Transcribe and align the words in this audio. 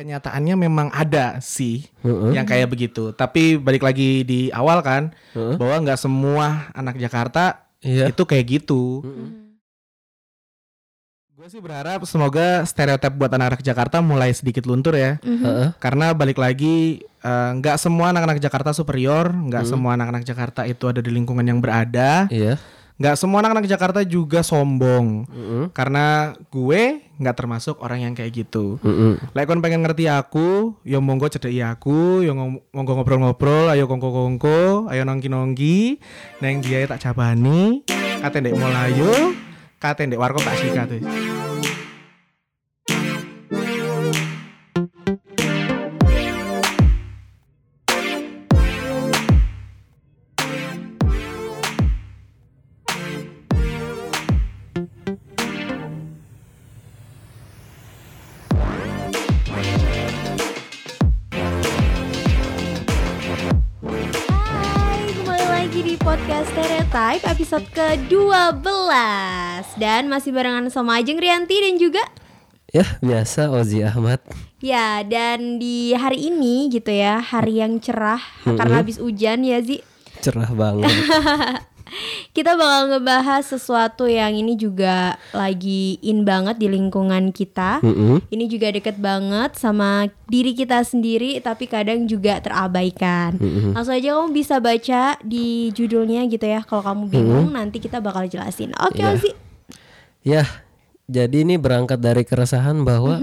kenyataannya 0.00 0.56
memang 0.56 0.88
ada 0.88 1.36
sih 1.44 1.84
Heeh. 2.00 2.32
yang 2.32 2.48
kayak 2.48 2.72
begitu. 2.72 3.12
Tapi 3.12 3.60
balik 3.60 3.84
lagi 3.84 4.24
di 4.24 4.48
awal 4.48 4.80
kan 4.80 5.12
Heeh. 5.36 5.60
bahwa 5.60 5.76
nggak 5.84 6.00
semua 6.00 6.72
anak 6.72 6.96
Jakarta 6.96 7.68
Iya. 7.84 8.08
itu 8.08 8.22
kayak 8.24 8.46
gitu. 8.48 9.04
Hmm. 9.04 9.60
Gue 11.36 11.48
sih 11.48 11.60
berharap 11.60 12.04
semoga 12.04 12.68
stereotip 12.68 13.16
buat 13.16 13.32
anak-anak 13.32 13.64
Jakarta 13.64 14.04
mulai 14.04 14.28
sedikit 14.32 14.68
luntur 14.68 14.92
ya. 14.92 15.16
Mhm. 15.24 15.40
Heeh. 15.40 15.68
Karena 15.80 16.12
balik 16.12 16.36
lagi 16.36 17.00
eh, 17.20 17.50
nggak 17.56 17.76
semua 17.76 18.12
anak-anak 18.12 18.40
Jakarta 18.40 18.72
superior, 18.72 19.28
nggak 19.28 19.68
semua 19.68 19.92
anak-anak 19.92 20.24
Jakarta 20.24 20.64
itu 20.64 20.88
ada 20.88 21.04
di 21.04 21.12
lingkungan 21.12 21.44
yang 21.44 21.60
berada, 21.60 22.24
Iya. 22.32 22.56
Nggak 23.00 23.16
semua 23.16 23.40
anak-anak 23.40 23.64
Jakarta 23.64 24.04
juga 24.04 24.44
sombong. 24.44 25.24
Heeh. 25.24 25.64
Karena 25.72 26.36
gue 26.52 27.00
nggak 27.16 27.36
termasuk 27.36 27.80
orang 27.80 28.04
yang 28.04 28.12
kayak 28.12 28.44
gitu. 28.44 28.76
Heeh. 28.84 29.16
Lek 29.32 29.48
kon 29.48 29.64
pengen 29.64 29.80
ngerti 29.80 30.04
aku, 30.04 30.76
yo 30.84 31.00
monggo 31.00 31.32
cedeki 31.32 31.64
aku, 31.64 32.20
yo 32.20 32.36
ngom- 32.36 32.60
monggo 32.76 33.00
ngobrol-ngobrol, 33.00 33.72
ayo 33.72 33.88
kongko-kongko, 33.88 34.92
ayo 34.92 35.08
nongki-nongki, 35.08 35.96
neng 36.44 36.60
dia 36.60 36.84
tak 36.84 37.00
cabani, 37.00 37.80
kate 38.20 38.44
ndek 38.44 38.60
molayo, 38.60 39.32
kate 39.80 40.04
ndek 40.04 40.20
warkop 40.20 40.44
tak 40.44 40.60
sikat 40.60 41.00
episode 67.50 67.74
ke-12 67.74 68.62
Dan 69.74 70.06
masih 70.06 70.30
barengan 70.30 70.70
sama 70.70 71.02
Ajeng 71.02 71.18
Rianti 71.18 71.58
dan 71.58 71.82
juga 71.82 71.98
Ya, 72.70 72.86
biasa 73.02 73.50
Ozi 73.50 73.82
Ahmad. 73.82 74.22
Ya, 74.62 75.02
dan 75.02 75.58
di 75.58 75.90
hari 75.90 76.30
ini 76.30 76.70
gitu 76.70 76.94
ya, 76.94 77.18
hari 77.18 77.58
yang 77.58 77.82
cerah 77.82 78.22
karena 78.46 78.78
habis 78.78 79.02
hujan 79.02 79.42
ya 79.42 79.58
Zi 79.58 79.82
Cerah 80.22 80.46
banget. 80.54 80.86
Kita 82.30 82.54
bakal 82.54 82.94
ngebahas 82.94 83.42
sesuatu 83.42 84.06
yang 84.06 84.32
ini 84.32 84.54
juga 84.54 85.18
lagi 85.34 85.98
in 86.00 86.22
banget 86.22 86.62
di 86.62 86.70
lingkungan 86.70 87.34
kita 87.34 87.82
Heeh. 87.82 88.22
Ini 88.30 88.44
juga 88.46 88.70
deket 88.70 88.96
banget 89.02 89.58
sama 89.58 90.06
diri 90.30 90.54
kita 90.54 90.80
sendiri 90.86 91.42
tapi 91.42 91.66
kadang 91.66 92.06
juga 92.06 92.38
terabaikan. 92.38 93.34
Langsung 93.74 93.98
aja 93.98 94.14
kamu 94.14 94.30
bisa 94.30 94.62
baca 94.62 95.18
di 95.20 95.74
judulnya 95.74 96.26
gitu 96.30 96.46
ya. 96.46 96.62
Kalau 96.62 96.82
kamu 96.86 97.02
bingung 97.10 97.48
nanti 97.52 97.82
kita 97.82 97.98
bakal 97.98 98.30
jelasin. 98.30 98.70
Oke, 98.78 99.02
Iya. 99.02 99.10
Ozi. 99.16 99.30
Ya, 100.20 100.44
jadi 101.08 101.42
ini 101.42 101.56
berangkat 101.56 101.98
dari 101.98 102.22
keresahan 102.22 102.84
bahwa 102.84 103.18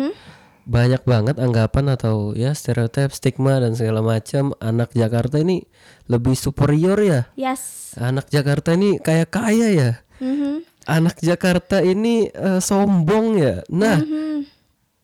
banyak 0.67 1.07
banget 1.07 1.39
anggapan 1.39 1.95
atau 1.95 2.35
ya 2.35 2.51
stereotip, 2.51 3.15
stigma 3.15 3.63
dan 3.63 3.71
segala 3.73 4.03
macam 4.03 4.51
anak 4.59 4.91
Jakarta 4.91 5.39
ini 5.39 5.63
lebih 6.11 6.35
superior 6.35 6.99
ya. 6.99 7.21
Yes. 7.39 7.95
Anak 7.95 8.27
Jakarta 8.27 8.75
ini 8.75 8.99
kayak 8.99 9.31
kaya 9.31 9.67
ya. 9.71 9.91
Mhm. 10.19 10.67
Anak 10.87 11.23
Jakarta 11.23 11.79
ini 11.79 12.27
eh, 12.27 12.59
sombong 12.59 13.39
ya. 13.39 13.63
Nah, 13.71 14.03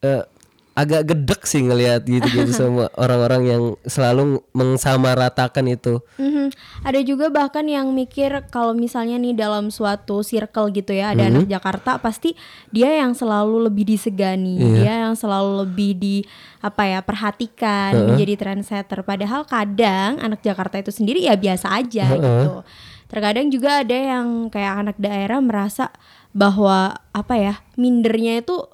eh, 0.03 0.23
agak 0.73 1.13
gedek 1.13 1.45
sih 1.45 1.61
ngelihat 1.61 2.01
gitu-gitu 2.09 2.49
sama 2.57 2.89
orang-orang 2.97 3.41
yang 3.45 3.63
selalu 3.85 4.41
mengsamaratakan 4.57 5.69
itu. 5.69 6.01
Mhm. 6.17 6.49
Ada 6.81 6.99
juga 7.05 7.29
bahkan 7.29 7.63
yang 7.69 7.93
mikir 7.93 8.49
kalau 8.49 8.73
misalnya 8.73 9.21
nih 9.21 9.37
dalam 9.37 9.69
suatu 9.69 10.25
circle 10.25 10.73
gitu 10.73 10.97
ya 10.97 11.13
ada 11.13 11.29
anak 11.29 11.45
Jakarta 11.45 12.01
pasti 12.01 12.33
dia 12.73 12.89
yang 12.89 13.13
selalu 13.13 13.69
lebih 13.69 13.85
disegani, 13.85 14.57
dia 14.81 15.07
yang 15.07 15.13
selalu 15.13 15.63
lebih 15.63 15.91
di 15.95 16.15
apa 16.59 16.89
ya 16.89 16.99
perhatikan, 17.05 17.93
menjadi 18.13 18.33
trendsetter. 18.35 19.05
Padahal 19.05 19.45
kadang 19.45 20.17
anak 20.19 20.41
Jakarta 20.41 20.81
itu 20.81 20.89
sendiri 20.89 21.21
ya 21.21 21.37
biasa 21.37 21.69
aja 21.69 22.17
gitu. 22.17 22.65
Terkadang 23.13 23.53
juga 23.53 23.85
ada 23.85 23.93
yang 23.93 24.49
kayak 24.49 24.73
anak 24.73 24.97
daerah 24.97 25.37
merasa 25.37 25.93
bahwa 26.33 26.97
apa 27.13 27.37
ya 27.37 27.53
mindernya 27.77 28.41
itu 28.41 28.65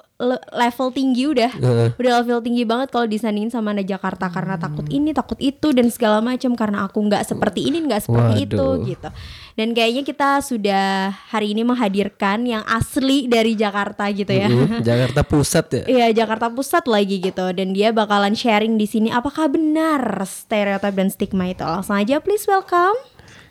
level 0.52 0.88
tinggi 0.92 1.24
udah. 1.32 1.52
Udah 1.96 2.12
level 2.20 2.44
tinggi 2.44 2.68
banget 2.68 2.92
kalau 2.92 3.08
disandingin 3.08 3.48
sama 3.48 3.72
anak 3.72 3.88
Jakarta 3.88 4.28
karena 4.28 4.60
takut 4.60 4.84
ini 4.92 5.16
takut 5.16 5.40
itu 5.40 5.72
dan 5.72 5.88
segala 5.88 6.20
macam 6.20 6.52
karena 6.52 6.84
aku 6.84 7.00
nggak 7.08 7.24
seperti 7.24 7.72
ini 7.72 7.88
nggak 7.88 8.04
seperti 8.04 8.44
itu 8.44 8.60
Waduh. 8.60 8.84
gitu. 8.84 9.08
Dan 9.56 9.72
kayaknya 9.72 10.02
kita 10.04 10.44
sudah 10.44 11.12
hari 11.32 11.56
ini 11.56 11.64
menghadirkan 11.64 12.44
yang 12.44 12.62
asli 12.68 13.26
dari 13.26 13.56
Jakarta 13.56 14.12
gitu 14.12 14.30
ya. 14.30 14.48
Jakarta 14.88 15.24
Pusat 15.24 15.66
ya. 15.72 15.82
Iya 15.88 16.06
Jakarta 16.24 16.52
Pusat 16.52 16.84
lagi 16.92 17.16
gitu. 17.20 17.46
Dan 17.56 17.72
dia 17.72 17.90
bakalan 17.90 18.36
sharing 18.36 18.76
di 18.76 18.84
sini 18.84 19.08
apakah 19.08 19.48
benar 19.48 20.24
stereotip 20.28 20.92
dan 20.92 21.08
stigma 21.08 21.48
itu. 21.48 21.64
Langsung 21.64 21.96
aja 21.96 22.20
please 22.20 22.44
welcome. 22.44 22.96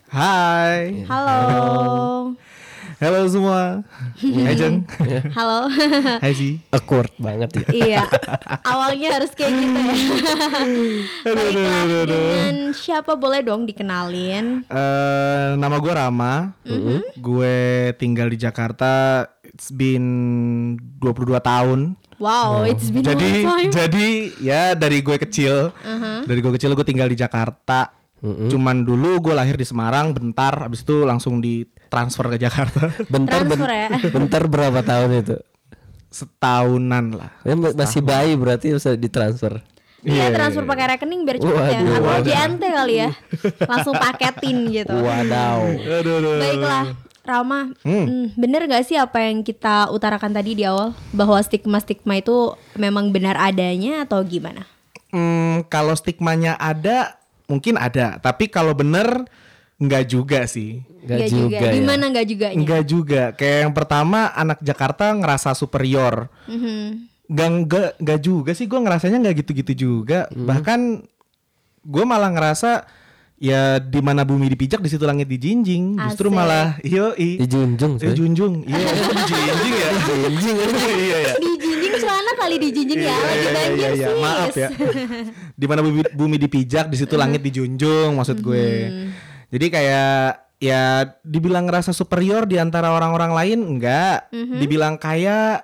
Hai, 0.10 1.06
halo. 1.06 1.38
Halo 1.38 2.50
semua. 3.00 3.80
Hai 4.20 4.56
Jeng, 4.60 4.84
halo. 5.32 5.72
Hai 6.24 6.36
sih. 6.36 6.60
Awkward 6.68 7.16
banget 7.16 7.64
ya. 7.64 7.68
iya. 7.72 8.04
Awalnya 8.68 9.16
harus 9.16 9.32
kayak 9.32 9.56
gitu 9.56 9.80
ya. 9.80 9.96
Baiklah 11.40 11.84
dengan 12.04 12.56
siapa 12.76 13.16
boleh 13.16 13.40
dong 13.40 13.64
dikenalin? 13.64 14.68
Eh, 14.68 15.50
nama 15.56 15.80
gue 15.80 15.94
Rama, 15.96 16.52
gue 17.16 17.58
tinggal 17.96 18.28
di 18.28 18.36
Jakarta. 18.36 19.24
It's 19.48 19.72
been 19.72 20.76
22 21.00 21.40
tahun. 21.40 21.96
wow 22.20 22.68
it's 22.68 22.92
been 22.92 23.00
a 23.08 23.16
jadi 23.16 23.48
long 23.48 23.48
time. 23.48 23.72
jadi 23.72 24.08
ya 24.44 24.64
dari 24.76 25.00
gue 25.00 25.16
kecil. 25.16 25.72
Dari 26.28 26.40
gue 26.44 26.52
kecil 26.52 26.76
gue 26.76 26.84
tinggal 26.84 27.08
di 27.08 27.16
Jakarta. 27.16 27.96
Cuman 28.20 28.84
dulu 28.84 29.24
gue 29.24 29.32
lahir 29.32 29.56
di 29.56 29.64
Semarang 29.64 30.12
bentar 30.12 30.68
abis 30.68 30.84
itu 30.84 31.08
langsung 31.08 31.40
ditransfer 31.90 32.26
ke 32.30 32.38
Jakarta. 32.38 32.94
Bentar 33.14 33.42
ben- 33.42 33.58
Transfer 33.58 33.72
ya. 33.74 33.90
bentar 34.16 34.44
berapa 34.46 34.80
tahun 34.86 35.12
itu? 35.18 35.38
setahunan 36.10 37.22
lah. 37.22 37.30
Ya, 37.46 37.54
ma- 37.54 37.70
masih 37.70 38.02
bayi 38.02 38.34
berarti 38.34 38.74
bisa 38.74 38.98
ditransfer. 38.98 39.62
Iya 40.02 40.34
transfer 40.34 40.66
pakai 40.66 40.96
rekening 40.96 41.22
biar 41.22 41.38
cepet 41.38 41.54
ya. 41.70 41.80
Waduh, 41.86 42.02
Atau 42.02 42.26
JNT 42.26 42.64
kali 42.66 42.96
ya. 42.98 43.10
Langsung 43.68 43.94
paketin 43.94 44.58
gitu. 44.74 44.96
Wadaw. 44.96 45.60
Baiklah 46.40 46.98
Rama. 47.22 47.70
Hmm, 47.86 48.34
Bener 48.34 48.66
gak 48.66 48.90
sih 48.90 48.98
apa 48.98 49.22
yang 49.22 49.46
kita 49.46 49.94
utarakan 49.94 50.34
tadi 50.34 50.58
di 50.58 50.66
awal? 50.66 50.98
Bahwa 51.14 51.38
stigma-stigma 51.38 52.18
itu 52.18 52.58
memang 52.74 53.14
benar 53.14 53.38
adanya 53.38 54.02
atau 54.02 54.26
gimana? 54.26 54.66
Hmm, 55.14 55.62
kalau 55.70 55.94
stigmanya 55.94 56.58
ada 56.58 57.22
mungkin 57.46 57.78
ada. 57.78 58.18
Tapi 58.18 58.50
kalau 58.50 58.74
bener 58.74 59.30
nggak 59.80 60.04
juga 60.06 60.44
sih. 60.44 60.84
Gak 61.00 61.32
juga, 61.32 61.58
ya. 61.58 61.72
Gimana 61.74 62.12
gak 62.12 62.28
juganya? 62.28 62.56
Enggak 62.60 62.84
juga. 62.86 63.24
Kayak 63.34 63.58
yang 63.66 63.74
pertama 63.74 64.30
anak 64.36 64.60
Jakarta 64.60 65.16
ngerasa 65.16 65.56
superior. 65.56 66.28
Mhm. 66.46 67.08
Gak, 67.32 67.48
enggak, 67.50 67.90
enggak 67.98 68.20
juga 68.20 68.52
sih. 68.52 68.68
Gue 68.68 68.78
ngerasanya 68.78 69.18
nggak 69.18 69.36
gitu-gitu 69.42 69.74
juga. 69.74 70.28
Bahkan 70.30 71.08
gue 71.82 72.04
malah 72.04 72.30
ngerasa 72.30 72.84
ya 73.40 73.80
di 73.80 74.04
mana 74.04 74.28
bumi 74.28 74.52
dipijak 74.52 74.84
di 74.84 74.90
situ 74.92 75.08
langit 75.08 75.32
dijinjing. 75.32 75.96
Justru 76.12 76.28
Asik. 76.30 76.36
malah 76.36 76.76
iyo 76.84 77.16
i 77.16 77.40
Dijunjung 77.40 77.96
Eh, 77.98 78.12
coy. 78.12 78.14
junjung. 78.14 78.54
Iya 78.68 78.78
dijinjing 79.18 79.74
ya. 79.74 79.90
Dijinjing. 80.28 80.58
Iya 81.00 81.18
ya 81.24 81.34
Dijinjing 81.40 81.94
celana 81.96 82.32
kali 82.36 82.56
dijinjing 82.60 83.02
ya. 83.02 83.16
Lagi 83.16 83.40
iya, 83.40 83.50
banjir 83.56 83.80
iya, 83.80 83.90
iya. 83.96 84.08
sis 84.12 84.20
maaf 84.20 84.54
ya. 84.54 84.70
Di 85.60 85.66
mana 85.66 85.80
bumi, 85.80 86.02
bumi 86.12 86.36
dipijak 86.38 86.92
di 86.92 86.98
situ 87.00 87.16
langit 87.16 87.40
dijunjung 87.40 88.14
maksud 88.14 88.44
gue 88.44 88.68
jadi 89.50 89.66
kayak 89.68 90.24
ya 90.60 90.84
dibilang 91.22 91.66
ngerasa 91.66 91.90
superior 91.90 92.44
di 92.44 92.56
antara 92.56 92.90
orang-orang 92.90 93.32
lain 93.32 93.60
enggak 93.66 94.28
dibilang 94.32 94.96
kaya 94.96 95.64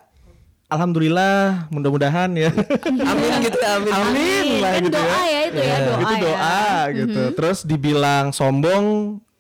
alhamdulillah 0.65 1.67
mudah-mudahan 1.69 2.31
ya 2.33 2.49
Amin 3.11 3.31
gitu 3.39 3.59
amin. 3.59 3.91
amin 3.91 4.45
lah 4.57 4.71
Kan 4.71 4.83
gitu 4.83 4.97
doa 4.97 5.19
ya 5.23 5.39
itu 5.45 5.59
ya 5.59 5.77
doa 5.79 5.99
itu 5.99 6.13
ya 6.15 6.21
doa 6.21 6.63
gitu 6.91 7.21
terus 7.33 7.57
dibilang 7.61 8.31
sombong 8.31 8.85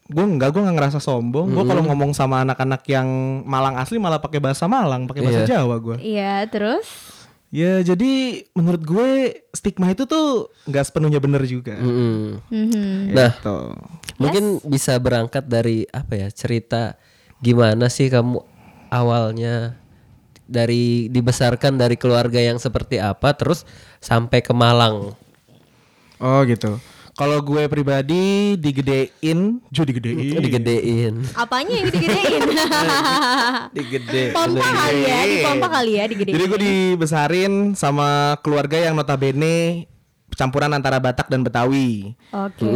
gue 0.05 0.21
enggak 0.23 0.53
gue 0.53 0.61
nggak 0.61 0.77
ngerasa 0.77 0.99
sombong 0.99 1.49
gue 1.49 1.63
kalau 1.65 1.81
ngomong 1.81 2.13
sama 2.13 2.45
anak-anak 2.45 2.85
yang 2.85 3.07
Malang 3.41 3.73
asli 3.75 3.97
malah 3.97 4.21
pakai 4.21 4.37
bahasa 4.37 4.67
Malang 4.67 5.09
pakai 5.09 5.23
bahasa 5.23 5.41
Iya. 5.41 5.49
Jawa 5.57 5.75
gue 5.79 5.97
Iya 5.97 6.35
terus 6.45 6.85
Ya 7.49 7.79
jadi 7.79 8.11
menurut 8.51 8.83
gue 8.83 9.09
stigma 9.49 9.87
itu 9.87 10.03
tuh 10.03 10.51
nggak 10.67 10.91
sepenuhnya 10.91 11.17
bener 11.17 11.39
juga. 11.47 11.71
Mm-mm. 11.73 12.43
Mhm. 12.51 13.15
Nah, 13.15 13.31
Gitu. 13.31 13.57
Mungkin 14.15 14.63
bisa 14.63 14.95
berangkat 14.99 15.45
dari 15.47 15.83
apa 15.91 16.15
ya 16.15 16.27
cerita 16.31 16.95
gimana 17.43 17.91
sih 17.91 18.07
kamu 18.07 18.39
awalnya 18.87 19.75
dari 20.45 21.09
dibesarkan 21.09 21.75
dari 21.75 21.97
keluarga 21.97 22.37
yang 22.37 22.61
seperti 22.61 23.01
apa 23.01 23.33
terus 23.33 23.65
sampai 23.99 24.39
ke 24.45 24.53
Malang. 24.53 25.17
Oh 26.21 26.41
gitu. 26.45 26.77
Kalau 27.15 27.39
gue 27.39 27.63
pribadi 27.71 28.59
digedein, 28.59 29.63
juga 29.71 29.87
digedein. 29.87 30.35
Digedein. 30.43 31.13
Apanya 31.31 31.79
yang 31.79 31.87
digedein? 31.87 32.41
Digede. 33.79 34.35
pompa 34.35 34.67
kali 34.67 34.99
ya, 35.07 35.19
di 35.23 35.35
pompa 35.39 35.67
kali 35.71 35.91
ya 35.95 36.03
digedein. 36.11 36.35
Jadi 36.35 36.43
gue 36.43 36.59
dibesarin 36.59 37.71
sama 37.71 38.35
keluarga 38.43 38.75
yang 38.75 38.99
notabene 38.99 39.87
campuran 40.35 40.75
antara 40.75 40.99
Batak 40.99 41.31
dan 41.31 41.39
Betawi. 41.47 42.19
Oke. 42.35 42.67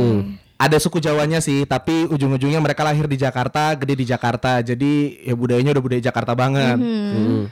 Ada 0.60 0.76
suku 0.76 1.00
Jawanya 1.00 1.40
sih, 1.40 1.64
tapi 1.64 2.04
ujung-ujungnya 2.06 2.60
mereka 2.60 2.84
lahir 2.84 3.08
di 3.08 3.16
Jakarta, 3.16 3.72
gede 3.80 3.96
di 3.96 4.04
Jakarta. 4.04 4.60
Jadi 4.60 5.24
ya 5.24 5.32
budayanya 5.32 5.72
udah 5.72 5.84
budaya 5.84 6.04
Jakarta 6.04 6.36
banget. 6.36 6.76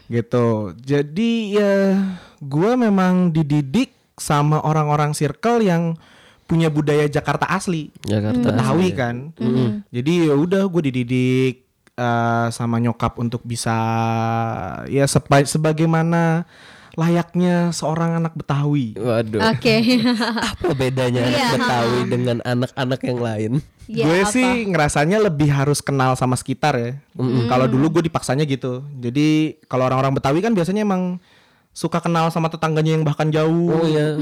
Gitu. 0.06 0.48
Jadi 0.75 1.56
ya 1.56 1.95
gue 2.38 2.71
memang 2.75 3.31
dididik 3.31 3.95
sama 4.19 4.59
orang-orang 4.59 5.15
circle 5.15 5.63
yang 5.63 5.95
punya 6.44 6.68
budaya 6.68 7.07
Jakarta 7.07 7.48
asli. 7.48 7.95
Jakarta. 8.04 8.51
Betawi 8.51 8.89
kan. 8.92 9.15
Jadi 9.88 10.27
ya 10.27 10.36
udah 10.36 10.68
gue 10.68 10.92
dididik 10.92 11.63
eh, 11.95 12.48
sama 12.51 12.75
nyokap 12.77 13.24
untuk 13.24 13.39
bisa 13.42 13.71
ya 14.86 15.07
sepa- 15.07 15.48
sebagaimana 15.48 16.44
layaknya 16.98 17.70
seorang 17.70 18.18
anak 18.18 18.34
Betawi. 18.34 18.98
Waduh. 18.98 19.54
Oke. 19.54 20.02
Apa 20.58 20.74
bedanya 20.74 21.30
anak 21.30 21.38
Iya. 21.38 21.50
Betawi 21.54 22.00
dengan 22.10 22.38
anak-anak 22.42 23.00
yang 23.06 23.20
lain? 23.22 23.52
Ya, 23.88 24.04
gue 24.04 24.20
apa? 24.20 24.34
sih 24.36 24.68
ngerasanya 24.68 25.24
lebih 25.24 25.48
harus 25.48 25.80
kenal 25.80 26.18
sama 26.20 26.36
sekitar 26.36 26.76
ya. 26.76 26.92
Kalau 27.48 27.72
dulu 27.72 27.88
gue 28.02 28.12
dipaksanya 28.12 28.44
gitu. 28.44 28.84
Jadi 29.00 29.62
kalau 29.72 29.88
orang-orang 29.88 30.18
Betawi 30.18 30.44
kan 30.44 30.52
biasanya 30.52 30.84
emang 30.84 31.24
suka 31.72 32.02
kenal 32.02 32.28
sama 32.34 32.50
tetangganya 32.50 32.98
yang 32.98 33.06
bahkan 33.06 33.30
jauh. 33.30 33.70
Oh 33.72 33.86
iya. 33.88 34.18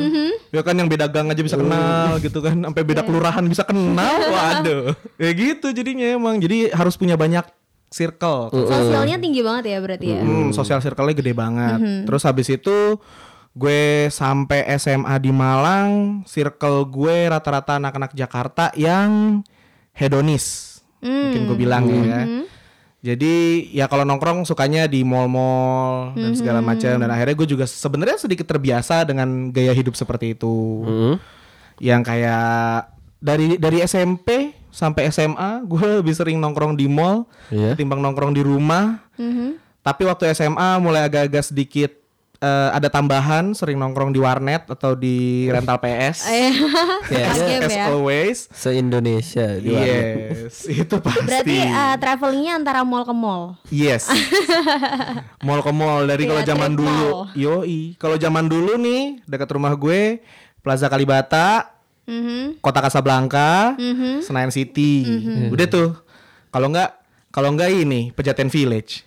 Ya 0.51 0.61
kan 0.61 0.75
yang 0.75 0.91
beda 0.91 1.07
gang 1.09 1.31
aja 1.31 1.41
bisa 1.41 1.55
kenal 1.57 2.19
gitu 2.21 2.43
kan. 2.43 2.59
Sampai 2.59 2.83
beda 2.85 3.01
kelurahan 3.07 3.41
bisa 3.47 3.63
kenal. 3.65 4.19
Waduh. 4.35 4.93
Ya 5.17 5.31
gitu 5.31 5.71
jadinya 5.71 6.13
emang. 6.13 6.37
Jadi 6.43 6.69
harus 6.75 6.99
punya 6.99 7.15
banyak 7.17 7.47
circle. 7.95 8.51
Sosialnya 8.51 9.15
tinggi 9.15 9.39
banget 9.39 9.71
ya 9.71 9.79
berarti 9.79 10.07
ya. 10.11 10.19
Hmm, 10.19 10.51
sosial 10.51 10.83
circle-nya 10.83 11.15
gede 11.15 11.31
banget. 11.31 11.79
Terus 12.03 12.23
habis 12.27 12.51
itu 12.51 12.99
gue 13.55 14.11
sampai 14.11 14.67
SMA 14.75 15.15
di 15.23 15.31
Malang, 15.31 16.21
circle 16.27 16.83
gue 16.91 17.31
rata-rata 17.31 17.79
anak-anak 17.79 18.11
Jakarta 18.11 18.75
yang 18.75 19.39
hedonis. 19.95 20.75
Mungkin 20.99 21.47
gue 21.47 21.57
bilang 21.57 21.87
ya. 21.87 22.27
Jadi 23.05 23.69
ya 23.69 23.85
kalau 23.85 24.01
nongkrong 24.01 24.49
sukanya 24.49 24.89
di 24.89 25.05
mall-mall 25.05 26.17
dan 26.17 26.33
segala 26.33 26.57
macam 26.65 26.97
dan 26.97 27.05
akhirnya 27.13 27.37
gue 27.37 27.47
juga 27.53 27.69
sebenarnya 27.69 28.17
sedikit 28.17 28.49
terbiasa 28.49 29.05
dengan 29.05 29.53
gaya 29.53 29.71
hidup 29.77 29.93
seperti 29.93 30.33
itu. 30.33 30.81
Hmm. 30.83 31.15
Yang 31.77 32.01
kayak 32.01 32.89
dari 33.21 33.61
dari 33.61 33.77
SMP 33.85 34.54
sampai 34.75 35.07
SMA 35.07 35.63
gue 35.71 36.03
lebih 36.03 36.11
sering 36.11 36.35
nongkrong 36.35 36.75
di 36.75 36.85
mall 36.85 37.23
Iya. 37.47 37.73
ketimbang 37.73 38.03
nongkrong 38.03 38.35
di 38.35 38.43
rumah. 38.43 38.99
Tapi 39.79 40.01
waktu 40.03 40.27
SMA 40.29 40.75
mulai 40.77 41.01
agak-agak 41.01 41.45
sedikit 41.45 41.91
eh, 42.35 42.69
ada 42.69 42.89
tambahan 42.89 43.53
sering 43.53 43.77
nongkrong 43.77 44.09
di 44.09 44.17
warnet 44.17 44.65
atau 44.65 44.91
di 44.91 45.45
rental 45.47 45.77
PS. 45.77 46.25
Game 47.07 47.63
As 47.63 47.71
ya. 47.71 47.85
always. 47.87 48.49
Se-Indonesia 48.51 49.45
di 49.55 49.69
warnet. 49.69 50.49
Yes, 50.49 50.65
itu 50.81 50.95
pasti. 50.99 51.21
Berarti 51.23 51.57
eh, 51.61 51.95
travelingnya 51.95 52.53
antara 52.57 52.81
mall 52.81 53.05
ke 53.05 53.13
mall. 53.13 53.55
Yes. 53.69 54.09
mall 55.39 55.61
ke 55.61 55.71
mall 55.71 56.03
dari 56.03 56.25
kalau 56.25 56.41
Iya, 56.41 56.49
zaman 56.49 56.71
trip 56.71 56.81
dulu. 56.81 57.07
mall. 57.07 57.21
Yoi. 57.33 57.79
Kalau 57.95 58.17
zaman 58.17 58.45
dulu 58.45 58.73
nih 58.75 59.21
dekat 59.23 59.49
rumah 59.49 59.71
gue 59.71 60.19
Plaza 60.59 60.89
Kalibata, 60.89 61.74
Mhm. 62.05 62.61
Kota 62.61 62.79
Kasablanka, 62.79 63.75
Senayan 64.21 64.53
City. 64.53 65.05
Udah 65.49 65.65
tuh. 65.65 65.89
Kalau 66.49 66.69
enggak 66.69 66.95
kalau 67.29 67.51
enggak 67.51 67.69
ini 67.69 68.15
Pejaten 68.15 68.47
Village. 68.47 69.03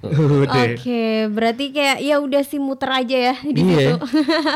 Oke, 0.00 1.28
berarti 1.28 1.72
kayak 1.72 2.00
ya 2.00 2.16
udah 2.20 2.40
sih 2.40 2.56
muter 2.56 2.88
aja 2.88 3.16
ya 3.32 3.34
di 3.44 3.60
Iya. 3.60 3.76
situ. 3.76 3.96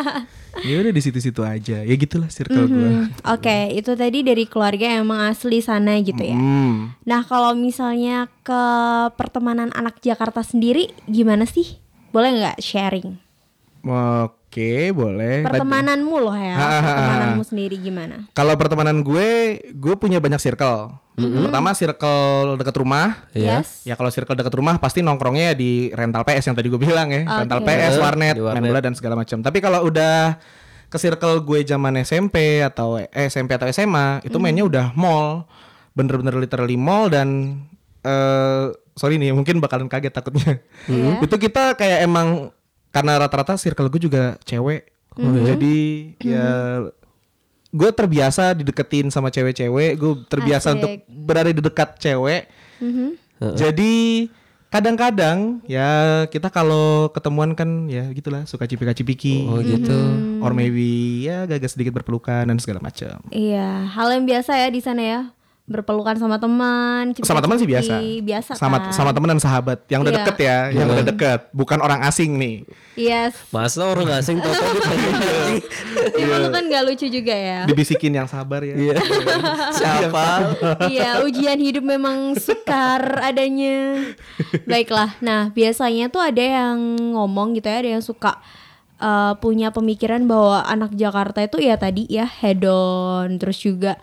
ya 0.73 0.75
udah 0.81 0.93
di 0.93 1.01
situ-situ 1.05 1.41
aja. 1.45 1.85
Ya 1.85 1.95
gitulah 1.95 2.33
circle 2.33 2.65
gue. 2.65 2.89
Hmm, 3.05 3.13
Oke, 3.29 3.73
itu 3.73 3.93
tadi 3.93 4.25
dari 4.25 4.49
keluarga 4.49 4.97
yang 4.97 5.05
emang 5.05 5.29
asli 5.29 5.61
sana 5.61 6.01
gitu 6.01 6.25
ya. 6.25 6.33
Hmm. 6.33 6.97
Nah, 7.05 7.21
kalau 7.25 7.53
misalnya 7.53 8.33
ke 8.41 8.63
pertemanan 9.21 9.69
anak 9.77 10.01
Jakarta 10.01 10.41
sendiri 10.41 10.97
gimana 11.05 11.45
sih? 11.45 11.77
Boleh 12.09 12.41
nggak 12.41 12.59
sharing? 12.65 13.21
Oke, 14.55 14.95
boleh. 14.95 15.43
Pertemananmu 15.43 16.15
loh 16.23 16.37
ya, 16.39 16.55
pertemananmu 16.55 17.43
sendiri 17.43 17.75
gimana? 17.75 18.23
Kalau 18.39 18.55
pertemanan 18.55 19.03
gue, 19.03 19.59
gue 19.75 19.95
punya 19.99 20.23
banyak 20.23 20.39
circle. 20.39 20.95
Pertama 21.19 21.75
circle 21.75 22.55
dekat 22.55 22.79
rumah. 22.79 23.27
Iya. 23.35 23.67
Yes. 23.67 23.83
Ya 23.83 23.99
kalau 23.99 24.15
circle 24.15 24.39
dekat 24.39 24.55
rumah 24.55 24.79
pasti 24.79 25.03
nongkrongnya 25.03 25.59
di 25.59 25.91
rental 25.91 26.23
PS 26.23 26.55
yang 26.55 26.55
tadi 26.55 26.71
gue 26.71 26.79
bilang 26.79 27.11
ya, 27.11 27.27
rental 27.27 27.67
Oke. 27.67 27.67
PS, 27.67 27.99
warnet, 27.99 28.35
Di 28.39 28.47
main 28.47 28.63
warnet. 28.63 28.71
bola 28.71 28.79
dan 28.79 28.95
segala 28.95 29.19
macam. 29.19 29.43
Tapi 29.43 29.59
kalau 29.59 29.91
udah 29.91 30.39
ke 30.87 30.97
circle 31.03 31.43
gue 31.43 31.67
zaman 31.67 31.99
SMP 32.07 32.63
atau 32.63 32.95
eh, 33.03 33.11
SMP 33.27 33.59
atau 33.59 33.67
SMA, 33.75 34.23
itu 34.23 34.39
mainnya 34.39 34.63
udah 34.63 34.87
mall, 34.95 35.51
bener-bener 35.99 36.39
literally 36.39 36.79
mall 36.79 37.11
dan 37.11 37.59
eh 38.07 38.71
sorry 38.95 39.19
nih 39.19 39.35
mungkin 39.35 39.59
bakalan 39.59 39.91
kaget 39.91 40.15
takutnya. 40.15 40.63
Iya. 40.87 41.27
itu 41.27 41.37
kita 41.43 41.75
kayak 41.75 42.07
emang 42.07 42.55
karena 42.95 43.19
rata-rata 43.19 43.59
circle 43.59 43.91
gue 43.91 44.07
juga 44.07 44.39
cewek, 44.47 44.87
jadi 45.19 45.77
ya 46.23 46.47
gue 47.75 47.91
terbiasa 47.91 48.55
dideketin 48.55 49.11
sama 49.11 49.35
cewek-cewek, 49.35 49.99
gue 49.99 50.13
terbiasa 50.31 50.71
Asik. 50.71 50.77
untuk 50.79 50.93
berada 51.11 51.51
di 51.51 51.59
dekat 51.59 51.99
cewek. 51.99 52.47
Jadi 53.59 54.31
kadang-kadang 54.71 55.63
ya 55.71 56.23
kita 56.31 56.51
kalau 56.51 57.07
ketemuan 57.11 57.55
kan 57.55 57.87
ya 57.87 58.11
gitulah 58.15 58.47
suka 58.47 58.67
cipika-cipiki. 58.67 59.47
Oh 59.47 59.59
gitu. 59.59 59.99
Or 60.43 60.55
maybe 60.55 61.23
ya 61.27 61.51
gagas 61.51 61.75
sedikit 61.75 61.99
berpelukan 61.99 62.47
dan 62.47 62.59
segala 62.63 62.79
macam. 62.79 63.19
Iya, 63.35 63.91
hal 63.91 64.09
yang 64.15 64.27
biasa 64.27 64.55
ya 64.55 64.71
di 64.71 64.79
sana 64.83 65.03
ya. 65.03 65.21
Berpelukan 65.65 66.13
sama 66.21 66.37
teman, 66.37 67.17
Sama 67.25 67.41
teman 67.41 67.57
sih 67.57 67.65
biasa. 67.65 67.97
Biasa 68.21 68.53
Sama 68.53 68.85
kan? 68.85 68.93
sama 68.93 69.17
teman 69.17 69.33
dan 69.33 69.41
sahabat 69.41 69.81
yang 69.89 70.05
udah 70.05 70.13
Iya. 70.13 70.21
deket 70.21 70.37
ya, 70.45 70.59
yang 70.77 70.93
udah 70.93 71.07
deket, 71.09 71.41
bukan 71.57 71.81
orang 71.81 72.05
asing 72.05 72.37
nih. 72.37 72.69
Yes. 73.01 73.33
Masa 73.49 73.81
orang 73.89 74.13
asing 74.13 74.45
tau 74.45 74.53
ditanya 74.53 75.09
Itu 76.21 76.49
kan 76.53 76.65
nggak 76.69 76.83
lucu 76.85 77.09
juga 77.09 77.33
ya. 77.33 77.65
Dibisikin 77.65 78.13
yang 78.13 78.29
sabar 78.29 78.61
ya. 78.61 78.77
Iya. 78.77 79.01
Siapa? 79.73 80.29
Iya, 80.93 81.25
ujian 81.25 81.57
hidup 81.57 81.81
memang 81.81 82.37
sukar 82.37 83.25
adanya. 83.25 84.13
Baiklah. 84.69 85.17
Nah, 85.25 85.49
biasanya 85.49 86.13
tuh 86.13 86.21
ada 86.21 86.45
yang 86.45 86.77
ngomong 87.17 87.57
gitu 87.57 87.73
ya, 87.73 87.81
ada 87.81 87.91
yang 87.97 88.05
suka 88.05 88.37
uh, 89.01 89.33
punya 89.41 89.73
pemikiran 89.73 90.29
bahwa 90.29 90.61
anak 90.69 90.93
Jakarta 90.93 91.41
itu 91.41 91.57
ya 91.65 91.81
tadi 91.81 92.05
ya 92.05 92.29
hedon, 92.29 93.41
terus 93.41 93.57
juga 93.65 93.97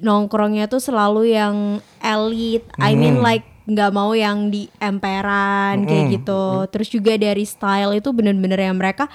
nongkrongnya 0.00 0.70
tuh 0.70 0.80
selalu 0.80 1.36
yang 1.36 1.84
elit. 2.00 2.64
I 2.80 2.96
mean 2.96 3.20
like 3.20 3.44
nggak 3.62 3.90
mau 3.94 4.10
yang 4.16 4.50
di 4.50 4.66
emperan 4.80 5.84
kayak 5.86 6.04
gitu. 6.20 6.66
Terus 6.72 6.88
juga 6.88 7.12
dari 7.20 7.44
style 7.44 8.00
itu 8.00 8.08
bener-bener 8.10 8.58
yang 8.58 8.78
mereka 8.78 9.06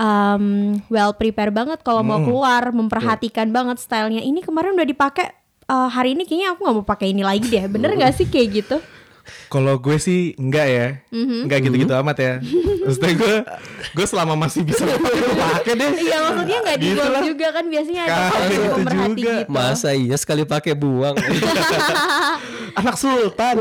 um, 0.00 0.76
well 0.88 1.12
prepare 1.12 1.52
banget 1.52 1.84
kalau 1.84 2.00
mau 2.00 2.20
keluar, 2.20 2.72
memperhatikan 2.72 3.52
banget 3.52 3.80
stylenya. 3.82 4.24
Ini 4.24 4.40
kemarin 4.40 4.76
udah 4.76 4.88
dipakai 4.88 5.26
uh, 5.68 5.88
hari 5.92 6.16
ini 6.16 6.24
kayaknya 6.24 6.56
aku 6.56 6.60
nggak 6.64 6.76
mau 6.80 6.86
pakai 6.86 7.12
ini 7.12 7.22
lagi 7.22 7.46
deh. 7.46 7.64
Bener 7.68 7.92
nggak 7.98 8.14
sih 8.16 8.26
kayak 8.26 8.48
gitu? 8.64 8.76
Kalau 9.46 9.74
gue 9.76 9.96
sih 9.96 10.32
enggak 10.34 10.66
ya, 10.66 10.86
enggak 11.10 11.58
gitu-gitu 11.60 11.90
amat 11.96 12.16
ya. 12.16 12.34
Maksudnya 12.80 13.12
gue, 13.12 13.34
gue 13.90 14.06
selama 14.06 14.34
masih 14.36 14.62
bisa 14.62 14.86
pakai 14.88 15.10
gue 15.16 15.34
pakai 15.34 15.72
deh. 15.74 15.90
Iya 16.00 16.16
maksudnya 16.22 16.58
nggak 16.60 16.76
Gitu 16.76 16.86
dibuang 16.92 17.10
lah. 17.10 17.22
juga 17.24 17.46
kan 17.50 17.64
biasanya 17.66 18.02
ada 18.02 18.14
yang 18.14 18.48
gitu 18.48 18.68
pemerhati 18.72 19.10
juga. 19.12 19.34
gitu. 19.36 19.50
Masa 19.50 19.88
iya 19.92 20.16
sekali 20.16 20.42
pakai 20.44 20.72
buang. 20.72 21.14
Anak 22.78 22.96
sultan. 22.96 23.54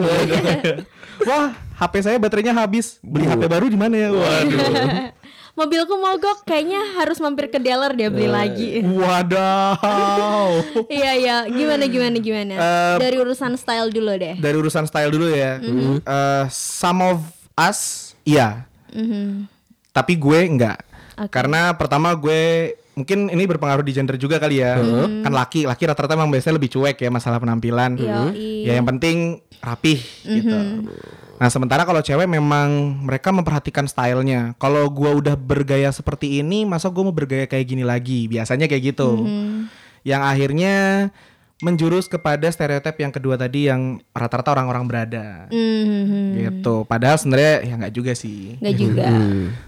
Wah, 1.19 1.47
HP 1.75 1.93
saya 1.99 2.17
baterainya 2.17 2.53
habis. 2.53 3.01
Beli 3.01 3.25
HP 3.25 3.41
baru 3.45 3.65
di 3.67 3.75
mana 3.75 3.95
ya? 3.97 4.09
Waduh. 4.09 5.18
Mobilku 5.59 5.99
mogok, 5.99 6.47
kayaknya 6.47 6.79
harus 6.95 7.19
mampir 7.19 7.51
ke 7.51 7.59
dealer 7.59 7.91
dia 7.91 8.07
beli 8.07 8.31
lagi. 8.31 8.79
Wadaw. 8.79 10.55
Iya 10.87 11.11
iya, 11.19 11.35
gimana 11.51 11.83
gimana 11.91 12.15
gimana. 12.15 12.53
Eh, 12.55 12.95
Dari 13.03 13.19
urusan 13.19 13.59
style 13.59 13.91
dulu 13.91 14.15
deh. 14.15 14.39
Dari 14.39 14.55
urusan 14.55 14.87
style 14.87 15.11
dulu 15.11 15.27
ya. 15.27 15.59
Eh, 15.59 16.45
some 16.47 17.03
of 17.03 17.19
us 17.59 18.11
iya. 18.23 18.63
Mhm. 18.95 19.51
Tapi 19.91 20.15
gue 20.15 20.39
enggak. 20.47 20.79
Karena 21.27 21.75
pertama 21.75 22.15
gue 22.15 22.78
mungkin 22.99 23.31
ini 23.31 23.43
berpengaruh 23.47 23.85
di 23.87 23.95
gender 23.95 24.19
juga 24.19 24.35
kali 24.43 24.59
ya. 24.59 24.75
Kan 25.23 25.31
laki, 25.31 25.63
laki 25.63 25.87
rata-rata 25.87 26.19
emang 26.19 26.27
biasanya 26.27 26.59
lebih 26.59 26.75
cuek 26.75 26.99
ya 26.99 27.07
masalah 27.07 27.39
penampilan. 27.39 27.95
Yoi. 27.95 28.67
Ya 28.67 28.75
yang 28.75 28.83
penting 28.83 29.39
rapih 29.63 30.03
gitu. 30.27 30.59
Nah 31.39 31.47
sementara 31.47 31.87
kalau 31.87 32.03
cewek 32.03 32.27
memang 32.27 32.99
mereka 33.07 33.31
memperhatikan 33.31 33.87
stylenya. 33.87 34.59
Kalau 34.59 34.91
gua 34.91 35.15
udah 35.15 35.39
bergaya 35.39 35.87
seperti 35.95 36.43
ini, 36.43 36.67
masa 36.67 36.91
gua 36.91 37.07
mau 37.07 37.15
bergaya 37.15 37.47
kayak 37.47 37.63
gini 37.63 37.87
lagi? 37.87 38.27
Biasanya 38.27 38.67
kayak 38.67 38.93
gitu. 38.95 39.23
Yang 40.03 40.21
akhirnya 40.27 40.75
menjurus 41.59 42.07
kepada 42.07 42.47
stereotip 42.47 42.95
yang 42.95 43.11
kedua 43.11 43.35
tadi 43.35 43.67
yang 43.67 43.99
rata-rata 44.15 44.55
orang-orang 44.55 44.83
berada. 44.87 45.27
Mhm. 45.51 46.39
Gitu. 46.39 46.75
Padahal 46.87 47.19
sebenarnya 47.19 47.53
ya 47.67 47.73
nggak 47.75 47.93
juga 47.95 48.11
sih. 48.15 48.55
Nggak 48.63 48.75
juga. 48.79 49.07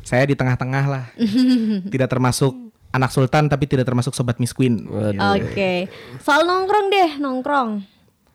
Saya 0.03 0.23
di 0.23 0.35
tengah-tengah 0.35 0.85
lah. 0.87 1.05
tidak 1.93 2.07
termasuk 2.07 2.70
anak 2.91 3.09
sultan 3.09 3.47
tapi 3.47 3.65
tidak 3.65 3.83
termasuk 3.83 4.11
sobat 4.11 4.37
Miss 4.37 4.51
Queen. 4.51 4.85
Oke. 4.85 5.87
Soal 6.19 6.43
nongkrong 6.43 6.87
deh, 6.87 7.11
nongkrong. 7.17 7.87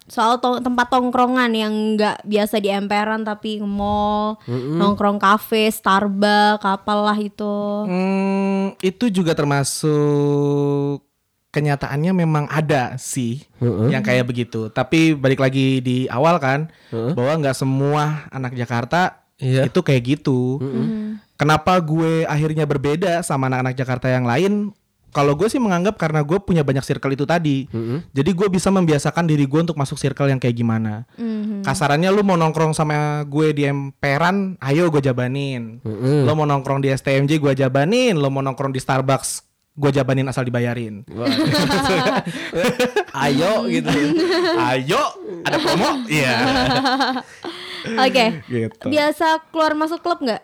Soal 0.06 0.38
to- 0.38 0.62
tempat 0.62 0.86
tongkrongan 0.86 1.50
yang 1.50 1.72
nggak 1.92 2.22
biasa 2.22 2.56
di 2.56 2.70
emperan 2.70 3.20
tapi 3.20 3.58
mall, 3.58 4.38
nongkrong 4.46 5.18
kafe, 5.18 5.66
Starbucks, 5.66 6.62
apalah 6.62 7.16
itu. 7.16 7.56
Hmm, 7.84 8.78
itu 8.78 9.10
juga 9.10 9.34
termasuk 9.34 11.02
kenyataannya 11.50 12.12
memang 12.14 12.44
ada 12.46 12.94
sih 12.96 13.42
yang 13.88 14.00
kayak 14.00 14.24
begitu. 14.24 14.68
Tapi 14.68 15.12
balik 15.12 15.40
lagi 15.40 15.80
di 15.80 16.06
awal 16.06 16.36
kan 16.36 16.70
bahwa 16.92 17.32
nggak 17.40 17.56
semua 17.56 18.02
anak 18.30 18.54
Jakarta 18.54 19.24
Iya. 19.36 19.66
itu 19.66 19.80
kayak 19.80 20.02
gitu. 20.06 20.60
Kenapa 21.36 21.76
gue 21.84 22.24
akhirnya 22.24 22.64
berbeda 22.64 23.20
sama 23.20 23.52
anak-anak 23.52 23.76
Jakarta 23.76 24.08
yang 24.08 24.24
lain? 24.24 24.72
Kalau 25.12 25.32
gue 25.32 25.48
sih 25.48 25.56
menganggap 25.56 25.96
karena 25.96 26.20
gue 26.20 26.36
punya 26.44 26.60
banyak 26.60 26.84
circle 26.84 27.16
itu 27.16 27.24
tadi, 27.24 27.64
jadi 28.12 28.30
gue 28.36 28.48
bisa 28.52 28.68
membiasakan 28.68 29.24
diri 29.24 29.48
gue 29.48 29.64
untuk 29.64 29.80
masuk 29.80 29.96
circle 29.96 30.28
yang 30.28 30.36
kayak 30.36 30.60
gimana. 30.60 31.08
Mhm. 31.16 31.64
Kasarannya 31.64 32.12
lu 32.12 32.20
mau 32.20 32.36
nongkrong 32.36 32.76
sama 32.76 33.24
gue 33.24 33.56
di 33.56 33.64
emperan, 33.64 34.60
ayo 34.60 34.92
gue 34.92 35.00
jabanin. 35.00 35.80
Lo 36.28 36.36
mau 36.36 36.44
nongkrong 36.44 36.84
di 36.84 36.92
STMJ 36.92 37.40
gue 37.40 37.52
jabanin, 37.56 38.20
lo 38.20 38.28
mau 38.28 38.44
nongkrong 38.44 38.76
di 38.76 38.76
Starbucks 38.76 39.46
gue 39.76 39.90
jabanin 39.92 40.28
asal 40.28 40.48
dibayarin. 40.48 41.04
Ayo 43.24 43.68
gitu. 43.68 43.92
ayo, 44.56 45.02
ada 45.44 45.56
promo? 45.60 45.90
Iya. 46.08 46.34
Oke. 48.08 48.24
gitu. 48.48 48.86
Biasa 48.88 49.44
keluar 49.52 49.76
masuk 49.76 50.00
klub 50.00 50.24
nggak? 50.24 50.42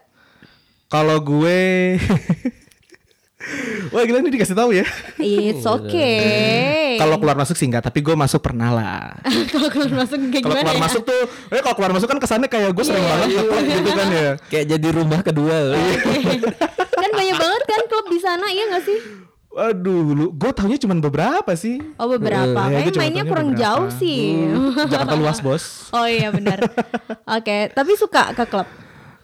Kalau 0.92 1.16
gue 1.18 1.58
Wah 3.92 4.06
gila 4.06 4.22
ini 4.22 4.30
dikasih 4.30 4.54
tahu 4.54 4.70
ya. 4.70 4.86
It's 5.18 5.66
okay. 5.66 6.94
Kalau 6.94 7.18
keluar 7.18 7.34
masuk 7.34 7.58
sih 7.58 7.66
enggak, 7.66 7.82
tapi 7.82 7.98
gue 7.98 8.14
masuk 8.14 8.38
pernah 8.38 8.70
lah. 8.70 9.18
Kalau 9.52 9.66
keluar 9.66 9.90
masuk 9.98 10.16
kayak 10.30 10.46
Kalau 10.46 10.54
gimana 10.54 10.62
keluar 10.62 10.78
ya? 10.78 10.82
masuk 10.86 11.02
tuh, 11.02 11.22
eh 11.50 11.58
kalau 11.58 11.74
keluar 11.74 11.92
masuk 11.92 12.06
kan 12.06 12.18
kesannya 12.22 12.46
kayak 12.46 12.70
gue 12.70 12.84
sering 12.86 13.02
banget 13.02 13.28
ke 13.28 13.42
klub 13.42 13.64
gitu 13.66 13.90
kan 13.90 14.08
ya. 14.08 14.30
Kayak 14.52 14.66
jadi 14.70 14.88
rumah 14.94 15.20
kedua. 15.20 15.56
kan 16.94 17.10
banyak 17.10 17.36
banget 17.36 17.62
kan 17.66 17.80
klub 17.88 18.06
di 18.06 18.18
sana, 18.22 18.46
iya 18.48 18.64
nggak 18.70 18.84
sih? 18.86 18.98
Waduh, 19.52 20.00
lu, 20.14 20.26
gue 20.32 20.50
taunya 20.54 20.78
cuma 20.78 20.94
beberapa 20.96 21.52
sih. 21.52 21.76
Oh 21.98 22.08
beberapa. 22.08 22.56
Iya, 22.62 22.78
Kayaknya 22.78 22.92
cuma 22.94 23.02
mainnya 23.02 23.24
kurang 23.26 23.48
beberapa. 23.50 23.62
jauh 23.66 23.88
sih. 23.92 24.20
Hmm, 24.48 24.86
Jakarta 24.86 25.14
luas 25.18 25.38
bos. 25.40 25.64
Oh 25.90 26.06
iya 26.06 26.30
benar. 26.30 26.62
Oke, 27.26 27.68
tapi 27.68 27.92
suka 27.96 28.32
ke 28.32 28.44
klub. 28.46 28.68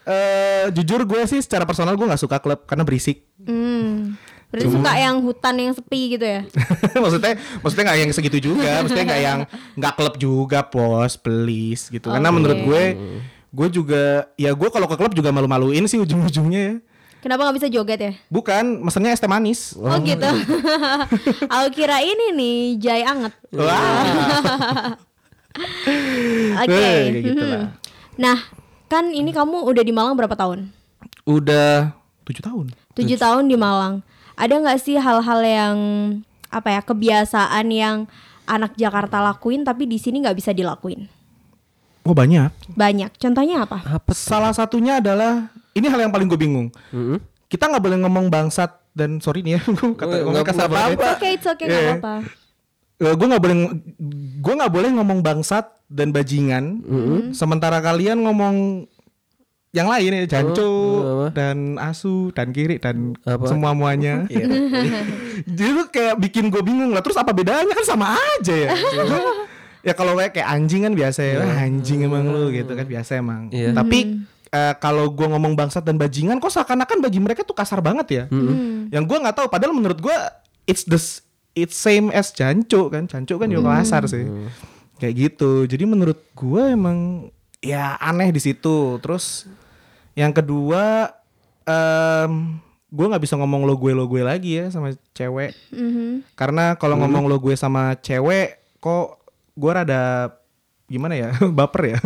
Eh 0.08 0.64
jujur 0.72 1.04
gue 1.04 1.22
sih 1.28 1.44
secara 1.44 1.68
personal 1.68 1.92
gue 1.92 2.06
nggak 2.08 2.22
suka 2.24 2.40
klub 2.40 2.64
karena 2.64 2.82
berisik. 2.88 3.28
Hmm. 3.44 4.16
Berarti 4.48 4.68
suka 4.72 4.92
yang 4.96 5.20
hutan 5.20 5.54
yang 5.60 5.74
sepi 5.76 6.16
gitu 6.16 6.24
ya? 6.24 6.40
maksudnya, 7.04 7.36
maksudnya 7.60 7.84
nggak 7.92 7.98
yang 8.00 8.10
segitu 8.16 8.38
juga. 8.40 8.80
Maksudnya 8.80 9.04
nggak 9.04 9.22
yang 9.22 9.38
nggak 9.76 9.92
klub 10.00 10.14
juga, 10.16 10.64
bos, 10.64 11.20
please 11.20 11.92
gitu. 11.92 12.08
Karena 12.08 12.32
Oke. 12.32 12.36
menurut 12.40 12.58
gue, 12.64 12.82
gue 13.52 13.68
juga, 13.68 14.32
ya 14.40 14.56
gue 14.56 14.68
kalau 14.72 14.88
ke 14.88 14.96
klub 14.96 15.12
juga 15.12 15.28
malu-maluin 15.36 15.84
sih 15.84 16.00
ujung-ujungnya 16.00 16.62
ya. 16.64 16.74
Kenapa 17.18 17.44
nggak 17.44 17.56
bisa 17.60 17.68
joget 17.68 18.00
ya? 18.00 18.12
Bukan, 18.30 18.78
mesennya 18.80 19.10
es 19.10 19.20
teh 19.20 19.28
manis. 19.28 19.74
Oh, 19.74 19.98
gitu. 20.00 20.22
Aku 21.52 21.68
kira 21.74 21.98
ini 22.00 22.30
nih 22.32 22.58
jai 22.78 23.02
anget. 23.02 23.34
Wah. 23.52 24.94
Oke. 26.62 26.78
Eh, 26.78 27.26
gitu 27.26 27.42
mhm. 27.42 27.50
lah. 27.50 27.66
Nah, 28.14 28.38
kan 28.88 29.08
ini 29.08 29.30
kamu 29.30 29.62
udah 29.62 29.80
di 29.80 29.92
Malang 29.92 30.16
berapa 30.16 30.32
tahun? 30.32 30.72
Udah 31.24 31.92
tujuh 32.24 32.40
tahun. 32.40 32.66
Tujuh 32.92 33.16
tahun 33.16 33.44
di 33.46 33.54
Malang. 33.54 34.00
Ada 34.34 34.56
nggak 34.56 34.78
sih 34.78 34.96
hal-hal 34.96 35.40
yang 35.40 35.76
apa 36.48 36.68
ya 36.70 36.80
kebiasaan 36.80 37.66
yang 37.68 37.96
anak 38.44 38.72
Jakarta 38.74 39.20
lakuin 39.20 39.60
tapi 39.60 39.84
di 39.84 39.96
sini 39.96 40.20
nggak 40.20 40.34
bisa 40.34 40.50
dilakuin? 40.50 41.04
Oh 42.02 42.16
banyak. 42.16 42.48
Banyak. 42.72 43.14
Contohnya 43.14 43.68
apa? 43.68 43.84
Apa? 43.84 44.10
Salah 44.10 44.50
satunya 44.50 44.96
adalah 44.96 45.52
ini 45.72 45.84
hal 45.84 46.00
yang 46.00 46.08
paling 46.08 46.24
gue 46.24 46.40
bingung. 46.40 46.72
Mm-mm. 46.88 47.20
Kita 47.46 47.68
nggak 47.68 47.80
boleh 47.80 47.98
ngomong 48.00 48.28
bangsat 48.28 48.72
dan 48.92 49.20
sorry 49.20 49.40
nih 49.40 49.56
ya, 49.56 49.60
gue 49.68 49.92
kata 49.92 50.08
Oh, 50.08 50.16
ngomong 50.24 50.32
nggak 50.34 50.48
kasar 50.48 50.66
apa-apa. 50.66 50.80
banget. 50.88 50.96
It's 50.96 51.12
okay, 51.12 51.30
it's 51.36 51.46
okay, 51.46 51.64
nggak 51.66 51.76
Iya. 51.78 51.90
apa-apa. 51.94 52.14
Gue 52.98 53.26
nggak 53.26 53.38
boleh 53.38 53.56
gue 54.38 54.54
nggak 54.54 54.72
boleh 54.72 54.90
ngomong 54.92 55.22
bangsat 55.22 55.70
dan 55.86 56.10
bajingan. 56.10 56.82
Sementara 57.30 57.78
kalian 57.78 58.20
ngomong 58.20 58.86
yang 59.68 59.84
lain 59.86 60.24
ya 60.24 60.40
jancu 60.40 60.64
apa? 61.04 61.26
dan 61.36 61.76
asu 61.76 62.32
dan 62.32 62.56
kiri 62.56 62.80
dan 62.80 63.12
Apa? 63.20 63.44
semua 63.44 63.76
muanya 63.76 64.24
jadi 65.44 65.70
tuh 65.76 65.88
kayak 65.92 66.16
bikin 66.16 66.48
gue 66.48 66.64
bingung 66.64 66.88
lah 66.90 67.04
terus 67.04 67.14
apa 67.14 67.30
bedanya? 67.30 67.68
Kan 67.70 67.84
sama 67.84 68.16
aja 68.16 68.54
ya. 68.54 68.70
Ya 69.84 69.92
kalau 69.92 70.16
kayak 70.16 70.34
kayak 70.34 70.48
anjing 70.48 70.82
kan 70.82 70.96
biasa 70.96 71.20
ya 71.22 71.36
"Wah, 71.38 71.62
anjing 71.62 72.00
emang 72.02 72.26
lu 72.26 72.48
gitu 72.50 72.72
kan 72.72 72.82
biasa 72.82 73.20
emang. 73.20 73.52
Iya. 73.52 73.70
tapi 73.70 74.24
eh, 74.48 74.74
kalau 74.80 75.12
gue 75.12 75.26
ngomong 75.28 75.52
bangsat 75.52 75.84
dan 75.84 76.00
bajingan 76.00 76.40
kok 76.40 76.50
seakan-akan 76.50 76.98
bagi 76.98 77.20
mereka 77.20 77.44
tuh 77.44 77.54
kasar 77.54 77.78
banget 77.78 78.06
ya. 78.08 78.24
Yang 78.88 79.04
gue 79.04 79.18
nggak 79.20 79.36
tahu 79.36 79.46
padahal 79.46 79.76
menurut 79.76 80.00
gue 80.00 80.16
it's 80.64 80.82
the 80.82 80.96
it's 81.58 81.74
same 81.74 82.10
as 82.10 82.30
jancu 82.30 82.88
kan. 82.88 83.06
Jancu 83.06 83.34
kan 83.36 83.48
juga 83.48 83.78
kasar 83.78 84.06
sih. 84.06 84.24
Kayak 84.96 85.14
gitu. 85.14 85.64
Jadi 85.64 85.84
menurut 85.84 86.18
gue 86.32 86.62
emang 86.68 87.30
ya 87.58 87.98
aneh 87.98 88.30
di 88.30 88.38
situ. 88.38 88.98
Terus 88.98 89.46
yang 90.14 90.30
kedua 90.30 91.10
em 91.64 92.58
gue 92.88 93.04
nggak 93.04 93.20
bisa 93.20 93.36
ngomong 93.36 93.68
lo 93.68 93.76
gue 93.76 93.92
lo 93.92 94.08
gue 94.08 94.24
lagi 94.24 94.56
ya 94.56 94.72
sama 94.72 94.96
cewek. 95.12 95.52
Mhm. 95.70 96.24
karena 96.32 96.72
kalau 96.74 96.96
ngomong 96.96 97.28
lo 97.28 97.36
gue 97.36 97.52
sama 97.52 97.92
cewek 98.00 98.56
kok 98.80 99.20
gue 99.52 99.70
rada 99.70 100.32
gimana 100.88 101.14
ya? 101.14 101.28
Baper 101.58 101.94
ya? 101.94 101.98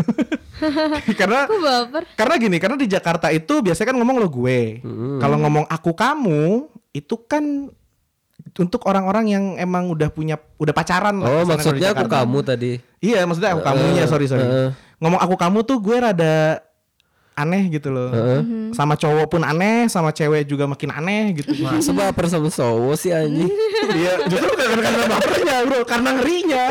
Karena 1.19 1.43
Aku 1.47 1.59
baper. 1.59 2.03
karena 2.15 2.35
gini 2.39 2.57
karena 2.63 2.79
di 2.79 2.87
Jakarta 2.87 3.35
itu 3.35 3.59
biasanya 3.63 3.91
kan 3.91 3.99
ngomong 3.99 4.17
lo 4.19 4.29
gue. 4.31 4.79
Kalau 5.19 5.37
ngomong 5.43 5.67
aku 5.67 5.91
kamu 5.91 6.71
itu 6.93 7.15
kan 7.27 7.67
untuk 8.53 8.85
orang-orang 8.85 9.25
yang 9.27 9.45
emang 9.57 9.89
udah 9.89 10.09
punya 10.09 10.37
udah 10.57 10.71
pacaran 10.71 11.17
lah 11.19 11.29
Oh 11.31 11.45
maksudnya 11.45 11.91
aku 11.91 12.05
kamu 12.05 12.39
tadi. 12.43 12.73
iya 13.01 13.25
maksudnya 13.25 13.57
aku 13.57 13.63
kamunya 13.63 14.05
sorry 14.05 14.29
sorry 14.29 14.45
Heeh. 14.45 14.69
ngomong 14.99 15.21
aku 15.21 15.35
kamu 15.37 15.59
tuh 15.63 15.81
gue 15.81 15.97
rada 15.97 16.61
aneh 17.33 17.65
gitu 17.73 17.89
loh 17.89 18.13
sama 18.71 18.93
cowok 18.93 19.25
pun 19.27 19.41
aneh 19.41 19.89
sama 19.89 20.13
cewek 20.13 20.45
juga 20.45 20.69
makin 20.69 20.93
aneh 20.93 21.33
gitu 21.33 21.57
Masa 21.65 21.91
baper 21.91 22.29
sama 22.29 22.49
cowok 22.49 22.95
sih 22.95 23.09
anjing. 23.09 23.49
Iya, 23.83 24.25
justru 24.31 24.47
bukan 24.47 24.79
karena 24.79 25.05
bapernya, 25.11 25.57
Bro, 25.67 25.81
karena 25.83 26.11
ngerinya. 26.15 26.65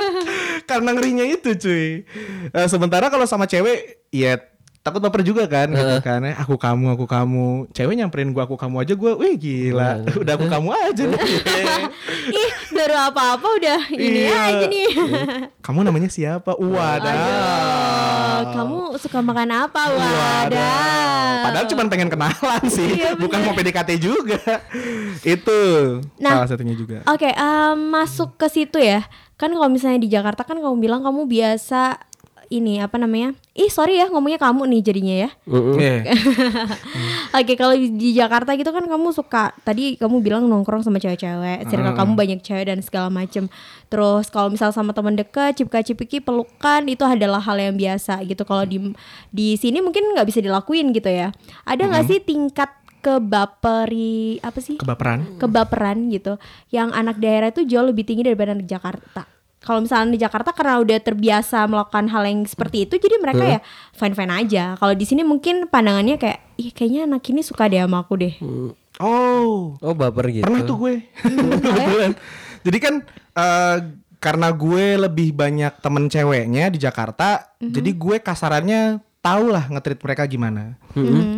karena 0.70 0.90
ngerinya 0.92 1.24
itu, 1.24 1.50
cuy. 1.54 2.02
Eh, 2.50 2.66
sementara 2.66 3.06
kalau 3.06 3.22
sama 3.22 3.46
cewek, 3.46 4.02
ya 4.10 4.34
takut 4.80 4.98
baper 4.98 5.20
juga 5.20 5.44
kan, 5.44 5.68
gitu 5.68 5.96
kan. 6.00 6.20
Eh, 6.24 6.34
Aku 6.38 6.56
kamu, 6.56 6.94
aku 6.94 7.04
kamu. 7.04 7.68
Cewek 7.70 7.94
nyamperin 7.94 8.30
gua 8.30 8.44
aku 8.44 8.56
kamu 8.56 8.80
aja 8.80 8.94
gua, 8.94 9.12
wih 9.14 9.34
gila. 9.34 10.00
Udah 10.20 10.32
aku 10.34 10.46
kamu 10.46 10.68
aja 10.72 11.02
nih. 11.04 11.20
Ih, 12.40 12.50
baru 12.70 12.96
apa-apa 13.06 13.46
udah 13.52 13.80
ini 13.90 14.24
Iya. 14.24 14.40
aja 14.40 14.64
nih. 14.66 14.90
kamu 15.64 15.78
namanya 15.82 16.08
siapa? 16.08 16.56
Wadah. 16.56 17.12
Oh, 17.20 18.40
kamu 18.50 18.78
suka 18.96 19.18
makan 19.20 19.50
apa? 19.68 19.82
Wadah. 19.90 21.42
Padahal 21.42 21.66
cuma 21.66 21.84
pengen 21.86 22.08
kenalan 22.08 22.62
sih, 22.66 22.88
Iya, 22.96 23.12
bukan 23.14 23.38
mau 23.42 23.52
PDKT 23.52 23.90
juga. 23.96 24.40
itu 25.20 25.60
Nah. 26.16 26.40
salah 26.40 26.48
satunya 26.48 26.72
juga. 26.72 27.04
Oke, 27.04 27.28
em, 27.28 27.76
masuk 27.90 28.36
ke 28.36 28.48
situ 28.48 28.78
ya. 28.78 29.04
Kan 29.36 29.52
kalau 29.52 29.68
misalnya 29.68 29.96
di 29.98 30.08
Jakarta 30.08 30.40
kan 30.42 30.56
kamu 30.56 30.76
bilang 30.78 31.00
kamu 31.00 31.24
biasa 31.24 31.96
ini 32.50 32.82
apa 32.82 32.98
namanya? 32.98 33.32
Ih, 33.54 33.70
sorry 33.70 34.02
ya 34.02 34.10
ngomongnya 34.10 34.42
kamu 34.42 34.66
nih 34.66 34.80
jadinya 34.82 35.14
ya. 35.26 35.30
Iya. 35.46 35.94
Oke, 37.38 37.54
kalau 37.54 37.78
di 37.78 38.10
Jakarta 38.10 38.58
gitu 38.58 38.74
kan 38.74 38.82
kamu 38.90 39.14
suka 39.14 39.54
tadi 39.62 39.94
kamu 39.94 40.18
bilang 40.18 40.50
nongkrong 40.50 40.82
sama 40.82 40.98
cewek-cewek, 40.98 41.70
circle 41.70 41.94
kamu 41.94 42.12
banyak 42.18 42.40
cewek 42.42 42.66
dan 42.66 42.82
segala 42.82 43.06
macem. 43.06 43.46
Terus 43.86 44.26
kalau 44.34 44.50
misal 44.50 44.74
sama 44.74 44.90
teman 44.90 45.14
dekat, 45.14 45.62
cipika-cipiki, 45.62 46.18
pelukan 46.18 46.82
itu 46.90 47.06
adalah 47.06 47.38
hal 47.38 47.54
yang 47.62 47.78
biasa 47.78 48.26
gitu. 48.26 48.42
Kalau 48.42 48.66
di 48.66 48.82
di 49.30 49.54
sini 49.54 49.78
mungkin 49.78 50.10
nggak 50.18 50.26
bisa 50.26 50.42
dilakuin 50.42 50.90
gitu 50.90 51.06
ya. 51.06 51.30
Ada 51.62 51.86
nggak 51.86 52.04
sih 52.10 52.18
tingkat 52.18 52.74
kebaperi 53.00 54.42
apa 54.42 54.58
sih? 54.58 54.76
Kebaperan. 54.76 55.38
kebaperan 55.38 56.10
gitu 56.10 56.36
yang 56.74 56.90
anak 56.90 57.16
daerah 57.22 57.54
itu 57.54 57.62
jauh 57.62 57.86
lebih 57.86 58.02
tinggi 58.04 58.26
daripada 58.26 58.52
anak 58.58 58.66
Jakarta 58.68 59.39
kalau 59.60 59.84
misalnya 59.84 60.16
di 60.16 60.20
Jakarta 60.20 60.56
karena 60.56 60.80
udah 60.80 60.98
terbiasa 60.98 61.68
melakukan 61.68 62.08
hal 62.08 62.24
yang 62.24 62.42
seperti 62.44 62.88
itu 62.88 62.96
jadi 62.96 63.16
mereka 63.20 63.44
ya 63.44 63.58
fine 63.92 64.16
fine 64.16 64.32
aja 64.32 64.64
kalau 64.74 64.96
di 64.96 65.04
sini 65.04 65.20
mungkin 65.20 65.68
pandangannya 65.68 66.16
kayak 66.16 66.38
ih 66.56 66.72
kayaknya 66.72 67.04
anak 67.04 67.24
ini 67.28 67.44
suka 67.44 67.68
deh 67.68 67.80
sama 67.80 68.00
aku 68.00 68.14
deh 68.16 68.34
Oh, 69.00 69.80
Oh 69.80 69.94
baper 69.96 70.28
gitu. 70.28 70.44
pernah 70.44 70.60
tuh 70.60 70.76
gue. 70.76 70.94
Kebetulan. 71.24 72.12
Jadi 72.60 72.78
kan 72.78 72.94
eh, 73.32 73.76
karena 74.20 74.52
gue 74.52 74.84
lebih 75.00 75.32
banyak 75.32 75.80
temen 75.80 76.04
ceweknya 76.12 76.68
di 76.68 76.76
Jakarta, 76.76 77.48
jadi 77.56 77.90
gue 77.96 78.20
kasarannya 78.20 79.00
tau 79.24 79.48
lah 79.48 79.64
ngetrit 79.72 79.96
mereka 80.04 80.28
gimana. 80.28 80.76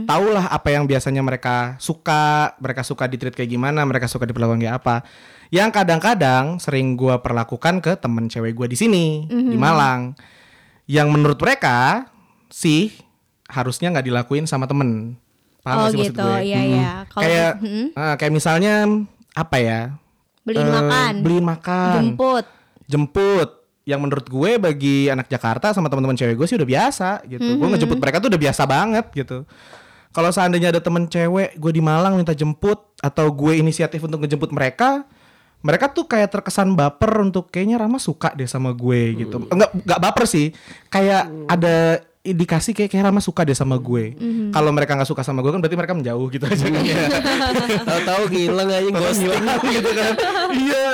Tau 0.03 0.27
lah 0.27 0.51
apa 0.51 0.75
yang 0.75 0.91
biasanya 0.91 1.23
mereka 1.23 1.79
suka, 1.79 2.59
mereka 2.59 2.83
suka 2.83 3.07
ditreat 3.07 3.39
kayak 3.39 3.55
gimana, 3.55 3.87
mereka 3.87 4.11
suka 4.11 4.27
diperlakukan 4.27 4.59
kayak 4.59 4.83
apa. 4.83 5.07
Yang 5.53 5.69
kadang-kadang 5.75 6.57
sering 6.57 6.97
gue 6.97 7.13
perlakukan 7.21 7.79
ke 7.79 7.93
temen 7.95 8.25
cewek 8.27 8.57
gue 8.57 8.67
di 8.67 8.77
sini 8.77 9.07
di 9.29 9.53
Malang, 9.55 10.17
yang 10.89 11.13
menurut 11.13 11.37
mereka 11.37 12.09
sih 12.49 12.89
harusnya 13.47 13.93
nggak 13.93 14.07
dilakuin 14.09 14.49
sama 14.49 14.65
temen. 14.65 15.21
Paham 15.61 15.77
oh 15.79 15.89
sih 15.89 16.01
maksud 16.01 16.17
gitu. 16.17 16.25
gue? 16.25 16.39
iya 16.43 16.61
iya. 16.65 16.91
Kalau 17.07 17.23
kayak 17.23 17.53
Mhm. 17.61 17.85
eh, 17.93 18.15
kayak 18.17 18.33
misalnya 18.33 18.75
apa 19.33 19.57
ya? 19.57 19.81
Beliin 20.43 20.65
Eh, 20.65 20.73
makan. 20.73 21.13
beliin 21.21 21.47
makan. 21.47 21.93
Jemput. 21.95 22.45
Jemput. 22.89 23.51
Yang 23.83 24.01
menurut 24.01 24.27
gue 24.27 24.51
bagi 24.59 24.97
anak 25.07 25.27
Jakarta 25.27 25.71
sama 25.71 25.87
teman-teman 25.87 26.17
cewek 26.17 26.35
gue 26.35 26.47
sih 26.47 26.57
udah 26.57 26.67
biasa 26.67 27.09
gitu. 27.29 27.61
Gue 27.61 27.69
ngejemput 27.69 27.99
mereka 27.99 28.19
tuh 28.19 28.33
udah 28.33 28.41
biasa 28.41 28.63
banget 28.65 29.07
gitu. 29.13 29.45
Kalau 30.11 30.29
seandainya 30.29 30.71
ada 30.71 30.81
temen 30.81 31.07
cewek 31.07 31.57
gue 31.57 31.73
di 31.73 31.81
Malang 31.81 32.17
minta 32.17 32.33
jemput 32.33 32.79
atau 32.99 33.29
gue 33.29 33.53
inisiatif 33.55 34.01
untuk 34.01 34.19
ngejemput 34.19 34.49
mereka 34.49 35.05
mereka 35.63 35.95
tuh 35.95 36.11
kayak 36.11 36.29
terkesan 36.35 36.75
baper 36.75 37.23
untuk 37.23 37.49
kayaknya 37.49 37.79
Rama 37.79 38.03
suka 38.03 38.35
deh 38.35 38.51
sama 38.51 38.75
gue 38.75 39.15
gitu. 39.15 39.47
Enggak 39.47 39.71
enggak 39.73 40.01
baper 40.03 40.25
sih. 40.27 40.51
Kayak 40.91 41.31
ada 41.47 42.03
indikasi 42.23 42.71
kayak 42.75 42.91
kayak 42.91 43.07
Rama 43.07 43.23
suka 43.23 43.47
deh 43.47 43.55
sama 43.55 43.79
gue. 43.79 44.19
Kalau 44.51 44.71
mereka 44.75 44.99
nggak 44.99 45.11
suka 45.11 45.23
sama 45.23 45.43
gue 45.43 45.55
kan 45.55 45.63
berarti 45.63 45.79
mereka 45.79 45.95
menjauh 45.95 46.27
gitu 46.35 46.45
aja 46.47 46.67
kan 46.67 46.83
ya. 46.83 47.07
Tahu-tahu 47.89 48.23
ngilang 48.31 48.69
aja 48.71 48.91
ghosting. 48.91 49.31
Hilang 49.31 49.63
gitu 49.79 49.91
kan. 49.95 50.13
Iya 50.51 50.87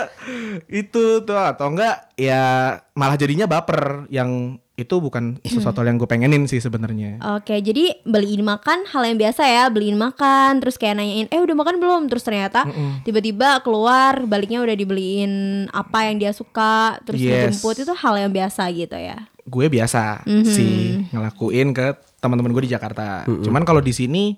itu 0.69 1.05
tuh. 1.25 1.41
Atau 1.41 1.73
enggak 1.73 2.13
ya 2.21 2.77
malah 2.93 3.17
jadinya 3.17 3.49
baper 3.49 4.05
yang 4.13 4.61
itu 4.79 4.95
bukan 4.97 5.43
sesuatu 5.43 5.83
yang 5.83 5.97
gue 5.97 6.07
pengenin 6.07 6.47
sih 6.47 6.57
sebenarnya 6.57 7.19
Oke, 7.35 7.59
jadi 7.59 7.99
beliin 8.03 8.41
makan 8.41 8.87
hal 8.87 9.03
yang 9.05 9.19
biasa 9.19 9.43
ya, 9.43 9.65
beliin 9.67 9.95
makan, 9.95 10.59
terus 10.59 10.75
kayak 10.75 10.95
nanyain, 10.97 11.27
eh 11.27 11.37
udah 11.37 11.53
makan 11.53 11.77
belum? 11.77 12.03
Terus 12.07 12.23
ternyata 12.23 12.63
tiba-tiba 13.03 13.59
keluar, 13.61 14.23
baliknya 14.23 14.59
udah 14.59 14.73
dibeliin 14.73 15.33
apa 15.69 16.07
yang 16.07 16.17
dia 16.17 16.31
suka, 16.31 17.03
terus 17.03 17.19
Yes. 17.19 17.51
dijemput 17.51 17.77
itu 17.81 17.93
hal 17.93 18.15
yang 18.17 18.31
biasa 18.31 18.63
gitu 18.71 18.95
ya. 18.95 19.19
gue 19.43 19.67
biasa 19.67 20.23
sih 20.45 21.09
ngelakuin 21.09 21.73
ke 21.73 21.87
teman-teman 22.19 22.53
gue 22.53 22.69
di 22.69 22.71
Jakarta 22.71 23.25
cuman 23.25 23.65
kalau 23.65 23.81
di 23.81 23.91
sini 23.91 24.37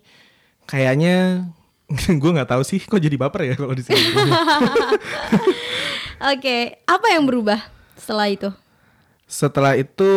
kayaknya 0.65 1.51
gue 2.23 2.31
nggak 2.31 2.47
tahu 2.49 2.63
sih 2.63 2.79
kok 2.79 2.97
jadi 2.97 3.19
baper 3.19 3.43
ya 3.43 3.55
kalau 3.59 3.75
di 3.75 3.83
sini 3.83 3.99
Oke, 6.23 6.79
apa 6.85 7.07
yang 7.11 7.25
berubah 7.25 7.59
setelah 7.97 8.29
itu? 8.29 8.49
Setelah 9.31 9.79
itu 9.79 10.11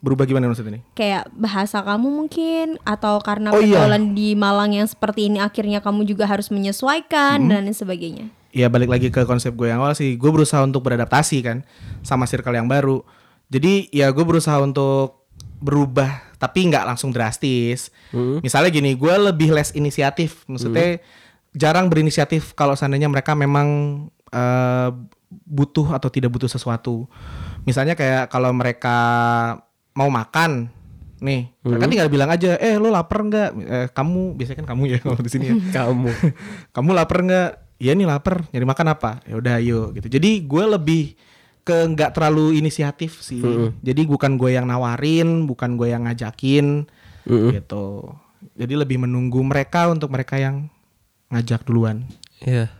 berubah 0.00 0.24
gimana 0.24 0.48
maksudnya 0.48 0.74
nih 0.74 0.84
Kayak 0.92 1.30
bahasa 1.30 1.78
kamu 1.78 2.08
mungkin 2.10 2.66
atau 2.82 3.20
karena 3.20 3.52
Oh, 3.52 3.60
iya. 3.60 3.78
pergaulan 3.78 4.10
di 4.10 4.34
Malang 4.34 4.72
yang 4.72 4.84
seperti 4.84 5.28
ini 5.28 5.38
akhirnya 5.38 5.78
kamu 5.78 6.02
juga 6.02 6.24
harus 6.24 6.50
menyesuaikan 6.50 7.46
dan 7.46 7.62
lain 7.62 7.70
sebagainya. 7.70 8.26
ya 8.50 8.66
balik 8.66 8.90
lagi 8.90 9.08
ke 9.08 9.22
konsep 9.22 9.54
gue 9.54 9.70
yang 9.70 9.78
awal 9.78 9.94
sih. 9.94 10.16
Gue 10.16 10.28
berusaha 10.28 10.58
untuk 10.60 10.82
beradaptasi 10.82 11.38
kan 11.40 11.62
sama 12.00 12.24
circle 12.24 12.50
yang 12.50 12.66
baru. 12.66 13.06
Jadi 13.46 13.86
ya 13.90 14.10
gue 14.10 14.24
berusaha 14.24 14.58
untuk 14.58 15.22
berubah 15.60 16.08
tapi 16.36 16.66
nggak 16.66 16.82
langsung 16.84 17.12
drastis. 17.12 17.92
Misalnya 18.40 18.72
gini 18.72 18.96
gue 18.96 19.14
lebih 19.14 19.52
less 19.52 19.70
inisiatif. 19.70 20.42
Maksudnya 20.46 20.98
jarang 21.52 21.86
berinisiatif 21.86 22.54
kalau 22.54 22.72
seandainya 22.72 23.06
mereka 23.06 23.36
memang 23.36 23.68
eh, 24.32 24.90
butuh 25.30 25.94
atau 25.94 26.10
tidak 26.10 26.34
butuh 26.34 26.50
sesuatu 26.50 27.06
misalnya 27.62 27.94
kayak 27.94 28.26
kalau 28.28 28.50
mereka 28.50 28.98
mau 29.94 30.10
makan 30.10 30.66
nih 31.20 31.52
mereka 31.62 31.86
tinggal 31.86 32.08
bilang 32.10 32.30
aja 32.32 32.56
eh 32.56 32.80
lo 32.80 32.88
lapar 32.88 33.20
nggak 33.22 33.50
Eh, 33.60 33.86
kamu 33.92 34.34
biasanya 34.34 34.58
kan 34.64 34.68
kamu 34.74 34.82
ya 34.88 34.98
kalau 34.98 35.20
di 35.20 35.30
sini 35.30 35.44
ya 35.52 35.54
Kamu. 35.84 36.10
kamu 36.74 36.90
lapar 36.96 37.18
nggak? 37.22 37.50
Iya 37.80 37.92
nih 37.96 38.08
lapar. 38.08 38.48
Nyari 38.50 38.66
makan 38.66 38.86
apa? 38.92 39.10
Ya 39.28 39.34
udah 39.36 39.54
ayo 39.60 39.92
gitu. 39.92 40.08
Jadi 40.08 40.44
gue 40.44 40.64
lebih 40.64 41.14
ke 41.60 41.76
nggak 41.76 42.16
terlalu 42.16 42.56
inisiatif 42.56 43.20
sih. 43.20 43.40
Jadi 43.84 44.08
bukan 44.08 44.40
gue 44.40 44.56
yang 44.56 44.64
nawarin, 44.64 45.44
bukan 45.44 45.76
gue 45.76 45.92
yang 45.92 46.08
ngajakin 46.08 46.88
gitu. 47.52 48.16
Jadi 48.56 48.74
lebih 48.74 49.00
menunggu 49.00 49.44
mereka 49.44 49.92
untuk 49.92 50.08
mereka 50.08 50.40
yang 50.40 50.72
ngajak 51.28 51.68
duluan. 51.68 52.08
Iya. 52.40 52.72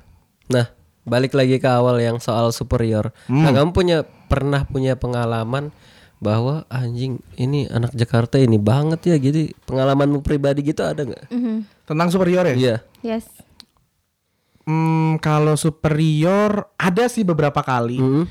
Nah, 0.48 0.66
balik 1.04 1.32
lagi 1.32 1.56
ke 1.56 1.68
awal 1.68 2.00
yang 2.00 2.20
soal 2.20 2.52
superior. 2.52 3.12
Hmm. 3.26 3.44
Nah, 3.44 3.52
kamu 3.54 3.70
punya 3.72 3.98
pernah 4.28 4.62
punya 4.68 4.94
pengalaman 4.94 5.72
bahwa 6.20 6.68
anjing 6.68 7.24
ini 7.40 7.64
anak 7.72 7.96
Jakarta 7.96 8.36
ini 8.36 8.60
banget 8.60 9.00
ya 9.08 9.16
gitu. 9.16 9.50
Pengalamanmu 9.64 10.20
pribadi 10.20 10.60
gitu 10.60 10.84
ada 10.84 11.02
nggak? 11.02 11.32
Tentang 11.88 12.08
superior 12.12 12.44
ya? 12.44 12.54
Iya. 12.54 12.76
Yes. 13.00 13.26
Hmm, 14.68 15.16
kalau 15.18 15.56
superior 15.56 16.68
ada 16.76 17.08
sih 17.08 17.24
beberapa 17.24 17.64
kali. 17.64 17.98
Mm. 17.98 18.24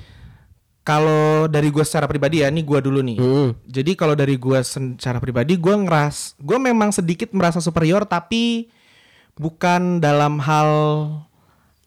Kalau 0.88 1.46
dari 1.52 1.70
gue 1.70 1.84
secara 1.84 2.08
pribadi 2.08 2.42
ya, 2.42 2.50
ini 2.50 2.64
gue 2.64 2.80
dulu 2.80 3.02
nih. 3.04 3.18
Mm. 3.20 3.50
Jadi 3.68 3.92
kalau 3.98 4.16
dari 4.16 4.38
gue 4.40 4.60
secara 4.64 5.20
pribadi 5.20 5.58
gue 5.60 5.76
ngeras, 5.76 6.40
gue 6.40 6.56
memang 6.62 6.94
sedikit 6.94 7.34
merasa 7.36 7.60
superior 7.60 8.06
tapi 8.06 8.72
bukan 9.36 10.00
dalam 10.00 10.40
hal 10.40 10.70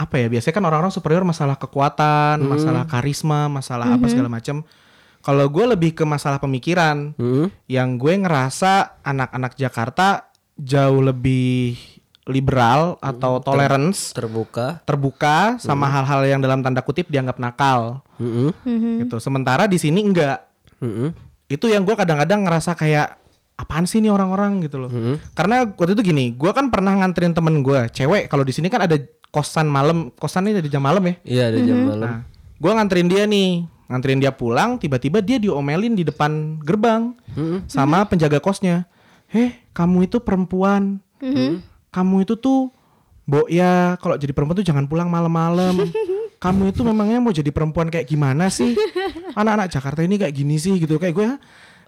apa 0.03 0.19
ya? 0.19 0.27
Biasanya 0.27 0.55
kan 0.55 0.65
orang-orang 0.65 0.91
superior 0.91 1.23
masalah 1.23 1.55
kekuatan, 1.55 2.43
masalah 2.43 2.83
karisma, 2.85 3.47
masalah 3.47 3.95
apa 3.95 4.07
segala 4.07 4.27
macam. 4.27 4.67
Kalau 5.23 5.47
gue 5.47 5.65
lebih 5.71 5.95
ke 5.95 6.03
masalah 6.03 6.37
pemikiran, 6.37 7.15
Mm. 7.15 7.47
yang 7.71 7.95
gue 7.95 8.15
ngerasa 8.19 8.99
anak-anak 9.01 9.55
Jakarta 9.55 10.27
jauh 10.59 10.99
lebih 10.99 11.79
liberal 12.23 12.99
atau 12.99 13.39
tolerance, 13.39 14.11
Terbuka. 14.11 14.83
terbuka 14.83 15.59
sama 15.59 15.87
hal-hal 15.87 16.27
yang 16.27 16.41
dalam 16.43 16.59
tanda 16.59 16.79
kutip 16.79 17.07
dianggap 17.07 17.39
nakal, 17.39 18.03
Mm-mm. 18.19 18.51
gitu. 19.03 19.19
Sementara 19.19 19.67
di 19.67 19.79
sini 19.79 20.03
enggak 20.03 20.43
Mm-mm. 20.79 21.15
itu 21.47 21.67
yang 21.67 21.83
gue 21.83 21.95
kadang-kadang 21.95 22.43
ngerasa 22.43 22.75
kayak 22.75 23.22
apaan 23.59 23.85
sih 23.85 24.01
nih 24.01 24.13
orang-orang? 24.13 24.63
Gitu 24.63 24.77
loh. 24.79 24.91
Karena 25.35 25.67
waktu 25.67 25.93
itu 25.97 26.03
gini 26.15 26.33
gue 26.35 26.51
kan 26.53 26.69
pernah 26.69 26.97
nganterin 26.99 27.35
temen 27.35 27.61
gue 27.61 27.89
cewek. 27.93 28.29
Kalau 28.29 28.45
di 28.47 28.53
sini 28.55 28.71
kan 28.73 28.85
ada 28.85 28.97
kosan 29.33 29.69
malam 29.69 30.13
kosannya 30.15 30.61
dari 30.61 30.69
jam 30.69 30.85
malam 30.85 31.03
ya? 31.09 31.15
Iya, 31.25 31.45
ada 31.55 31.59
jam 31.65 31.77
malam. 31.89 32.01
nah 32.01 32.17
gue 32.63 32.71
nganterin 32.71 33.09
dia 33.11 33.25
nih. 33.27 33.67
Nganterin 33.93 34.21
dia 34.25 34.33
pulang 34.33 34.81
tiba-tiba 34.81 35.21
dia 35.21 35.37
diomelin 35.37 35.93
di 35.93 36.05
depan 36.07 36.63
gerbang 36.65 37.13
sama 37.69 38.05
penjaga 38.09 38.41
kosnya. 38.41 38.89
Heh 39.29 39.57
kamu 39.73 40.09
itu 40.09 40.21
perempuan. 40.23 41.01
Kamu 41.93 42.25
itu 42.25 42.41
tuh 42.41 42.73
Bo 43.23 43.47
ya 43.47 43.95
kalau 44.03 44.19
jadi 44.19 44.35
perempuan 44.35 44.59
tuh 44.59 44.67
jangan 44.67 44.91
pulang 44.91 45.07
malam-malam. 45.07 45.79
Kamu 46.43 46.75
itu 46.75 46.83
memangnya 46.83 47.23
mau 47.23 47.31
jadi 47.31 47.55
perempuan 47.55 47.87
kayak 47.87 48.11
gimana 48.11 48.51
sih? 48.51 48.75
Anak-anak 49.39 49.71
Jakarta 49.71 50.03
ini 50.03 50.19
kayak 50.19 50.35
gini 50.35 50.59
sih 50.59 50.75
gitu. 50.75 50.99
Kayak 50.99 51.15
gue 51.15 51.29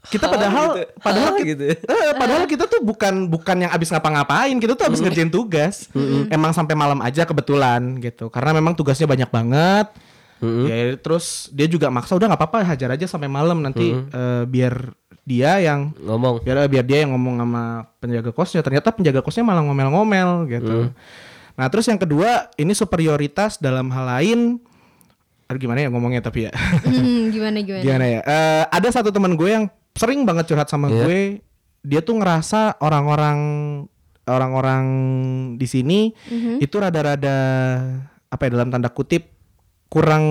kita 0.05 0.29
padahal 0.29 0.77
gitu. 0.77 0.85
padahal 1.01 1.33
Ah, 1.33 1.39
kita, 1.41 1.49
gitu. 1.49 1.65
eh, 1.81 2.13
padahal 2.15 2.45
kita 2.45 2.65
tuh 2.65 2.81
bukan 2.81 3.27
bukan 3.27 3.57
yang 3.65 3.73
abis 3.73 3.89
ngapa-ngapain. 3.89 4.53
Kita 4.57 4.73
tuh 4.75 4.85
abis 4.85 5.01
ngerjain 5.01 5.29
tugas. 5.29 5.89
Emang 6.29 6.53
sampai 6.53 6.75
malam 6.75 7.01
aja 7.01 7.25
kebetulan 7.25 7.97
gitu. 7.99 8.29
Karena 8.29 8.53
memang 8.53 8.73
tugasnya 8.73 9.05
banyak 9.05 9.29
banget. 9.29 9.87
Ya 10.45 10.93
terus 11.01 11.49
dia 11.51 11.65
juga 11.65 11.89
maksa 11.89 12.13
udah 12.13 12.29
nggak 12.29 12.41
apa-apa 12.41 12.69
hajar 12.69 12.93
aja 12.93 13.09
sampai 13.09 13.29
malam. 13.29 13.61
Nanti 13.61 13.97
eh, 13.97 14.45
biar 14.45 14.93
dia 15.25 15.57
yang 15.57 15.97
Ngomong. 15.97 16.45
biar 16.45 16.69
biar 16.69 16.85
dia 16.85 17.01
yang 17.01 17.17
ngomong 17.17 17.41
sama 17.41 17.63
penjaga 17.97 18.29
kosnya. 18.29 18.61
Ternyata 18.61 18.93
penjaga 18.93 19.25
kosnya 19.25 19.41
malah 19.41 19.65
ngomel-ngomel 19.65 20.45
gitu. 20.53 20.93
Nah 21.55 21.67
terus 21.71 21.89
yang 21.89 21.97
kedua 21.97 22.53
ini 22.55 22.77
superioritas 22.77 23.57
dalam 23.57 23.89
hal 23.89 24.05
lain. 24.05 24.41
Aduh 25.45 25.61
gimana 25.61 25.81
ya 25.81 25.89
ngomongnya 25.89 26.21
tapi 26.21 26.49
ya? 26.49 26.53
Hmm, 26.83 27.29
gimana 27.35 27.61
gimana? 27.61 27.81
gimana 27.81 28.05
ya? 28.05 28.21
Eh, 28.21 28.65
ada 28.69 28.89
satu 28.91 29.09
teman 29.09 29.33
gue 29.33 29.49
yang 29.49 29.65
sering 29.95 30.23
banget 30.23 30.51
curhat 30.51 30.67
sama 30.67 30.87
Iya. 30.89 30.97
gue 31.01 31.21
dia 31.81 32.01
tuh 32.01 32.17
ngerasa 32.17 32.79
orang-orang 32.79 33.39
orang-orang 34.25 34.85
di 35.55 35.67
sini 35.67 36.01
itu 36.59 36.75
rada-rada 36.75 37.37
apa 38.27 38.43
ya 38.43 38.51
dalam 38.51 38.69
tanda 38.69 38.89
kutip 38.89 39.29
kurang 39.87 40.25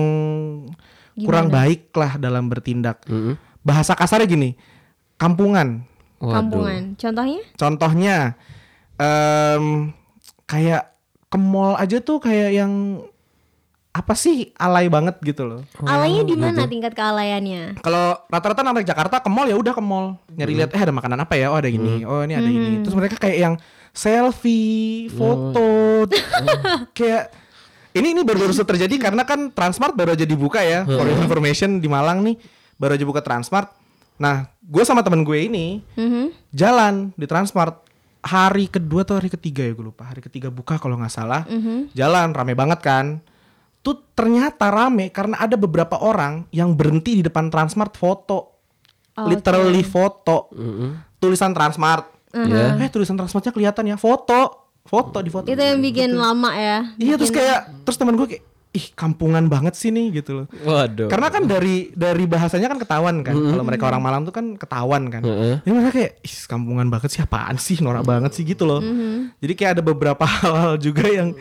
kurang 1.16 1.46
baik 1.48 1.94
lah 1.94 2.18
dalam 2.18 2.50
bertindak 2.50 3.06
Mm-mm. 3.06 3.38
bahasa 3.62 3.94
kasarnya 3.94 4.26
gini 4.26 4.50
kampungan 5.14 5.86
Waduh. 6.14 6.40
Kampungan. 6.40 6.82
Contohnya? 6.96 7.40
Contohnya, 7.52 8.16
em, 8.96 9.92
kayak 10.44 10.96
ke 11.28 11.36
mall 11.36 11.76
aja 11.76 12.00
tuh 12.00 12.16
kayak 12.16 12.54
yang 12.54 13.04
apa 13.94 14.18
sih 14.18 14.50
alay 14.58 14.90
banget 14.90 15.22
gitu 15.22 15.46
loh. 15.46 15.62
Alaynya 15.86 16.26
di 16.26 16.34
gitu. 16.34 16.42
mana 16.42 16.66
tingkat 16.66 16.98
kealayannya? 16.98 17.78
Kalau 17.78 18.18
rata-rata 18.26 18.66
anak 18.66 18.82
Jakarta 18.82 19.22
ke 19.22 19.30
mall 19.30 19.46
ya 19.46 19.54
udah 19.54 19.70
ke 19.70 19.78
mall. 19.78 20.18
Nyari 20.34 20.52
lihat 20.58 20.74
eh 20.74 20.82
ada 20.82 20.90
makanan 20.90 21.22
apa 21.22 21.38
ya? 21.38 21.54
Oh 21.54 21.58
ada 21.62 21.70
ini. 21.70 22.02
Oh 22.02 22.26
ini 22.26 22.34
ada 22.34 22.50
ini. 22.50 22.82
Terus 22.82 22.90
mereka 22.98 23.14
kayak 23.22 23.38
yang 23.38 23.54
selfie 23.94 25.06
foto 25.14 26.10
kayak 26.98 27.30
ini 27.94 28.18
ini 28.18 28.26
baru-baru 28.26 28.50
terjadi 28.50 28.98
karena 28.98 29.22
kan 29.22 29.54
Transmart 29.54 29.94
baru 29.94 30.18
aja 30.18 30.26
dibuka 30.26 30.58
ya. 30.58 30.82
For 30.82 31.06
your 31.06 31.22
information 31.22 31.78
di 31.78 31.86
Malang 31.86 32.26
nih 32.26 32.34
baru 32.74 32.98
aja 32.98 33.06
buka 33.06 33.22
Transmart. 33.22 33.70
Nah 34.18 34.50
gue 34.58 34.82
sama 34.82 35.06
temen 35.06 35.22
gue 35.22 35.38
ini 35.38 35.86
Mhm. 35.94 36.50
jalan 36.50 37.14
di 37.14 37.30
Transmart. 37.30 37.78
Hari 38.26 38.72
kedua 38.72 39.06
atau 39.06 39.20
hari 39.22 39.30
ketiga 39.30 39.62
ya 39.62 39.70
gue 39.70 39.86
lupa. 39.86 40.02
Hari 40.10 40.18
ketiga 40.18 40.50
buka 40.50 40.82
kalau 40.82 40.98
nggak 40.98 41.14
salah. 41.14 41.46
Jalan 41.94 42.34
rame 42.34 42.58
banget 42.58 42.82
kan 42.82 43.22
tuh 43.84 44.00
ternyata 44.16 44.72
rame 44.72 45.12
karena 45.12 45.36
ada 45.36 45.60
beberapa 45.60 46.00
orang 46.00 46.48
yang 46.48 46.72
berhenti 46.72 47.20
di 47.20 47.22
depan 47.22 47.52
Transmart 47.52 47.92
foto. 47.94 48.56
Literally 49.14 49.84
foto. 49.84 50.48
Tulisan 51.20 51.52
Transmart. 51.52 52.08
Ya. 52.34 52.74
eh 52.80 52.88
tulisan 52.90 53.14
Transmartnya 53.14 53.52
kelihatan 53.52 53.84
ya. 53.92 54.00
Foto. 54.00 54.72
Foto 54.82 55.20
di 55.20 55.28
foto. 55.28 55.46
Itu 55.52 55.60
yang 55.60 55.84
bikin 55.84 56.16
lama 56.16 56.56
ya. 56.56 56.96
iya 56.96 57.14
terus 57.20 57.30
kayak 57.30 57.84
terus 57.84 57.96
teman 58.00 58.16
gue 58.16 58.26
kayak 58.26 58.44
ih 58.74 58.90
kampungan 58.98 59.46
banget 59.46 59.78
sih 59.78 59.94
nih 59.94 60.18
gitu 60.18 60.42
loh. 60.42 60.46
Waduh. 60.66 61.06
karena 61.06 61.30
kan 61.30 61.46
dari 61.46 61.94
dari 61.94 62.26
bahasanya 62.26 62.66
kan 62.72 62.80
ketahuan 62.82 63.22
kan. 63.22 63.36
Kalau 63.38 63.62
mereka 63.62 63.86
orang 63.86 64.02
Malang 64.02 64.22
tuh 64.26 64.34
kan 64.34 64.58
ketahuan 64.58 65.12
kan. 65.14 65.22
Heeh. 65.22 65.62
ya 65.62 65.70
mereka 65.70 65.92
kayak 65.94 66.12
ih 66.26 66.34
kampungan 66.50 66.90
banget 66.90 67.14
sih 67.14 67.22
apaan 67.22 67.54
sih? 67.60 67.78
Norak 67.78 68.02
banget 68.02 68.34
sih 68.34 68.42
gitu 68.42 68.66
loh. 68.66 68.82
Jadi 69.38 69.52
kayak 69.54 69.78
ada 69.78 69.82
beberapa 69.84 70.24
hal 70.42 70.80
juga 70.82 71.06
yang 71.06 71.36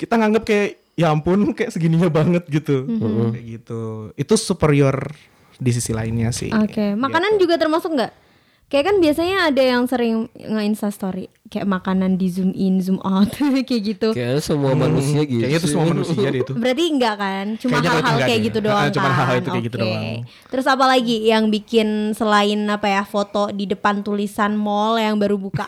kita 0.00 0.16
nganggap 0.16 0.42
kayak 0.48 0.87
ya 0.98 1.14
ampun 1.14 1.54
kayak 1.54 1.70
segininya 1.70 2.10
banget 2.10 2.42
gitu. 2.50 2.82
Kayak 3.30 3.44
gitu. 3.46 4.10
Itu 4.18 4.34
superior 4.34 5.14
di 5.54 5.70
sisi 5.70 5.94
lainnya 5.94 6.34
sih. 6.34 6.50
Oke, 6.50 6.98
makanan 6.98 7.38
juga 7.38 7.54
termasuk 7.54 7.94
nggak? 7.94 8.27
Kayak 8.68 8.84
kan 8.84 8.96
biasanya 9.00 9.36
ada 9.48 9.62
yang 9.64 9.88
sering 9.88 10.28
nge-insta 10.36 10.92
story 10.92 11.32
kayak 11.48 11.64
makanan 11.64 12.20
di 12.20 12.28
zoom 12.28 12.52
in, 12.52 12.84
zoom 12.84 13.00
out 13.00 13.32
kayak 13.68 13.96
gitu. 13.96 14.12
Kayaknya 14.12 14.44
semua 14.44 14.76
manusia 14.76 15.24
gitu. 15.24 15.40
kayaknya 15.40 15.58
itu 15.58 15.68
semua 15.72 15.86
manusia 15.88 16.26
deh 16.28 16.40
itu 16.44 16.52
Berarti 16.52 16.84
enggak 16.84 17.14
kan? 17.16 17.46
Cuma 17.56 17.80
hal-hal 17.80 18.16
kayak 18.20 18.40
gitu 18.52 18.58
doang 18.60 18.84
Ah, 18.84 18.92
cuma 18.92 19.08
kan. 19.08 19.16
hal-hal 19.16 19.36
itu 19.40 19.48
kayak 19.48 19.64
gitu 19.72 19.76
doang. 19.80 20.04
Terus 20.52 20.66
apa 20.68 20.84
lagi 20.84 21.16
yang 21.24 21.48
bikin 21.48 21.88
selain 22.12 22.60
apa 22.68 22.86
ya 22.92 23.02
foto 23.08 23.48
di 23.48 23.64
depan 23.64 24.04
tulisan 24.04 24.52
mall 24.52 25.00
yang 25.00 25.16
baru 25.16 25.40
buka? 25.40 25.64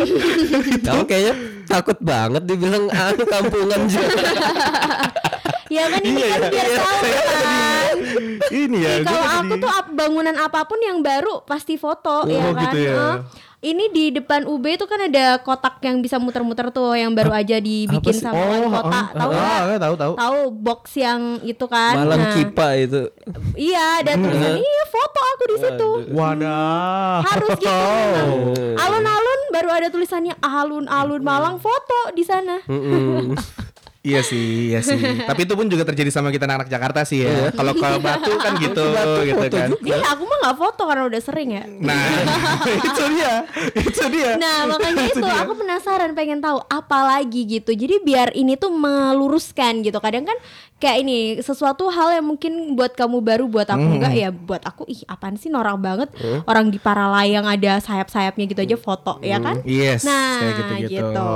Kamu 0.88 1.04
kayaknya 1.04 1.34
takut 1.68 2.00
banget 2.00 2.42
dibilang 2.48 2.88
anu 2.88 3.24
kampungan 3.28 3.84
juga. 3.84 4.16
ya 5.74 5.84
kan 5.88 6.00
ini 6.00 6.22
kan 6.22 6.40
biar 6.46 6.66
tahu 6.72 6.98
kan. 7.02 7.94
ini 8.52 8.78
ya 8.78 8.92
kalau 9.02 9.18
jadi- 9.20 9.38
aku 9.40 9.54
tuh 9.58 9.70
bangunan 9.92 10.36
apa 10.36 10.60
pun 10.64 10.78
yang 10.78 10.98
baru 11.00 11.42
pasti 11.42 11.74
foto 11.74 12.24
ya 12.26 12.40
Oh, 12.40 12.52
kan. 12.52 12.62
gitu 12.64 12.78
ya. 12.80 12.94
Eh, 12.94 13.16
ini 13.64 13.88
di 13.88 14.12
depan 14.12 14.44
UB 14.44 14.60
itu 14.68 14.84
kan 14.84 15.00
ada 15.00 15.40
kotak 15.40 15.80
yang 15.80 15.98
bisa 15.98 16.18
muter-muter 16.18 16.68
tuh 16.68 16.92
yang 16.92 17.10
baru 17.10 17.32
aja 17.32 17.56
dibikin 17.58 18.12
sama 18.12 18.36
wali 18.36 18.68
kota. 18.68 18.92
ah, 18.92 19.06
Tahu 19.10 19.24
ah, 19.24 19.32
nggak? 19.32 19.48
ah, 19.48 19.80
tahu 19.80 19.94
tahu 19.96 20.12
Tahu 20.14 20.38
box 20.54 20.82
yang 20.94 21.20
itu 21.42 21.64
kan? 21.64 21.96
Malam 21.96 22.20
Nah, 22.20 22.32
kipa 22.34 22.66
itu. 22.76 23.08
Iya, 23.54 24.04
ada 24.04 24.12
tulisan 24.14 24.54
iya 24.54 24.82
foto 24.86 25.20
aku 25.24 25.42
di 25.46 25.56
situ. 25.58 25.90
wadah 26.12 27.24
Harus 27.24 27.50
gitu. 27.56 27.72
memang. 27.72 28.76
Alun-alun 28.76 29.40
baru 29.48 29.70
ada 29.72 29.88
tulisannya 29.88 30.36
alun-alun 30.38 31.22
Malang 31.24 31.56
foto 31.56 32.12
di 32.12 32.20
sana. 32.22 32.60
Iya 34.04 34.20
sih, 34.20 34.68
iya 34.68 34.84
sih. 34.84 35.00
Tapi 35.28 35.48
itu 35.48 35.56
pun 35.56 35.64
juga 35.64 35.88
terjadi 35.88 36.12
sama 36.12 36.28
kita 36.28 36.44
anak 36.44 36.68
Jakarta 36.68 37.08
sih 37.08 37.24
ya. 37.24 37.48
Kalau 37.50 37.72
ke 37.72 37.88
Batu 37.96 38.36
kan 38.36 38.52
gitu, 38.60 38.84
gitu 39.24 39.46
kan. 39.48 39.72
Iya, 39.80 39.96
aku 40.12 40.28
mah 40.28 40.36
nggak 40.44 40.56
foto 40.60 40.82
karena 40.84 41.08
udah 41.08 41.20
sering 41.24 41.56
ya. 41.56 41.64
Nah, 41.64 41.96
itu 42.92 43.02
dia, 43.16 43.32
itu 43.72 44.02
dia. 44.12 44.36
Nah 44.36 44.68
makanya 44.68 45.08
itu 45.08 45.24
dia. 45.24 45.40
aku 45.40 45.56
penasaran 45.56 46.12
pengen 46.12 46.44
tahu 46.44 46.60
apa 46.68 47.16
lagi 47.16 47.48
gitu. 47.48 47.72
Jadi 47.72 48.04
biar 48.04 48.36
ini 48.36 48.54
tuh 48.54 48.68
meluruskan 48.68 49.80
gitu. 49.80 49.96
Kadang 49.98 50.28
kan 50.28 50.36
kayak 50.76 51.00
ini 51.00 51.16
sesuatu 51.40 51.88
hal 51.88 52.12
yang 52.12 52.28
mungkin 52.28 52.76
buat 52.76 52.92
kamu 52.92 53.24
baru 53.24 53.48
buat 53.48 53.64
aku 53.64 53.80
Hmm. 53.80 53.94
enggak 53.96 54.12
ya 54.12 54.28
buat 54.28 54.60
aku 54.60 54.84
ih 54.84 55.00
apaan 55.06 55.36
sih 55.36 55.48
norak 55.48 55.78
banget 55.78 56.12
orang 56.44 56.68
di 56.68 56.76
Paralayang 56.76 57.46
ada 57.46 57.80
sayap-sayapnya 57.80 58.44
gitu 58.44 58.60
aja 58.60 58.76
foto 58.76 59.16
ya 59.22 59.40
kan? 59.40 59.64
Yes, 59.64 60.04
Nah, 60.04 60.44
kayak 60.44 60.52
gitu-gitu. 60.58 61.08
gitu. 61.08 61.30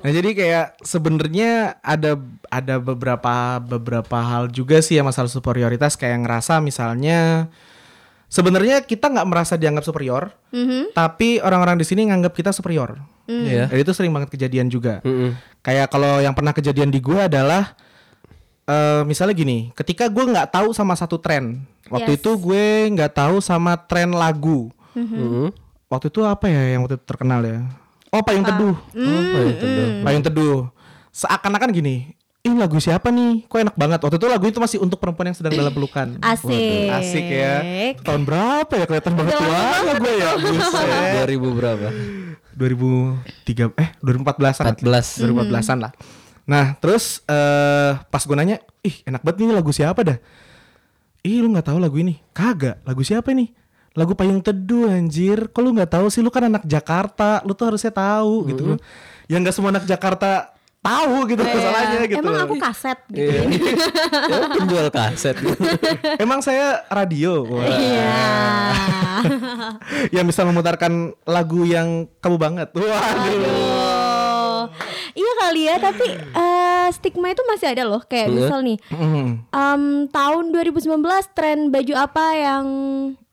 Nah, 0.00 0.10
jadi 0.10 0.28
kayak 0.32 0.66
sebenarnya 0.80 1.50
ada 1.78 1.99
ada 2.46 2.74
beberapa 2.76 3.34
beberapa 3.58 4.18
hal 4.18 4.48
juga 4.48 4.80
sih 4.80 4.96
yang 4.96 5.04
masalah 5.04 5.28
superioritas 5.28 5.94
kayak 5.94 6.24
ngerasa 6.24 6.58
misalnya 6.58 7.50
sebenarnya 8.26 8.80
kita 8.80 9.10
nggak 9.10 9.26
merasa 9.26 9.54
dianggap 9.54 9.82
superior, 9.82 10.30
Mhm. 10.50 10.94
tapi 10.94 11.38
orang-orang 11.38 11.76
di 11.76 11.84
sini 11.84 12.06
nganggap 12.06 12.30
kita 12.30 12.50
superior. 12.50 12.96
Iya. 13.26 13.66
Dan 13.66 13.78
itu 13.78 13.90
sering 13.90 14.10
banget 14.10 14.30
kejadian 14.30 14.66
juga. 14.66 14.98
Mm-mm. 15.02 15.34
Kayak 15.60 15.86
kalau 15.88 16.18
yang 16.18 16.34
pernah 16.34 16.50
kejadian 16.50 16.90
di 16.90 16.98
gue 16.98 17.18
adalah 17.20 17.74
eh 18.64 19.02
misalnya 19.02 19.34
gini, 19.34 19.58
ketika 19.74 20.06
gue 20.06 20.24
nggak 20.24 20.50
tahu 20.50 20.70
sama 20.70 20.94
satu 20.94 21.18
tren, 21.18 21.62
waktu 21.86 22.14
Yes. 22.14 22.18
itu 22.22 22.30
gue 22.38 22.64
nggak 22.90 23.12
tahu 23.12 23.38
sama 23.38 23.74
tren 23.78 24.14
lagu. 24.14 24.70
Mm-mm. 24.94 25.50
Waktu 25.86 26.06
itu 26.06 26.22
apa 26.22 26.46
ya 26.46 26.74
yang 26.74 26.86
waktu 26.86 26.98
itu 26.98 27.06
terkenal 27.06 27.42
ya? 27.42 27.66
Oh 28.10 28.22
payung 28.22 28.42
teduh, 28.42 28.74
Apa 28.74 29.38
itu 29.46 29.62
dong? 29.64 29.90
payung 30.02 30.22
teduh. 30.22 30.58
Seakan-akan 31.10 31.74
gini, 31.74 32.14
ini 32.40 32.56
lagu 32.56 32.80
siapa 32.80 33.12
nih? 33.12 33.44
Kok 33.50 33.58
enak 33.60 33.76
banget. 33.76 33.98
Waktu 34.00 34.16
itu 34.16 34.26
lagu 34.30 34.44
itu 34.48 34.58
masih 34.62 34.78
untuk 34.80 34.96
perempuan 34.96 35.28
yang 35.28 35.36
sedang 35.36 35.52
dalam 35.52 35.72
pelukan. 35.74 36.16
Asik. 36.32 36.88
Asik 36.88 37.26
ya. 37.28 37.54
Tahun 38.00 38.22
berapa 38.24 38.72
ya? 38.72 38.84
Kelihatan 38.88 39.12
banget 39.12 39.34
tua 39.36 39.60
gue 40.00 40.12
ya. 40.16 40.30
Buset. 40.40 41.28
2000 41.28 41.58
berapa? 41.60 41.88
2003 42.56 43.76
eh 43.76 43.88
2014-an. 44.00 44.64
14. 44.80 45.26
2014-an 45.28 45.78
lah. 45.84 45.92
Nah, 46.48 46.74
terus 46.80 47.20
eh 47.28 47.92
pas 48.08 48.22
gue 48.24 48.36
nanya, 48.38 48.56
"Ih, 48.80 49.04
enak 49.04 49.20
banget 49.20 49.44
ini 49.44 49.52
lagu 49.52 49.70
siapa 49.70 50.00
dah?" 50.00 50.18
Ih, 51.20 51.44
lu 51.44 51.52
nggak 51.52 51.68
tahu 51.68 51.76
lagu 51.76 52.00
ini? 52.00 52.24
Kagak. 52.32 52.80
Lagu 52.88 53.04
siapa 53.04 53.28
ini? 53.36 53.52
Lagu 53.92 54.16
Payung 54.16 54.40
Teduh 54.40 54.88
anjir. 54.88 55.52
Kok 55.52 55.60
lu 55.60 55.76
nggak 55.76 55.92
tahu 55.92 56.08
sih? 56.08 56.24
Lu 56.24 56.32
kan 56.32 56.48
anak 56.48 56.64
Jakarta. 56.64 57.44
Lu 57.44 57.52
tuh 57.52 57.68
harusnya 57.68 57.92
tahu 57.92 58.48
gitu 58.48 58.62
loh. 58.64 58.78
Ya 59.28 59.36
nggak 59.36 59.52
semua 59.52 59.76
anak 59.76 59.84
Jakarta 59.84 60.56
tahu 60.80 61.28
gitu 61.28 61.42
masalahnya 61.44 62.08
gitu. 62.08 62.20
Emang 62.20 62.36
aku 62.40 62.54
kaset 62.56 62.98
gitu. 63.06 63.28
Iya. 63.28 63.42
Ya, 64.26 64.38
penjual 64.56 64.88
kaset. 64.88 65.36
Emang 66.24 66.40
saya 66.40 66.84
radio. 66.88 67.44
Iya. 67.60 68.16
yang 70.10 70.24
bisa 70.24 70.40
memutarkan 70.42 71.12
lagu 71.24 71.68
yang 71.68 72.08
kamu 72.18 72.36
banget. 72.40 72.68
Waduh. 72.72 72.88
Aduh. 72.88 74.62
Iya 75.10 75.32
kali 75.38 75.62
ya, 75.66 75.76
tapi 75.76 76.06
eh, 76.16 76.86
stigma 76.90 77.28
itu 77.28 77.42
masih 77.44 77.66
ada 77.68 77.84
loh. 77.84 78.00
Kayak 78.00 78.28
Iya. 78.28 78.36
misal 78.38 78.58
nih, 78.62 78.78
Mm. 78.88 79.28
em, 79.46 79.82
tahun 80.08 80.44
2019 80.50 81.28
tren 81.30 81.68
baju 81.68 81.94
apa 81.98 82.24
yang 82.32 82.66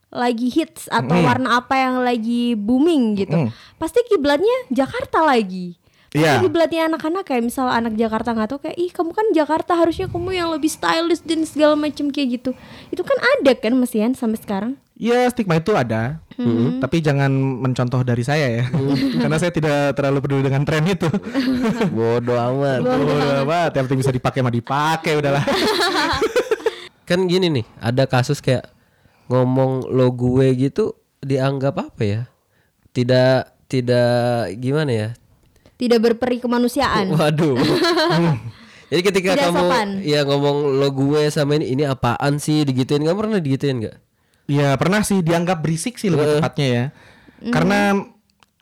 lagi 0.08 0.48
hits 0.48 0.88
atau 0.88 1.20
warna 1.20 1.60
apa 1.60 1.76
yang 1.78 2.00
lagi 2.02 2.56
booming 2.56 3.16
gitu. 3.16 3.38
Mm. 3.38 3.50
Pasti 3.78 4.04
kiblatnya 4.04 4.68
Jakarta 4.68 5.22
lagi. 5.22 5.76
Iya. 6.16 6.40
kiblatnya 6.40 6.88
anak-anak 6.88 7.28
kayak 7.28 7.44
misal 7.44 7.68
anak 7.68 8.00
Jakarta 8.00 8.32
nggak 8.32 8.50
tahu 8.56 8.60
kayak 8.64 8.78
ih 8.80 8.92
kamu 8.96 9.12
kan 9.12 9.28
Jakarta 9.36 9.76
harusnya 9.76 10.08
kamu 10.08 10.40
yang 10.40 10.48
lebih 10.56 10.72
stylish 10.72 11.20
dan 11.28 11.44
segala 11.44 11.76
macam 11.76 12.08
kayak 12.08 12.40
gitu. 12.40 12.52
Itu 12.96 13.04
kan 13.04 13.18
ada 13.20 13.52
kan 13.60 13.76
mesian 13.76 14.16
sampai 14.16 14.40
sekarang. 14.40 14.72
Ya 14.98 15.30
stigma 15.30 15.62
itu 15.62 15.78
ada, 15.78 16.18
tapi 16.82 17.06
jangan 17.06 17.30
mencontoh 17.30 18.02
dari 18.02 18.26
saya 18.26 18.50
ya, 18.50 18.66
karena 19.22 19.38
saya 19.38 19.54
tidak 19.54 19.94
terlalu 19.94 20.26
peduli 20.26 20.50
dengan 20.50 20.66
tren 20.66 20.90
itu. 20.90 21.06
Bodoh 21.94 22.34
amat. 22.34 22.82
Udah 22.82 23.46
apa, 23.46 23.60
yang 23.78 23.86
penting 23.86 24.02
bisa 24.02 24.10
dipakai 24.10 24.42
mah 24.42 24.50
dipakai 24.50 25.22
udahlah. 25.22 25.46
Kan 27.10 27.30
gini 27.30 27.62
nih, 27.62 27.66
ada 27.78 28.10
kasus 28.10 28.42
kayak 28.42 28.74
ngomong 29.30 29.86
lo 29.86 30.10
gue 30.18 30.50
gitu 30.58 30.98
dianggap 31.22 31.78
apa 31.78 32.02
ya? 32.02 32.22
Tidak 32.90 33.70
tidak 33.70 34.50
gimana 34.58 34.92
ya? 34.92 35.10
Tidak 35.78 36.00
berperi 36.02 36.42
kemanusiaan. 36.42 37.14
Waduh. 37.14 37.54
Jadi 38.88 39.02
ketika 39.04 39.30
Tidak 39.36 39.52
kamu 39.52 39.60
sopan. 39.68 39.88
ya 40.00 40.24
ngomong 40.24 40.80
lo 40.80 40.90
gue 40.96 41.28
sama 41.28 41.60
ini 41.60 41.76
ini 41.76 41.84
apaan 41.84 42.40
sih 42.40 42.64
digituin 42.64 43.04
kamu 43.04 43.18
pernah 43.20 43.40
digituin 43.44 43.84
nggak? 43.84 43.98
Ya 44.48 44.80
pernah 44.80 45.04
sih 45.04 45.20
dianggap 45.20 45.60
berisik 45.60 46.00
sih 46.00 46.08
lebih 46.08 46.40
tepatnya 46.40 46.68
ya, 46.72 46.86
karena 47.52 48.00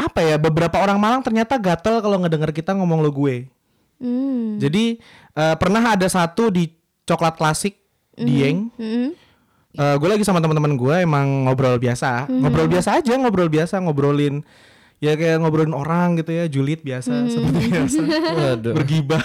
apa 0.01 0.19
ya 0.25 0.41
beberapa 0.41 0.81
orang 0.81 0.97
Malang 0.97 1.21
ternyata 1.21 1.61
gatel 1.61 2.01
kalau 2.01 2.17
ngedenger 2.25 2.49
kita 2.57 2.73
ngomong 2.73 3.05
lo 3.05 3.13
gue. 3.13 3.45
Hmm. 4.01 4.57
Jadi 4.57 4.97
eh, 5.37 5.55
pernah 5.61 5.93
ada 5.93 6.09
satu 6.09 6.49
di 6.49 6.73
coklat 7.05 7.37
klasik 7.37 7.77
Dieng. 8.17 8.73
Hmm. 8.81 9.13
gue 9.75 10.07
lagi 10.07 10.23
sama 10.23 10.39
teman-teman 10.39 10.79
gue 10.79 11.03
emang 11.03 11.45
ngobrol 11.45 11.75
biasa, 11.75 12.31
ngobrol 12.31 12.71
biasa 12.71 12.95
aja, 12.95 13.11
ngobrol 13.19 13.51
biasa, 13.51 13.83
ngobrolin 13.83 14.39
ya 15.05 15.13
kayak 15.13 15.37
ngobrolin 15.37 15.77
orang 15.77 16.17
gitu 16.17 16.33
ya, 16.33 16.49
julid 16.49 16.81
biasa 16.81 17.29
seperti 17.29 17.69
biasa. 17.69 18.01
Waduh. 18.41 18.73
Bergibah. 18.73 19.21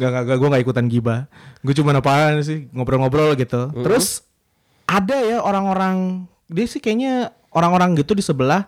Gak, 0.00 0.10
gak, 0.10 0.22
gak, 0.24 0.36
gue 0.40 0.48
gak 0.48 0.62
ikutan 0.64 0.86
gibah. 0.88 1.28
Gue 1.60 1.76
cuma 1.76 1.92
apaan 1.92 2.40
sih 2.40 2.72
ngobrol-ngobrol 2.72 3.36
gitu. 3.36 3.68
Terus 3.84 4.24
ada 4.88 5.20
ya 5.20 5.44
orang-orang 5.44 6.24
dia 6.48 6.64
sih 6.64 6.80
kayaknya 6.80 7.36
orang-orang 7.52 7.92
gitu 8.00 8.16
di 8.16 8.24
sebelah 8.24 8.64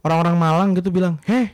orang-orang 0.00 0.34
Malang 0.40 0.70
gitu 0.72 0.88
bilang, 0.88 1.20
heh, 1.28 1.52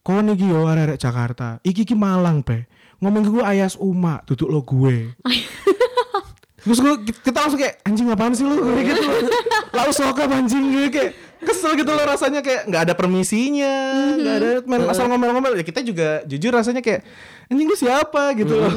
kau 0.00 0.20
nih 0.24 0.36
gio 0.36 0.64
arek 0.64 0.96
Jakarta, 0.96 1.60
iki 1.60 1.84
ki 1.84 1.92
Malang 1.92 2.40
pe, 2.40 2.64
ngomong 3.04 3.22
ke 3.24 3.30
gue 3.36 3.44
ayas 3.44 3.76
uma, 3.76 4.24
tutup 4.24 4.48
lo 4.48 4.64
gue. 4.64 5.12
Terus 6.64 6.80
gue 6.80 6.94
kita 7.20 7.44
langsung 7.44 7.60
kayak 7.60 7.84
anjing 7.84 8.08
apaan 8.08 8.32
sih 8.32 8.40
lu 8.48 8.56
kayak 8.56 8.96
gitu. 8.96 9.04
Lalu 9.76 9.92
sokap 9.92 10.32
anjing 10.32 10.72
gue 10.72 10.88
kayak 10.88 11.10
kesel 11.44 11.76
gitu 11.76 11.92
loh 11.92 12.04
rasanya 12.08 12.40
kayak 12.40 12.66
nggak 12.66 12.82
ada 12.90 12.94
permisinya, 12.96 13.74
nggak 14.16 14.34
ada 14.40 14.50
main 14.66 14.82
asal 14.88 15.06
ngomel-ngomel. 15.08 15.60
Ya 15.60 15.64
kita 15.64 15.80
juga 15.84 16.24
jujur 16.24 16.50
rasanya 16.50 16.80
kayak 16.80 17.04
anjing 17.52 17.68
gue 17.68 17.78
siapa 17.78 18.32
gitu 18.34 18.56
loh. 18.56 18.72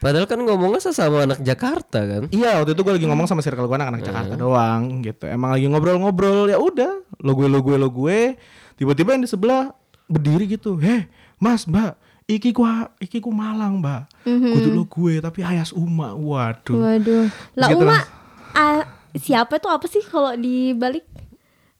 Padahal 0.00 0.24
kan 0.24 0.40
ngomongnya 0.40 0.80
sesama 0.80 1.28
anak 1.28 1.44
Jakarta 1.44 2.00
kan. 2.00 2.22
Iya 2.32 2.64
waktu 2.64 2.72
itu 2.72 2.80
gue 2.80 2.94
lagi 2.96 3.04
ngomong 3.04 3.28
sama 3.28 3.44
circle 3.44 3.68
gue 3.68 3.76
anak-anak 3.76 4.00
Jakarta 4.00 4.32
doang 4.32 5.04
gitu. 5.04 5.28
Emang 5.28 5.52
lagi 5.52 5.68
ngobrol-ngobrol 5.68 6.48
ya 6.48 6.56
udah 6.56 7.04
lo 7.20 7.32
gue 7.36 7.48
lo 7.52 7.60
gue 7.60 7.76
lo 7.76 7.92
gue. 7.92 8.40
Tiba-tiba 8.80 9.12
yang 9.12 9.28
di 9.28 9.30
sebelah 9.30 9.76
berdiri 10.08 10.48
gitu. 10.56 10.80
Heh 10.80 11.04
mas 11.36 11.68
mbak 11.68 12.00
iki 12.24 12.56
ku 12.56 12.64
iki 12.96 13.20
ku 13.20 13.28
Malang 13.28 13.84
mbak. 13.84 14.08
Kudu 14.24 14.72
lo 14.72 14.88
gue 14.88 15.20
tapi 15.20 15.44
ayas 15.44 15.68
uma. 15.76 16.16
Waduh. 16.16 16.80
Waduh. 16.80 17.28
Lah 17.60 17.68
Gitu 17.68 17.84
Uma 17.84 18.00
lah. 18.00 18.88
siapa 19.10 19.60
tuh 19.60 19.68
apa 19.68 19.84
sih 19.84 20.00
kalau 20.06 20.32
dibalik? 20.32 21.04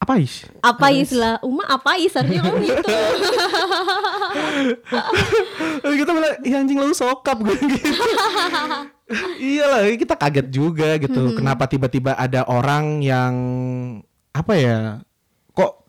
Apa 0.01 0.17
is? 0.17 0.49
Apa 0.65 0.89
lah 1.13 1.37
Uma 1.45 1.69
apa 1.69 2.01
is 2.01 2.17
harusnya 2.17 2.41
kamu 2.41 2.73
gitu. 2.73 2.89
Terus 5.85 5.97
kita 6.01 6.11
bilang, 6.17 6.35
iya 6.41 6.57
anjing 6.65 6.81
lu 6.81 6.97
sokap 6.97 7.37
gue 7.45 7.53
gitu. 7.77 7.93
iya 9.37 9.65
lah, 9.69 9.81
kita 9.93 10.17
kaget 10.17 10.49
juga 10.49 10.97
gitu. 10.97 11.37
Kenapa 11.37 11.69
tiba-tiba 11.69 12.17
ada 12.17 12.49
orang 12.49 13.05
yang 13.05 13.35
apa 14.33 14.57
ya? 14.57 14.81
Kok 15.53 15.85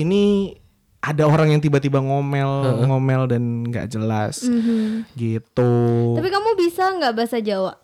ini 0.00 0.56
ada 1.04 1.28
orang 1.28 1.52
yang 1.52 1.60
tiba-tiba 1.60 2.00
ngomel, 2.00 2.80
ngomel 2.88 3.28
dan 3.28 3.68
nggak 3.68 3.92
jelas 3.92 4.40
gitu. 5.12 5.72
Tapi 6.16 6.28
kamu 6.32 6.48
bisa 6.56 6.96
nggak 6.96 7.12
bahasa 7.12 7.44
Jawa? 7.44 7.76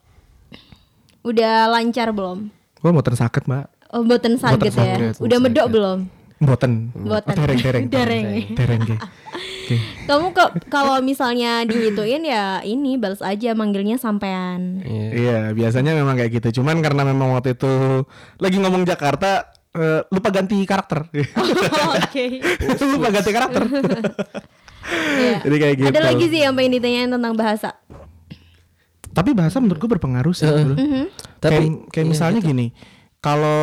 Udah 1.21 1.69
lancar 1.69 2.17
belum? 2.17 2.49
Gue 2.81 2.91
mau 2.97 3.05
tersakit 3.05 3.45
mbak. 3.45 3.76
Oh, 3.95 4.03
boten 4.03 4.35
saget 4.39 4.73
ya. 4.75 5.13
Udah 5.19 5.39
medok 5.39 5.69
belum? 5.71 5.99
Boten. 6.37 6.93
Boten. 6.93 7.33
Oh, 7.33 7.45
tereng, 7.45 7.61
tereng. 7.61 7.85
Tereng. 7.95 8.25
Tereng, 8.59 8.81
ge. 8.85 8.97
Oke. 8.97 9.77
Kamu 10.07 10.31
ke 10.31 10.45
kalau 10.71 11.01
misalnya 11.03 11.65
digituin 11.67 12.23
ya 12.23 12.61
ini 12.63 13.01
balas 13.01 13.25
aja 13.25 13.57
manggilnya 13.57 13.99
sampean. 13.99 14.85
Iya, 14.87 15.51
biasanya 15.57 15.97
memang 15.97 16.15
kayak 16.15 16.39
gitu. 16.39 16.61
Cuman 16.63 16.79
karena 16.85 17.03
memang 17.03 17.35
waktu 17.35 17.57
itu 17.59 18.05
lagi 18.39 18.57
ngomong 18.63 18.87
Jakarta, 18.87 19.49
eh, 19.75 20.07
lupa 20.13 20.29
ganti 20.31 20.61
karakter. 20.69 21.09
Oke. 22.05 22.25
lupa 22.85 23.09
ganti 23.11 23.31
karakter. 23.33 23.63
Iya. 25.19 25.37
Jadi 25.43 25.57
kayak 25.59 25.75
gitu. 25.83 25.89
Ada 25.91 26.03
lagi 26.05 26.25
sih 26.31 26.41
yang 26.45 26.55
pengen 26.55 26.73
ditanyain 26.79 27.11
tentang 27.11 27.35
bahasa. 27.35 27.75
Tapi 29.11 29.33
bahasa 29.33 29.57
menurut 29.59 29.81
gue 29.81 29.91
berpengaruh 29.97 30.35
sih. 30.37 30.45
dulu. 30.45 30.77
Mhm. 30.77 31.05
Tapi 31.41 31.57
kayak, 31.57 31.71
kayak 31.91 32.07
misalnya 32.07 32.41
gini, 32.45 32.71
kalau 33.27 33.59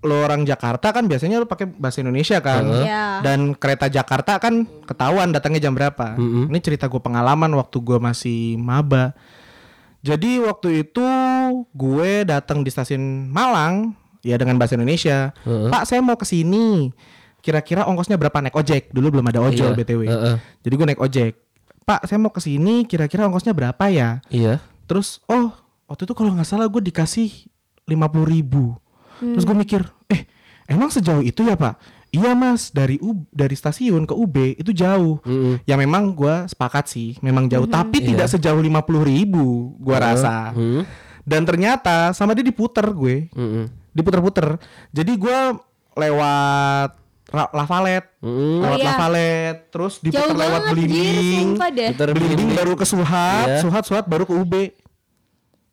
lo 0.00 0.22
orang 0.22 0.46
Jakarta 0.46 0.88
kan 0.88 1.04
biasanya 1.04 1.36
lo 1.36 1.44
pakai 1.44 1.68
bahasa 1.68 2.00
Indonesia 2.00 2.40
kan, 2.40 2.62
Iya. 2.64 3.20
dan 3.20 3.52
kereta 3.52 3.90
Jakarta 3.90 4.38
kan 4.38 4.64
ketahuan 4.86 5.34
datangnya 5.34 5.60
jam 5.60 5.74
berapa. 5.74 6.16
Ini 6.16 6.58
cerita 6.62 6.86
gue 6.86 6.96
pengalaman 6.98 7.52
waktu 7.52 7.76
gue 7.76 7.98
masih 7.98 8.56
maba. 8.56 9.12
Jadi 10.00 10.38
waktu 10.38 10.86
itu 10.86 11.02
gue 11.68 12.10
datang 12.22 12.62
di 12.62 12.70
stasiun 12.70 13.26
Malang 13.26 13.98
ya 14.22 14.38
dengan 14.38 14.54
bahasa 14.56 14.78
Indonesia. 14.78 15.34
Pak 15.44 15.84
saya 15.84 15.98
mau 16.00 16.14
ke 16.14 16.24
sini. 16.24 16.94
Kira-kira 17.42 17.86
ongkosnya 17.86 18.14
berapa 18.14 18.38
naik 18.38 18.54
ojek? 18.54 18.82
Dulu 18.90 19.18
belum 19.18 19.26
ada 19.26 19.38
ojol 19.38 19.70
Iya. 19.70 19.76
btw. 19.76 20.00
Heeh. 20.06 20.36
Jadi 20.62 20.74
gue 20.74 20.86
naik 20.86 21.02
ojek. 21.02 21.32
Pak 21.82 22.06
saya 22.06 22.18
mau 22.18 22.30
ke 22.30 22.38
sini. 22.38 22.86
Kira-kira 22.86 23.26
ongkosnya 23.26 23.50
berapa 23.50 23.84
ya? 23.86 24.22
Iya. 24.30 24.62
Terus 24.86 25.18
oh 25.26 25.50
waktu 25.86 26.06
itu 26.06 26.14
kalau 26.14 26.30
nggak 26.30 26.46
salah 26.46 26.66
gue 26.66 26.78
dikasih 26.80 27.50
lima 27.86 28.06
puluh 28.06 28.26
ribu. 28.26 28.78
Terus 29.20 29.44
gue 29.44 29.56
mikir, 29.56 29.80
eh 30.12 30.24
emang 30.66 30.92
sejauh 30.92 31.22
itu 31.22 31.44
ya 31.46 31.56
pak? 31.56 31.78
Iya 32.14 32.32
mas 32.32 32.70
dari 32.70 32.96
U 33.02 33.26
dari 33.28 33.52
stasiun 33.52 34.06
ke 34.06 34.14
UB 34.14 34.56
itu 34.56 34.70
jauh. 34.72 35.20
Mm-mm. 35.26 35.60
Ya 35.68 35.76
memang 35.76 36.14
gue 36.16 36.48
sepakat 36.48 36.88
sih, 36.88 37.18
memang 37.20 37.50
jauh. 37.50 37.68
Tapi 37.68 38.00
tidak 38.00 38.30
sejauh 38.30 38.62
lima 38.62 38.80
puluh 38.80 39.04
ribu 39.04 39.76
gue 39.76 39.96
rasa. 39.96 40.54
Hmm. 40.54 40.86
Dan 41.26 41.42
ternyata 41.42 42.14
sama 42.14 42.32
dia 42.38 42.46
diputer 42.46 42.86
gue, 42.94 43.26
Mm-mm. 43.34 43.66
diputer-puter. 43.90 44.62
Jadi 44.94 45.12
gue 45.18 45.38
lewat 45.98 46.90
Lavalet, 47.52 48.06
Mm-mm. 48.22 48.62
lewat 48.62 48.78
Oh, 48.78 48.80
iya. 48.80 48.86
Lavalet, 48.94 49.56
terus 49.74 49.98
diputer 49.98 50.30
Jauh 50.30 50.38
lewat 50.38 50.60
Belimbing, 50.70 51.58
Belimbing 52.14 52.50
baru 52.54 52.78
ke 52.78 52.86
Suhat, 52.86 53.58
Iya. 53.58 53.60
Suhat 53.66 53.82
Suhat 53.82 54.04
baru 54.06 54.22
ke 54.22 54.32
UB. 54.32 54.54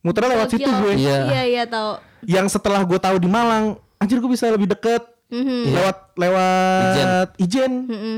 Muternya 0.02 0.34
lewat 0.34 0.48
situ 0.50 0.66
gue. 0.66 0.94
Iya. 0.98 1.18
Iya 1.30 1.44
iya 1.46 1.64
tahu. 1.70 2.02
Yang 2.26 2.60
setelah 2.60 2.82
gue 2.84 3.00
tahu 3.00 3.18
di 3.20 3.30
Malang, 3.30 3.78
anjir 4.00 4.20
gue 4.20 4.32
bisa 4.32 4.50
lebih 4.52 4.70
deket. 4.70 5.04
Mhm. 5.34 5.74
Lewat 5.74 5.98
lewat 6.20 7.28
Ijen. 7.42 7.72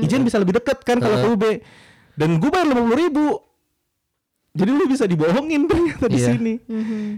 Ijen 0.04 0.22
bisa 0.26 0.36
lebih 0.36 0.60
deket 0.60 0.84
kan 0.84 1.00
kalau 1.00 1.16
ke 1.22 1.28
UB. 1.32 1.44
Dan 2.16 2.40
gue 2.40 2.48
bayar 2.48 2.66
lima 2.68 2.82
puluh 2.84 2.98
ribu. 2.98 3.26
Jadi 4.56 4.70
lu 4.72 4.84
bisa 4.86 5.04
dibohongin 5.04 5.68
ternyata 5.68 6.08
di 6.08 6.16
Iya. 6.16 6.28
sini. 6.32 6.54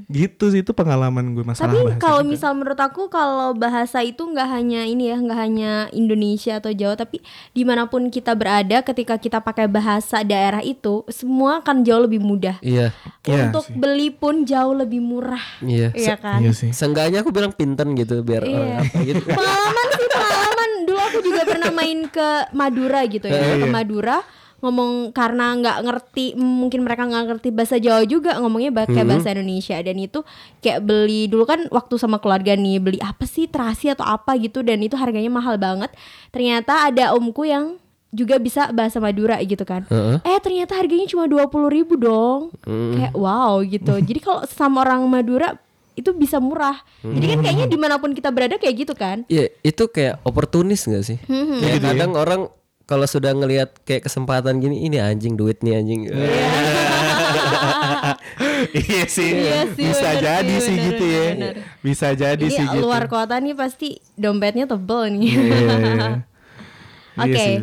Gitu 0.04 0.44
sih 0.48 0.60
itu 0.60 0.72
pengalaman 0.72 1.32
gue 1.32 1.42
masalah 1.42 1.70
Tapi 1.70 1.96
kalau 1.96 2.20
juga. 2.20 2.30
misal 2.30 2.50
menurut 2.52 2.76
aku 2.76 3.06
kalau 3.06 3.54
bahasa 3.54 4.02
itu 4.02 4.18
nggak 4.20 4.48
hanya 4.50 4.82
ini 4.82 5.08
ya, 5.08 5.16
nggak 5.16 5.38
hanya 5.38 5.72
Indonesia 5.90 6.58
atau 6.58 6.70
Jawa, 6.70 6.94
tapi 6.94 7.22
di 7.50 7.62
mana 7.62 7.86
pun 7.86 8.08
kita 8.08 8.34
berada, 8.34 8.82
ketika 8.82 9.14
kita 9.14 9.38
pakai 9.38 9.64
bahasa 9.64 10.20
daerah 10.20 10.60
itu, 10.60 11.06
semua 11.08 11.60
akan 11.60 11.80
jauh 11.80 12.02
lebih 12.02 12.18
mudah. 12.18 12.58
Iya. 12.58 12.90
Iya 13.22 13.48
Untuk 13.48 13.64
sih. 13.64 13.74
beli 13.74 14.08
pun 14.10 14.42
jauh 14.42 14.74
lebih 14.74 14.98
murah, 14.98 15.42
Iya. 15.60 15.94
iya 15.94 16.14
kan? 16.16 16.40
Iya 16.40 16.50
sih. 16.52 16.70
Seenggaknya 16.70 17.20
aku 17.20 17.30
bilang 17.30 17.52
pinten 17.52 17.94
gitu 17.94 18.20
biar 18.20 18.42
Iya. 18.42 18.56
orang 18.56 18.72
apa 18.82 18.98
gitu. 19.00 19.22
pengalaman 19.28 19.86
sih 19.92 20.08
pengalaman 20.08 20.70
dulu 20.82 21.00
aku 21.00 21.18
juga 21.20 21.42
pernah 21.44 21.70
main 21.70 21.98
ke 22.08 22.28
Madura 22.50 23.00
gitu 23.04 23.24
ya 23.24 23.38
ke 23.56 23.68
Madura 23.68 24.18
ngomong 24.58 25.14
karena 25.14 25.54
nggak 25.54 25.78
ngerti 25.86 26.24
mungkin 26.34 26.82
mereka 26.82 27.06
nggak 27.06 27.24
ngerti 27.30 27.48
bahasa 27.54 27.78
Jawa 27.78 28.02
juga 28.02 28.34
ngomongnya 28.42 28.74
pakai 28.74 29.06
bahasa 29.06 29.30
Indonesia. 29.30 29.78
Dan 29.78 29.96
itu 29.96 30.20
kayak 30.58 30.82
beli 30.82 31.30
dulu 31.30 31.46
kan 31.46 31.70
waktu 31.70 31.94
sama 31.94 32.18
keluarga 32.18 32.58
nih 32.58 32.82
beli 32.82 32.98
apa 32.98 33.22
sih 33.22 33.46
terasi 33.46 33.94
atau 33.94 34.02
apa 34.02 34.34
gitu 34.36 34.66
dan 34.66 34.82
itu 34.82 34.98
harganya 34.98 35.30
mahal 35.30 35.54
banget. 35.56 35.94
Ternyata 36.34 36.90
ada 36.90 37.14
omku 37.14 37.46
yang 37.46 37.78
juga 38.08 38.40
bisa 38.40 38.72
bahasa 38.72 38.98
Madura 38.98 39.36
gitu 39.44 39.62
kan. 39.62 39.84
Heeh. 39.86 40.16
eh 40.24 40.38
ternyata 40.40 40.74
harganya 40.74 41.06
cuma 41.06 41.28
dua 41.28 41.46
puluh 41.46 41.70
ribu 41.70 41.94
dong. 41.94 42.50
Kayak 42.66 43.14
wow 43.14 43.62
gitu. 43.62 43.94
Jadi 44.08 44.18
kalau 44.18 44.42
sama 44.48 44.82
orang 44.82 45.06
Madura 45.06 45.54
itu 45.94 46.14
bisa 46.14 46.38
murah. 46.38 46.78
Jadi 47.02 47.26
kan 47.26 47.38
kayaknya 47.42 47.66
di 47.66 47.74
mana 47.74 47.98
pun 47.98 48.14
kita 48.14 48.30
berada 48.30 48.54
kayak 48.54 48.86
gitu 48.86 48.94
kan. 48.94 49.26
Iya, 49.26 49.50
itu 49.66 49.90
kayak 49.90 50.22
oportunis 50.22 50.86
gak 50.86 51.02
sih? 51.02 51.18
Hmm, 51.26 51.58
Kayak 51.58 51.82
kadang 51.82 52.14
orang 52.14 52.40
kalau 52.88 53.04
sudah 53.04 53.30
ngelihat 53.30 53.76
kayak 53.84 54.02
kesempatan 54.02 54.58
gini, 54.58 54.82
ini 54.82 54.96
anjing 54.96 55.36
duit 55.36 55.60
nih 55.60 55.76
anjing. 55.76 56.00
iya 58.74 59.02
sih. 59.04 59.30
Iya 59.30 59.60
sih, 59.70 59.84
bisa 59.84 60.08
bener 60.10 60.22
jadi 60.24 60.54
sih, 60.56 60.64
sih 60.64 60.74
bener, 60.74 60.86
gitu 60.88 61.04
ya. 61.06 61.26
bener. 61.30 61.54
Bisa 61.80 62.08
jadi 62.12 62.40
ini 62.42 62.56
sih 62.56 62.64
gitu. 62.66 62.82
luar 62.82 63.04
kota 63.06 63.36
nih 63.36 63.52
pasti 63.52 63.88
dompetnya 64.14 64.64
tebel 64.64 65.12
nih 65.12 65.20
Iya, 65.20 65.36
iya, 65.36 65.76
iya. 65.76 66.08
Iya 67.18 67.24
Oke. 67.24 67.36
sih. 67.36 67.56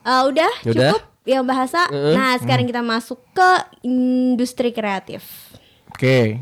Eh, 0.00 0.22
udah, 0.26 0.52
Udah? 0.64 0.90
cukup 0.90 1.02
yang 1.22 1.44
bahasa 1.44 1.84
nah 1.92 2.32
sekarang 2.34 2.64
kita 2.64 2.80
masuk 2.80 3.20
ke 3.30 3.50
industri 3.84 4.72
kreatif 4.72 5.20
Oke. 5.92 6.40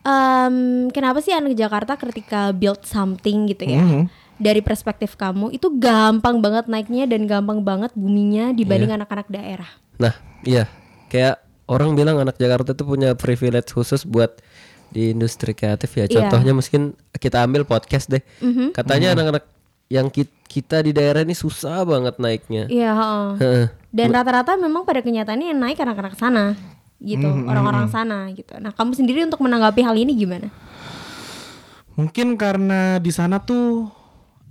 Em, 0.00 0.56
kenapa 0.88 1.20
sih 1.20 1.32
anak 1.32 1.52
Jakarta 1.52 1.96
ketika 1.96 2.48
build 2.50 2.80
something 2.82 3.44
gitu 3.46 3.64
ya 3.66 3.78
Mhm. 3.78 4.02
Dari 4.36 4.58
perspektif 4.58 5.14
kamu 5.14 5.50
itu 5.50 5.70
gampang 5.72 6.38
banget 6.38 6.66
naiknya 6.66 7.06
dan 7.06 7.24
gampang 7.24 7.60
banget 7.60 7.94
buminya 7.94 8.50
dibanding 8.50 8.90
Iya. 8.90 8.98
anak-anak 8.98 9.28
daerah 9.28 9.70
Nah, 9.94 10.10
iya. 10.42 10.66
Kayak 11.06 11.38
orang 11.64 11.94
bilang 11.94 12.18
anak 12.18 12.34
Jakarta 12.34 12.74
tuh 12.74 12.82
punya 12.84 13.14
privilege 13.14 13.70
khusus 13.70 14.02
buat 14.02 14.42
di 14.90 15.10
industri 15.10 15.54
kreatif 15.54 15.90
ya. 15.92 16.04
Iya. 16.04 16.26
Contohnya 16.26 16.50
mungkin 16.50 16.82
kita 17.12 17.40
ambil 17.40 17.62
podcast 17.62 18.10
deh. 18.10 18.18
Katanya 18.70 19.14
anak-anak 19.14 19.46
yang 19.86 20.08
ki- 20.08 20.26
kita 20.44 20.80
di 20.80 20.90
daerah 20.90 21.20
ini 21.20 21.30
susah 21.30 21.84
banget 21.84 22.16
naiknya. 22.16 22.66
iya 22.66 22.90
heeh. 22.90 23.30
Heeh. 23.36 23.66
dan 23.92 24.08
rata-rata 24.10 24.56
memang 24.56 24.82
pada 24.82 24.98
kenyataannya 24.98 25.54
yang 25.54 25.60
naik 25.60 25.78
anak-anak 25.78 26.14
sana 26.16 26.58
gitu 26.98 27.22
orang-orang 27.44 27.86
sana 27.86 28.32
gitu 28.32 28.56
nah 28.56 28.72
kamu 28.72 28.96
sendiri 28.96 29.22
untuk 29.22 29.38
menanggapi 29.38 29.84
hal 29.84 29.94
ini 29.94 30.16
gimana 30.16 30.48
Mungkin 31.94 32.34
karena 32.34 32.98
di 32.98 33.12
sana 33.12 33.38
tuh 33.38 33.86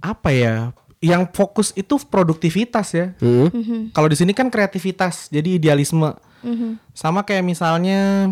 apa 0.03 0.29
ya? 0.35 0.75
yang 1.03 1.27
fokus 1.27 1.75
itu 1.75 1.99
produktivitas 2.07 2.95
ya. 2.95 3.11
Hmm. 3.19 3.91
Kalau 3.91 4.07
di 4.07 4.15
sini 4.15 4.31
kan 4.31 4.47
kreativitas, 4.47 5.27
jadi 5.27 5.59
idealisme. 5.59 6.15
Sama 6.95 7.27
kayak 7.27 7.43
misalnya 7.43 8.31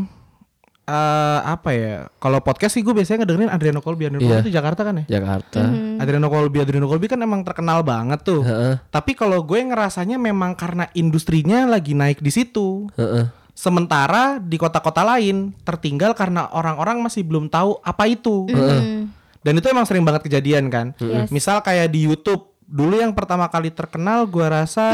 eh 0.87 1.39
apa 1.43 1.75
ya? 1.75 2.07
Kalau 2.23 2.39
podcast 2.39 2.79
sih 2.79 2.81
gue 2.81 2.95
biasanya 2.95 3.27
ngedengerin 3.27 3.51
Adriano 3.51 3.83
Colby. 3.83 4.07
Adriano. 4.07 4.23
Colby 4.23 4.47
itu 4.47 4.55
Jakarta 4.55 4.87
kan 4.87 5.03
ya? 5.03 5.19
Jakarta. 5.19 5.59
Adriano 5.99 6.31
Colby, 6.31 6.57
Adriano 6.63 6.87
Colby 6.87 7.11
kan 7.11 7.19
emang 7.19 7.43
terkenal 7.43 7.83
banget 7.83 8.23
tuh. 8.23 8.39
Heeh. 8.39 8.79
Tapi 8.87 9.19
kalau 9.19 9.43
gue 9.43 9.59
ngerasanya 9.59 10.15
memang 10.15 10.55
karena 10.55 10.87
industrinya 10.95 11.67
lagi 11.67 11.91
naik 11.91 12.23
di 12.23 12.31
situ. 12.31 12.87
Heeh. 12.95 13.27
Sementara 13.51 14.39
di 14.39 14.55
kota-kota 14.55 15.03
lain 15.03 15.51
tertinggal 15.67 16.15
karena 16.15 16.47
orang-orang 16.55 17.03
masih 17.03 17.27
belum 17.27 17.51
tahu 17.51 17.83
apa 17.83 18.07
itu. 18.07 18.47
Hmm. 18.47 19.11
Dan 19.41 19.57
itu 19.57 19.67
emang 19.69 19.85
sering 19.89 20.05
banget 20.05 20.29
kejadian 20.29 20.69
kan. 20.69 20.93
Yes. 21.01 21.33
Misal 21.33 21.65
kayak 21.65 21.89
di 21.89 22.05
YouTube 22.05 22.53
dulu 22.71 22.95
yang 22.95 23.11
pertama 23.11 23.51
kali 23.51 23.67
terkenal 23.67 24.23
gua 24.29 24.63
rasa 24.63 24.87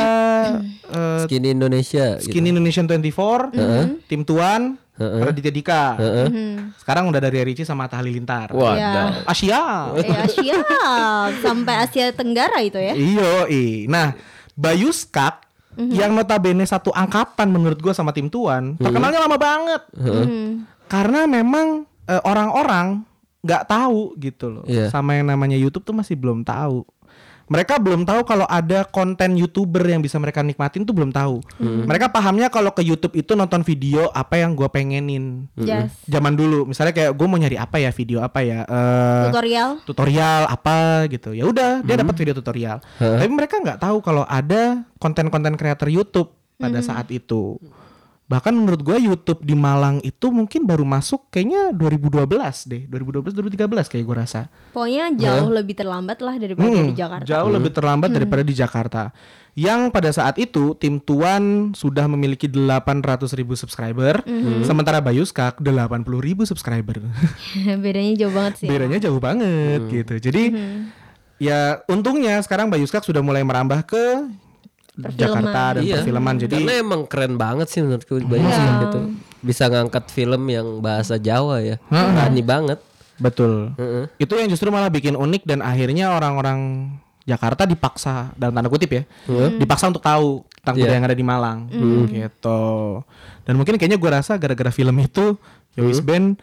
eh, 0.97 1.21
Skinny 1.27 1.53
Indonesia. 1.53 2.17
gitu. 2.17 2.33
Skin 2.33 2.49
Indonesian 2.49 2.89
24, 2.89 3.53
Tim 4.09 4.25
Tuan, 4.25 4.81
Raditya 4.97 5.53
Dika. 5.53 5.83
Sekarang 6.81 7.11
udah 7.13 7.21
dari 7.21 7.37
Ricci 7.45 7.61
sama 7.67 7.85
Atta 7.85 8.01
Halilintar. 8.01 8.49
Waduh. 8.49 9.29
Asia. 9.29 9.93
Ya 10.01 10.25
siap 10.25 10.65
sampai 11.45 11.85
Asia 11.85 12.09
Tenggara 12.15 12.57
itu 12.65 12.81
ya. 12.81 12.97
Iyo, 12.97 13.45
i. 13.45 13.85
Nah, 13.85 14.17
Bayu 14.57 14.89
Skak 14.89 15.45
yang 15.77 16.17
notabene 16.17 16.65
satu 16.65 16.89
angkatan 16.89 17.53
menurut 17.53 17.77
gua 17.77 17.93
sama 17.93 18.09
Tim 18.09 18.33
Tuan, 18.33 18.73
terkenalnya 18.81 19.21
lama 19.21 19.37
banget. 19.37 19.81
Hmm. 19.93 20.65
Karena 20.89 21.29
memang 21.29 21.85
eh, 22.09 22.21
orang-orang 22.25 23.05
nggak 23.47 23.63
tahu 23.71 24.11
gitu 24.19 24.51
loh. 24.51 24.63
Iya. 24.67 24.91
Sama 24.91 25.15
yang 25.15 25.31
namanya 25.31 25.55
YouTube 25.55 25.87
tuh 25.87 25.95
masih 25.95 26.19
belum 26.19 26.43
tahu. 26.43 26.83
Mereka 27.47 27.79
belum 27.79 28.03
tahu 28.03 28.27
kalau 28.27 28.43
ada 28.43 28.83
konten 28.83 29.39
YouTuber 29.39 29.79
yang 29.87 30.03
bisa 30.03 30.19
mereka 30.19 30.43
nikmatin 30.43 30.83
tuh 30.83 30.91
belum 30.91 31.15
tahu. 31.15 31.39
Mereka 31.63 32.11
pahamnya 32.11 32.51
kalau 32.51 32.75
ke 32.75 32.83
YouTube 32.83 33.15
itu 33.15 33.39
nonton 33.39 33.63
video 33.63 34.11
apa 34.11 34.35
yang 34.35 34.51
gua 34.51 34.67
pengenin. 34.67 35.47
Yes. 35.55 35.95
Zaman 36.11 36.35
dulu, 36.35 36.67
misalnya 36.67 36.91
kayak 36.91 37.15
gue 37.15 37.23
mau 37.23 37.39
nyari 37.39 37.55
apa 37.55 37.79
ya 37.79 37.95
video 37.95 38.19
apa 38.19 38.43
ya, 38.43 38.67
eh, 38.67 39.31
Tutorial. 39.31 39.69
tutorial 39.87 40.43
apa 40.51 41.07
gitu. 41.07 41.31
Ya 41.31 41.47
udah, 41.47 41.87
dia 41.87 41.95
dapat 41.95 42.19
video 42.19 42.35
tutorial. 42.35 42.83
Tapi 42.99 43.31
mereka 43.31 43.63
nggak 43.63 43.79
tahu 43.79 44.03
kalau 44.03 44.27
ada 44.27 44.83
konten-konten 44.99 45.55
kreator 45.55 45.87
YouTube 45.87 46.35
pada 46.59 46.83
saat 46.83 47.07
itu. 47.15 47.55
Bahkan 48.27 48.51
menurut 48.51 48.83
gue 48.83 48.99
YouTube 48.99 49.39
di 49.39 49.55
Malang 49.55 50.03
itu 50.03 50.27
mungkin 50.27 50.67
baru 50.67 50.83
masuk 50.83 51.31
kayaknya 51.31 51.71
2012 51.71 52.27
deh, 52.67 52.83
2012 52.91 53.31
2013 53.31 53.87
kayak 53.87 54.03
gue 54.03 54.15
rasa. 54.19 54.51
Pokoknya 54.75 55.15
jauh 55.15 55.47
lebih 55.47 55.79
terlambat 55.79 56.19
lah 56.19 56.35
daripada 56.35 56.67
Hmm, 56.67 56.91
di 56.91 56.95
Jakarta. 56.99 57.23
Jauh 57.23 57.47
lebih 57.47 57.71
terlambat 57.71 58.09
daripada 58.11 58.43
di 58.43 58.51
Jakarta. 58.51 59.15
Yang 59.57 59.81
pada 59.89 60.09
saat 60.11 60.35
itu 60.37 60.75
tim 60.75 60.99
Tuan 60.99 61.71
sudah 61.71 62.03
memiliki 62.05 62.51
800 62.51 63.31
ribu 63.31 63.55
subscriber, 63.55 64.21
sementara 64.61 64.99
Bayuskak 64.99 65.63
80 65.63 66.03
ribu 66.19 66.43
subscriber. 66.43 66.99
Bedanya 67.83 68.27
jauh 68.27 68.33
banget 68.35 68.53
sih. 68.59 68.67
Bedanya 68.67 68.99
jauh 68.99 69.23
banget 69.23 69.87
gitu. 69.87 70.19
Jadi 70.19 70.43
ya 71.39 71.79
untungnya 71.87 72.43
sekarang 72.43 72.67
Bayuskak 72.67 73.07
sudah 73.07 73.23
mulai 73.23 73.41
merambah 73.41 73.87
ke 73.87 74.03
Jakarta 74.97 75.77
dan 75.77 75.83
Iya. 75.83 75.95
perfilman. 75.99 76.35
Jadi 76.37 76.55
Karena 76.57 76.73
emang 76.75 77.01
keren 77.05 77.33
banget 77.35 77.67
sih 77.67 77.79
menurutku 77.79 78.17
banyak 78.19 78.49
sih 78.49 78.65
gitu. 78.81 78.99
Bisa 79.39 79.63
ngangkat 79.65 80.09
film 80.09 80.41
yang 80.47 80.67
bahasa 80.79 81.15
Jawa 81.15 81.61
ya. 81.61 81.77
Berani 81.87 82.41
banget. 82.41 82.79
betul. 83.17 83.73
Heeh. 83.73 84.05
Itu 84.19 84.37
yang 84.37 84.45
justru 84.45 84.69
malah 84.69 84.89
bikin 84.89 85.13
unik 85.13 85.41
dan 85.43 85.61
akhirnya 85.61 86.13
orang-orang 86.13 86.93
Jakarta 87.23 87.65
dipaksa 87.65 88.29
dalam 88.33 88.53
tanda 88.53 88.69
kutip 88.69 88.87
ya, 88.87 89.03
dipaksa 89.57 89.89
untuk 89.89 89.99
tahu 89.99 90.45
tentang 90.55 90.75
Iya. 90.75 90.81
budaya 90.81 90.95
yang 90.95 91.05
ada 91.05 91.17
di 91.17 91.25
Malang, 91.25 91.57
gitu. 92.07 92.61
Dan 93.41 93.53
mungkin 93.55 93.75
kayaknya 93.75 93.97
gue 93.97 94.11
rasa 94.13 94.37
gara-gara 94.37 94.69
film 94.69 94.95
itu, 94.97 95.33
Yowis 95.73 95.99
Band 95.99 96.37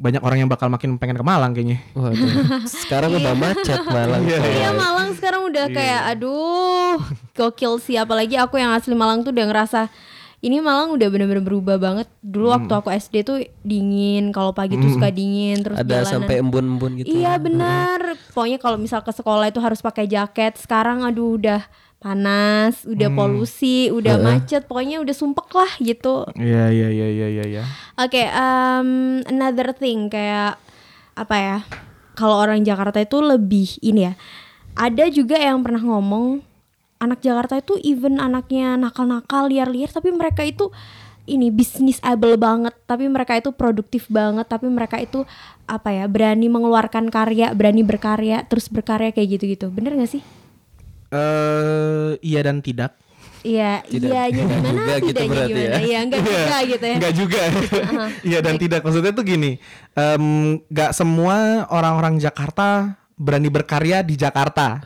banyak 0.00 0.22
orang 0.24 0.38
yang 0.40 0.50
bakal 0.50 0.72
makin 0.72 0.96
pengen 0.96 1.20
ke 1.20 1.24
Malang 1.24 1.52
kayaknya. 1.52 1.78
Waduh. 1.92 2.64
Sekarang 2.82 3.12
udah 3.12 3.34
macet 3.36 3.80
Malang. 3.84 4.24
Iya 4.24 4.72
Malang 4.72 5.12
sekarang 5.12 5.52
udah 5.52 5.68
kayak 5.68 6.16
aduh 6.16 6.96
gokil 7.36 7.76
sih. 7.78 8.00
Apalagi 8.00 8.40
aku 8.40 8.56
yang 8.56 8.72
asli 8.72 8.96
Malang 8.96 9.20
tuh 9.20 9.36
udah 9.36 9.46
ngerasa 9.46 9.92
ini 10.40 10.56
Malang 10.64 10.96
udah 10.96 11.08
bener-bener 11.12 11.44
berubah 11.44 11.76
banget. 11.76 12.08
Dulu 12.24 12.48
waktu 12.48 12.72
aku 12.72 12.88
SD 12.88 13.14
tuh 13.28 13.44
dingin 13.60 14.32
kalau 14.32 14.56
pagi 14.56 14.80
tuh 14.80 14.88
suka 14.88 15.12
dingin 15.12 15.60
terus 15.60 15.76
Ada 15.76 16.00
jalanan. 16.00 16.12
sampai 16.16 16.34
embun-embun 16.40 16.90
gitu. 17.04 17.12
iya 17.12 17.36
benar 17.36 18.16
pokoknya 18.32 18.56
kalau 18.56 18.80
misal 18.80 19.04
ke 19.04 19.12
sekolah 19.12 19.52
itu 19.52 19.60
harus 19.60 19.84
pakai 19.84 20.08
jaket. 20.08 20.56
Sekarang 20.56 21.04
aduh 21.04 21.36
udah 21.36 21.60
panas 22.00 22.88
udah 22.88 23.12
polusi 23.12 23.92
udah 23.92 24.16
macet 24.24 24.64
pokoknya 24.64 25.04
udah 25.04 25.12
sumpek 25.12 25.52
lah 25.52 25.68
gitu 25.84 26.24
Iya 26.32 26.72
iya 26.72 26.88
iya 26.88 27.08
iya 27.12 27.28
iya. 27.28 27.44
iya. 27.44 27.62
Oke, 28.00 28.24
um, 28.32 29.20
another 29.28 29.76
thing 29.76 30.08
kayak 30.08 30.56
apa 31.12 31.36
ya? 31.36 31.58
Kalau 32.16 32.40
orang 32.40 32.64
Jakarta 32.64 32.96
itu 33.04 33.20
lebih 33.20 33.76
ini 33.84 34.08
ya. 34.08 34.14
Ada 34.72 35.12
juga 35.12 35.36
yang 35.36 35.60
pernah 35.60 35.84
ngomong 35.84 36.40
anak 37.00 37.20
Jakarta 37.20 37.60
itu 37.60 37.76
even 37.84 38.16
anaknya 38.16 38.80
nakal-nakal, 38.80 39.52
liar-liar, 39.52 39.92
tapi 39.92 40.08
mereka 40.12 40.40
itu 40.40 40.72
ini 41.28 41.52
bisnis 41.52 42.00
able 42.00 42.40
banget, 42.40 42.72
tapi 42.88 43.04
mereka 43.08 43.36
itu 43.36 43.52
produktif 43.52 44.08
banget, 44.08 44.48
tapi 44.48 44.72
mereka 44.72 44.96
itu 44.96 45.28
apa 45.68 45.92
ya? 45.92 46.08
Berani 46.08 46.48
mengeluarkan 46.48 47.12
karya, 47.12 47.52
berani 47.52 47.84
berkarya, 47.84 48.48
terus 48.48 48.72
berkarya 48.72 49.12
kayak 49.12 49.36
gitu-gitu. 49.36 49.68
Bener 49.68 49.96
gak 50.00 50.08
sih? 50.16 50.24
Eh 51.10 52.10
iya 52.22 52.40
dan 52.46 52.62
tidak. 52.62 52.94
Iya, 53.40 53.80
iya, 53.88 54.04
iya 54.04 54.22
gimana? 54.28 54.68
juga 54.68 54.94
gitu 55.00 55.08
Tidaknya 55.16 55.32
berarti 55.32 55.48
gimana? 55.48 55.64
ya. 55.64 55.80
Iya, 55.80 55.98
enggak 56.04 56.20
juga 56.20 56.56
gitu 56.68 56.84
ya. 56.84 56.96
Enggak 57.00 57.14
juga. 57.16 57.40
Iya 58.28 58.38
dan 58.44 58.54
tidak 58.60 58.80
maksudnya 58.84 59.12
tuh 59.16 59.24
gini. 59.24 59.50
em, 59.96 60.24
Nggak 60.68 60.90
semua 60.92 61.36
orang-orang 61.72 62.20
Jakarta 62.20 63.00
berani 63.16 63.48
berkarya 63.48 64.04
di 64.04 64.14
Jakarta. 64.16 64.84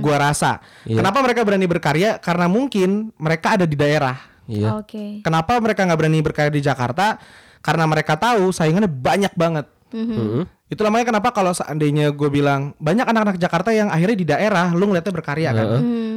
Gua 0.00 0.16
rasa. 0.18 0.64
Kenapa 0.84 1.20
mereka 1.20 1.44
berani 1.44 1.66
berkarya? 1.68 2.16
Karena 2.16 2.48
mungkin 2.48 3.12
mereka 3.20 3.60
ada 3.60 3.68
di 3.68 3.76
daerah. 3.76 4.16
Iya. 4.48 4.80
Oke. 4.80 5.20
Kenapa 5.20 5.60
mereka 5.60 5.84
nggak 5.84 5.98
berani 6.00 6.18
berkarya 6.24 6.52
di 6.52 6.64
Jakarta? 6.64 7.20
Karena 7.62 7.84
mereka 7.86 8.16
tahu 8.16 8.50
saingannya 8.50 8.88
banyak 8.88 9.32
banget. 9.36 9.68
Heeh. 9.92 10.48
Itu 10.72 10.80
namanya 10.88 11.04
kenapa 11.12 11.36
kalau 11.36 11.52
seandainya 11.52 12.16
gue 12.16 12.32
bilang 12.32 12.72
banyak 12.80 13.04
anak-anak 13.04 13.36
Jakarta 13.36 13.76
yang 13.76 13.92
akhirnya 13.92 14.16
di 14.16 14.24
daerah 14.24 14.72
lu 14.72 14.88
ngeliatnya 14.88 15.12
berkarya 15.12 15.52
kan? 15.52 15.68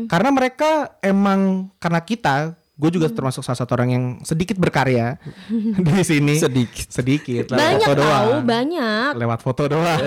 Karena 0.08 0.30
mereka 0.32 0.96
emang 1.04 1.68
karena 1.76 2.00
kita, 2.00 2.56
gue 2.76 2.90
juga 2.92 3.12
termasuk 3.12 3.44
salah 3.44 3.60
satu 3.60 3.76
orang 3.76 3.90
yang 3.92 4.06
sedikit 4.24 4.56
berkarya 4.56 5.20
di 6.00 6.04
sini. 6.08 6.40
Sedikit. 6.40 6.88
sedikit. 6.88 7.52
lewat 7.52 7.60
Banyak 7.60 7.88
foto 7.88 8.00
tahu, 8.00 8.08
doang. 8.32 8.48
banyak. 8.48 9.12
Lewat 9.20 9.40
foto 9.44 9.64
doang. 9.68 10.00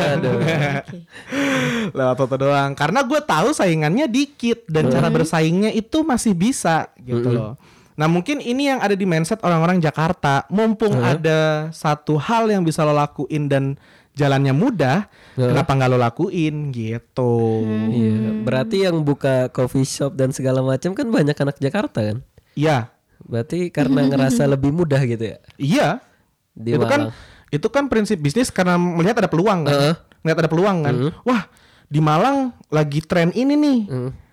Lewat 1.99 2.17
foto 2.17 2.35
doang. 2.41 2.71
Karena 2.73 3.01
gue 3.05 3.21
tahu 3.21 3.49
saingannya 3.53 4.09
dikit 4.09 4.65
dan 4.65 4.89
cara 4.89 5.13
bersaingnya 5.13 5.77
itu 5.77 6.01
masih 6.01 6.33
bisa 6.33 6.89
gitu 7.05 7.37
loh. 7.37 7.61
Nah 7.99 8.07
mungkin 8.07 8.39
ini 8.39 8.71
yang 8.71 8.79
ada 8.79 8.95
di 8.95 9.03
mindset 9.03 9.43
orang-orang 9.43 9.83
Jakarta. 9.83 10.47
Mumpung 10.49 10.95
ada 11.03 11.69
satu 11.75 12.15
hal 12.15 12.47
yang 12.47 12.63
bisa 12.63 12.87
lo 12.87 12.95
lakuin 12.95 13.51
dan 13.51 13.75
jalannya 14.19 14.51
mudah, 14.51 15.07
kenapa 15.39 15.71
nggak 15.79 15.89
lo 15.95 15.99
lakuin 16.03 16.75
gitu? 16.75 17.63
Iya. 17.95 18.43
Berarti 18.43 18.91
yang 18.91 19.07
buka 19.07 19.55
coffee 19.55 19.87
shop 19.87 20.19
dan 20.19 20.35
segala 20.35 20.59
macam 20.67 20.99
kan 20.99 21.07
banyak 21.07 21.39
anak 21.39 21.63
Jakarta 21.63 22.03
kan? 22.03 22.19
Iya, 22.59 22.91
Berarti 23.25 23.75
karena 23.75 24.07
ngerasa 24.07 24.47
lebih 24.55 24.71
mudah 24.71 25.03
gitu 25.03 25.35
ya 25.35 25.39
iya. 25.59 25.89
di 26.55 26.75
itu 26.75 26.87
kan 26.87 27.11
Malang. 27.11 27.51
itu 27.51 27.69
kan 27.71 27.85
prinsip 27.91 28.19
bisnis 28.19 28.51
karena 28.51 28.79
melihat 28.79 29.23
ada 29.23 29.31
peluang 29.31 29.67
kan. 29.67 29.75
Heeh. 29.75 29.95
Melihat 30.27 30.39
ada 30.43 30.51
peluang 30.51 30.77
kan. 30.83 30.95
Wah, 31.23 31.47
di 31.87 32.03
Malang 32.03 32.51
lagi 32.69 32.99
tren 32.99 33.31
ini 33.31 33.55
nih. 33.55 33.79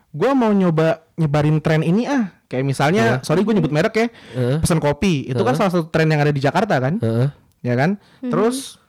Gua 0.09 0.33
mau 0.33 0.49
nyoba 0.49 1.05
nyebarin 1.13 1.61
tren 1.61 1.85
ini 1.85 2.09
ah. 2.09 2.33
Kayak 2.45 2.65
misalnya, 2.65 3.05
sorry 3.25 3.41
gue 3.41 3.53
nyebut 3.57 3.73
merek 3.73 3.93
ya. 3.93 4.07
Heeh. 4.09 4.57
Pesan 4.61 4.81
kopi. 4.81 5.29
Itu 5.29 5.41
kan 5.45 5.53
salah 5.53 5.71
satu 5.73 5.89
tren 5.89 6.09
yang 6.09 6.21
ada 6.21 6.33
di 6.33 6.41
Jakarta 6.41 6.81
kan. 6.81 6.97
Heeh. 6.97 7.29
Ya 7.61 7.73
kan? 7.77 8.01
Terus 8.21 8.81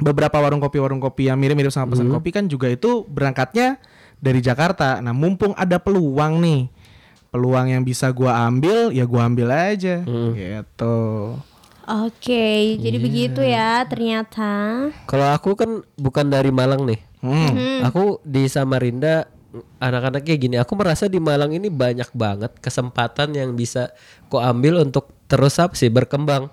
beberapa 0.00 0.40
warung 0.40 0.62
kopi-warung 0.62 1.02
kopi 1.02 1.28
yang 1.28 1.36
mirip-mirip 1.36 1.68
sama 1.68 1.92
pesan 1.92 2.08
kopi 2.08 2.32
kan 2.32 2.48
juga 2.48 2.70
itu 2.72 3.04
berangkatnya 3.04 3.76
dari 4.22 4.40
Jakarta. 4.40 5.02
Nah, 5.04 5.12
mumpung 5.12 5.52
ada 5.58 5.76
peluang 5.76 6.40
nih. 6.40 6.70
Peluang 7.32 7.72
yang 7.72 7.82
bisa 7.82 8.12
gua 8.12 8.44
ambil, 8.44 8.92
ya 8.92 9.04
gua 9.08 9.24
ambil 9.28 9.48
aja. 9.52 10.04
Gitu. 10.04 11.00
Oke, 11.82 12.78
jadi 12.78 12.96
Iya. 12.96 13.04
begitu 13.04 13.40
ya 13.42 13.82
ternyata. 13.88 14.50
Kalau 15.10 15.28
aku 15.34 15.58
kan 15.58 15.82
bukan 15.98 16.30
dari 16.30 16.54
Malang 16.54 16.86
nih. 16.86 17.00
Hmm. 17.24 17.82
Aku 17.82 18.22
di 18.22 18.46
Samarinda 18.46 19.26
anak-anaknya 19.82 20.34
gini. 20.38 20.56
Aku 20.62 20.78
merasa 20.78 21.10
di 21.10 21.18
Malang 21.18 21.50
ini 21.52 21.68
banyak 21.68 22.14
banget 22.14 22.54
kesempatan 22.62 23.34
yang 23.34 23.58
bisa 23.58 23.90
ku 24.30 24.38
ambil 24.38 24.80
untuk 24.86 25.10
terus 25.26 25.58
apa 25.58 25.74
sih 25.74 25.90
berkembang. 25.90 26.48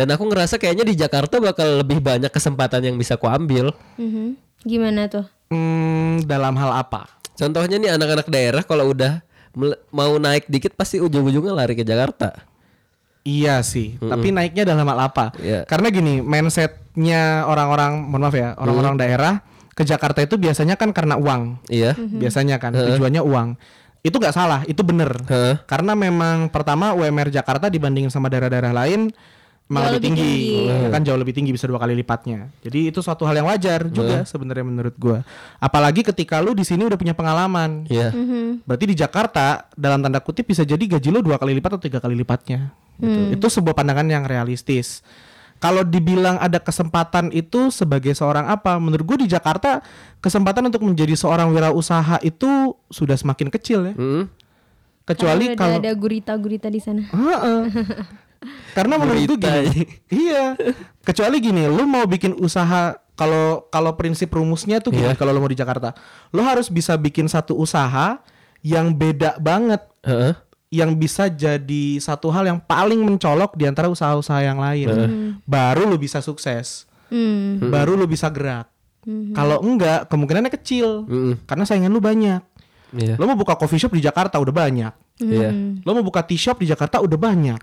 Dan 0.00 0.16
aku 0.16 0.24
ngerasa 0.32 0.56
kayaknya 0.56 0.88
di 0.88 0.96
Jakarta 0.96 1.36
bakal 1.36 1.84
lebih 1.84 2.00
banyak 2.00 2.32
kesempatan 2.32 2.88
yang 2.88 2.96
bisa 2.96 3.20
ku 3.20 3.28
ambil. 3.28 3.76
Mhm. 4.00 4.32
Gimana 4.64 5.12
tuh? 5.12 5.28
Hmm, 5.52 6.24
dalam 6.24 6.56
hal 6.56 6.72
apa? 6.72 7.04
Contohnya 7.36 7.76
nih 7.76 8.00
anak-anak 8.00 8.32
daerah 8.32 8.64
kalau 8.64 8.96
udah 8.96 9.20
mau 9.92 10.16
naik 10.16 10.48
dikit 10.48 10.72
pasti 10.72 11.04
ujung-ujungnya 11.04 11.52
lari 11.52 11.76
ke 11.76 11.84
Jakarta. 11.84 12.32
Iya 13.20 13.60
sih, 13.60 14.00
tapi 14.00 14.32
naiknya 14.32 14.64
dalam 14.64 14.88
hal 14.88 15.12
apa? 15.12 15.36
Iya. 15.36 15.68
Karena 15.68 15.92
gini, 15.92 16.24
mindsetnya 16.24 17.44
orang-orang, 17.44 18.08
mohon 18.08 18.24
maaf 18.24 18.32
ya, 18.32 18.56
orang-orang 18.56 18.96
daerah 18.96 19.44
ke 19.76 19.84
Jakarta 19.84 20.24
itu 20.24 20.40
biasanya 20.40 20.80
kan 20.80 20.96
karena 20.96 21.20
uang, 21.20 21.60
Iya. 21.68 21.92
biasanya 22.00 22.56
kan 22.56 22.72
tujuannya 22.72 23.20
uang. 23.20 23.60
Itu 24.00 24.16
nggak 24.16 24.32
salah, 24.32 24.64
itu 24.64 24.80
bener. 24.80 25.12
Heeh. 25.28 25.60
Karena 25.68 25.92
memang 25.92 26.48
pertama 26.48 26.96
UMR 26.96 27.28
Jakarta 27.28 27.68
dibandingin 27.68 28.08
sama 28.08 28.32
daerah-daerah 28.32 28.72
lain 28.72 29.12
Jauh 29.70 29.94
lebih 29.94 30.02
tinggi, 30.02 30.34
tinggi. 30.50 30.66
ya 30.66 30.88
kan 30.90 31.00
jauh 31.06 31.18
lebih 31.22 31.30
tinggi 31.30 31.50
bisa 31.54 31.70
dua 31.70 31.78
kali 31.78 31.94
lipatnya. 31.94 32.50
Jadi 32.66 32.90
itu 32.90 32.98
suatu 32.98 33.22
hal 33.22 33.38
yang 33.38 33.46
wajar 33.46 33.86
juga 33.86 34.26
sebenarnya 34.26 34.66
menurut 34.66 34.94
gua. 34.98 35.22
Apalagi 35.62 36.02
ketika 36.02 36.42
lu 36.42 36.58
di 36.58 36.66
sini 36.66 36.82
udah 36.90 36.98
punya 36.98 37.14
pengalaman. 37.14 37.86
Iya. 37.86 38.10
Berarti 38.66 38.84
di 38.90 38.96
Jakarta 38.98 39.70
dalam 39.78 40.02
tanda 40.02 40.18
kutip 40.18 40.50
bisa 40.50 40.66
jadi 40.66 40.82
gaji 40.82 41.14
lo 41.14 41.22
dua 41.22 41.38
kali 41.38 41.54
lipat 41.54 41.78
atau 41.78 41.82
tiga 41.86 42.02
kali 42.02 42.18
lipatnya. 42.18 42.74
Gitu. 42.98 43.38
Itu 43.38 43.46
sebuah 43.46 43.78
pandangan 43.78 44.10
yang 44.10 44.26
realistis. 44.26 45.06
Kalau 45.60 45.84
dibilang 45.84 46.40
ada 46.40 46.56
kesempatan 46.56 47.30
itu 47.36 47.68
sebagai 47.68 48.16
seorang 48.16 48.48
apa? 48.48 48.80
Menurut 48.80 49.04
gue 49.04 49.28
di 49.28 49.28
Jakarta 49.28 49.84
kesempatan 50.24 50.72
untuk 50.72 50.82
menjadi 50.82 51.12
seorang 51.12 51.52
wirausaha 51.52 52.16
itu 52.24 52.74
sudah 52.88 53.14
semakin 53.14 53.52
kecil 53.52 53.92
ya. 53.92 53.94
Mm. 53.94 54.24
Kecuali 55.04 55.52
kalau 55.54 55.78
ada 55.78 55.92
gurita-gurita 55.92 56.72
di 56.72 56.80
sana. 56.80 57.04
Heeh. 57.06 57.60
Karena 58.72 58.96
menurut 58.96 59.20
gue 59.20 59.36
Berita. 59.36 59.52
gini, 59.68 59.82
iya. 60.08 60.56
Kecuali 61.00 61.36
gini, 61.38 61.68
lu 61.68 61.84
mau 61.84 62.04
bikin 62.04 62.32
usaha 62.34 62.96
kalau 63.12 63.68
kalau 63.68 63.92
prinsip 63.94 64.32
rumusnya 64.32 64.80
tuh 64.80 64.90
gini, 64.90 65.04
Iya. 65.06 65.14
kalau 65.14 65.30
lu 65.30 65.40
mau 65.40 65.46
di 65.46 65.54
Jakarta, 65.54 65.92
lu 66.30 66.40
harus 66.40 66.66
bisa 66.66 66.96
bikin 66.96 67.28
satu 67.28 67.52
usaha 67.52 68.16
yang 68.60 68.90
beda 68.90 69.36
banget, 69.36 69.84
Heeh. 70.00 70.32
yang 70.72 70.94
bisa 70.94 71.26
jadi 71.26 71.84
satu 71.98 72.30
hal 72.30 72.46
yang 72.46 72.56
paling 72.58 72.96
mencolok 72.98 73.52
di 73.54 73.68
antara 73.68 73.88
usaha-usaha 73.88 74.40
yang 74.40 74.56
lain. 74.56 74.88
Baru 75.44 75.84
lu 75.84 76.00
bisa 76.00 76.24
sukses, 76.24 76.88
Hmm. 77.12 77.60
baru 77.68 77.92
lu 77.92 78.06
bisa 78.06 78.32
gerak. 78.32 78.72
Kalau 79.32 79.60
enggak, 79.60 80.08
kemungkinannya 80.08 80.52
kecil, 80.52 81.04
Mm-mm. 81.04 81.44
karena 81.44 81.64
saingan 81.64 81.88
lu 81.88 82.00
banyak. 82.00 82.40
Iya. 82.92 83.16
Lo 83.16 83.24
mau 83.24 83.34
buka 83.34 83.52
coffee 83.52 83.78
shop 83.78 83.92
di 83.92 84.00
Jakarta 84.00 84.36
udah 84.36 84.52
banyak. 84.54 84.92
Iya. 85.20 85.50
Lo 85.84 85.90
mau 85.92 86.04
buka 86.04 86.24
tea 86.24 86.40
shop 86.40 86.64
di 86.64 86.66
Jakarta 86.68 87.00
udah 87.04 87.18
banyak. 87.20 87.60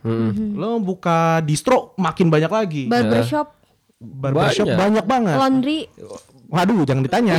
Lo 0.54 0.78
mau 0.78 0.82
buka 0.82 1.42
distro 1.42 1.98
makin 1.98 2.30
banyak 2.30 2.52
lagi. 2.52 2.84
Barbershop, 2.86 3.58
Barbershop 3.98 4.70
Banyak. 4.70 4.78
banyak, 4.78 5.06
banget. 5.10 5.36
laundry, 5.42 5.80
Waduh, 6.48 6.88
jangan 6.88 7.04
ditanya. 7.04 7.36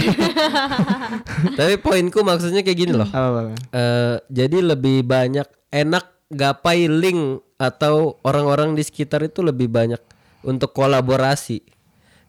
Tapi 1.59 1.81
poinku 1.81 2.21
maksudnya 2.21 2.61
kayak 2.61 2.79
gini 2.79 2.93
loh. 2.93 3.09
Apa, 3.09 3.29
apa. 3.49 3.53
Eh, 3.73 4.17
jadi 4.29 4.61
lebih 4.61 5.01
banyak 5.09 5.49
enak 5.73 6.29
gapai 6.29 6.93
link 6.93 7.41
atau 7.57 8.21
orang-orang 8.21 8.77
di 8.77 8.85
sekitar 8.85 9.25
itu 9.25 9.41
lebih 9.41 9.73
banyak 9.73 10.01
untuk 10.45 10.77
kolaborasi 10.77 11.65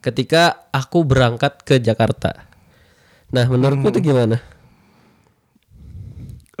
ketika 0.00 0.72
aku 0.72 1.04
berangkat 1.04 1.60
ke 1.68 1.76
Jakarta. 1.76 2.48
Nah, 3.30 3.44
menurutmu 3.44 3.92
itu 3.92 4.00
gimana? 4.00 4.40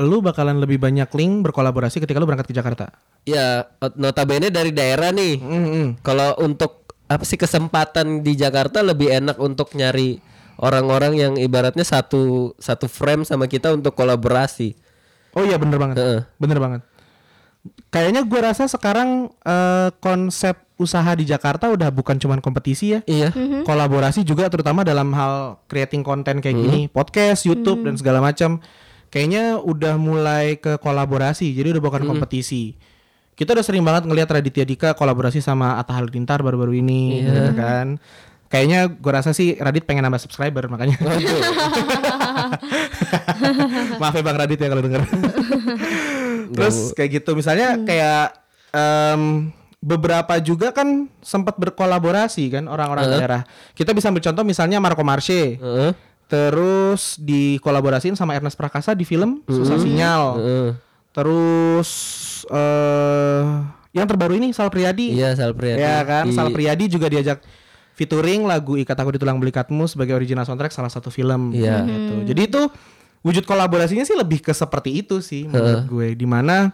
Lu 0.00 0.24
bakalan 0.24 0.56
lebih 0.56 0.80
banyak 0.80 1.12
link 1.12 1.44
berkolaborasi 1.44 2.00
ketika 2.00 2.16
lu 2.16 2.24
berangkat 2.24 2.48
ke 2.48 2.56
Jakarta. 2.56 2.88
Ya, 3.28 3.68
notabene 4.00 4.48
dari 4.48 4.72
daerah 4.72 5.12
nih. 5.12 5.36
Mm-mm. 5.36 5.86
Kalau 6.00 6.40
untuk 6.40 6.88
apa 7.10 7.26
sih 7.26 7.36
kesempatan 7.36 8.24
di 8.24 8.32
Jakarta 8.38 8.80
lebih 8.80 9.12
enak 9.12 9.36
untuk 9.36 9.76
nyari 9.76 10.22
orang-orang 10.62 11.12
yang 11.18 11.32
ibaratnya 11.36 11.82
satu 11.82 12.54
satu 12.56 12.86
frame 12.86 13.28
sama 13.28 13.44
kita 13.50 13.74
untuk 13.74 13.92
kolaborasi. 13.92 14.72
Oh 15.36 15.44
iya 15.44 15.60
bener 15.60 15.76
banget. 15.76 15.96
Heeh. 16.00 16.20
Bener 16.40 16.58
banget. 16.62 16.80
Kayaknya 17.92 18.24
gue 18.24 18.40
rasa 18.40 18.64
sekarang 18.70 19.28
eh, 19.44 19.88
konsep 20.00 20.56
usaha 20.80 21.12
di 21.12 21.28
Jakarta 21.28 21.68
udah 21.68 21.92
bukan 21.92 22.16
cuman 22.16 22.40
kompetisi 22.40 22.96
ya. 22.96 23.00
Iya. 23.04 23.36
Kolaborasi 23.68 24.24
juga 24.24 24.48
terutama 24.48 24.80
dalam 24.80 25.12
hal 25.12 25.60
creating 25.68 26.00
konten 26.00 26.40
kayak 26.40 26.56
gini, 26.56 26.80
podcast, 26.88 27.44
YouTube 27.44 27.84
dan 27.84 28.00
segala 28.00 28.24
macam. 28.24 28.64
Kayaknya 29.10 29.58
udah 29.58 29.94
mulai 29.98 30.54
ke 30.56 30.78
kolaborasi, 30.78 31.50
jadi 31.50 31.74
udah 31.74 31.82
bukan 31.82 32.02
kompetisi. 32.06 32.78
Kita 33.34 33.58
udah 33.58 33.64
sering 33.66 33.82
banget 33.82 34.06
ngelihat 34.06 34.30
Raditya 34.30 34.62
Dika 34.62 34.94
kolaborasi 34.94 35.42
sama 35.42 35.76
Atta 35.82 35.98
Halilintar 35.98 36.38
baru-baru 36.40 36.78
ini, 36.78 37.24
gitu 37.26 37.52
kan. 37.58 37.98
Kayaknya 38.50 38.90
gue 38.90 39.12
rasa 39.14 39.30
sih 39.30 39.54
Radit 39.62 39.86
pengen 39.86 40.02
nambah 40.02 40.18
subscriber 40.18 40.66
makanya. 40.66 40.98
Maaf 44.02 44.14
ya 44.18 44.22
Bang 44.26 44.38
Radit 44.42 44.58
ya 44.58 44.66
kalau 44.66 44.82
denger. 44.82 45.06
Terus 46.58 46.90
kayak 46.98 47.22
gitu 47.22 47.38
misalnya 47.38 47.78
kayak 47.86 48.34
em, 48.74 49.54
beberapa 49.78 50.34
juga 50.42 50.74
kan 50.74 51.06
sempat 51.22 51.62
berkolaborasi 51.62 52.50
kan 52.50 52.66
orang-orang 52.66 53.06
daerah. 53.06 53.42
Kita 53.70 53.94
bisa 53.94 54.10
ambil 54.10 54.26
contoh 54.26 54.42
misalnya 54.42 54.82
Marco 54.82 55.06
Marche. 55.06 55.62
Heeh. 55.62 55.90
Terus 56.30 57.18
dikolaborasiin 57.18 58.14
sama 58.14 58.32
Ernest 58.32 58.54
Prakasa 58.54 58.94
di 58.94 59.02
film 59.02 59.42
Susah 59.44 59.76
Sinyal. 59.76 60.22
Heeh. 60.38 60.68
Terus 61.10 61.90
eh 62.46 63.44
yang 63.90 64.06
terbaru 64.06 64.32
ini 64.32 64.54
Sal 64.54 64.70
Priadi. 64.70 65.10
Iya, 65.10 65.34
Sal 65.34 65.50
Priadi. 65.50 65.82
Ya 65.82 65.98
kan, 66.00 66.30
Di- 66.30 66.32
Sal 66.32 66.48
Priadi 66.48 66.86
juga 66.86 67.10
diajak 67.10 67.42
featuring 67.92 68.46
lagu 68.46 68.78
Ikat 68.78 68.94
Aku 68.96 69.10
di 69.10 69.18
Tulang 69.18 69.36
Belikatmu 69.36 69.84
sebagai 69.84 70.14
original 70.14 70.46
soundtrack 70.46 70.70
salah 70.70 70.88
satu 70.88 71.10
film 71.10 71.50
Iya. 71.50 71.82
gitu. 71.82 72.14
Jadi 72.24 72.42
itu 72.46 72.62
wujud 73.20 73.42
kolaborasinya 73.42 74.00
sih 74.00 74.14
lebih 74.14 74.40
ke 74.40 74.54
seperti 74.54 74.94
itu 74.96 75.18
sih 75.18 75.44
menurut 75.44 75.84
gue. 75.84 76.08
Di 76.14 76.24
mana 76.24 76.70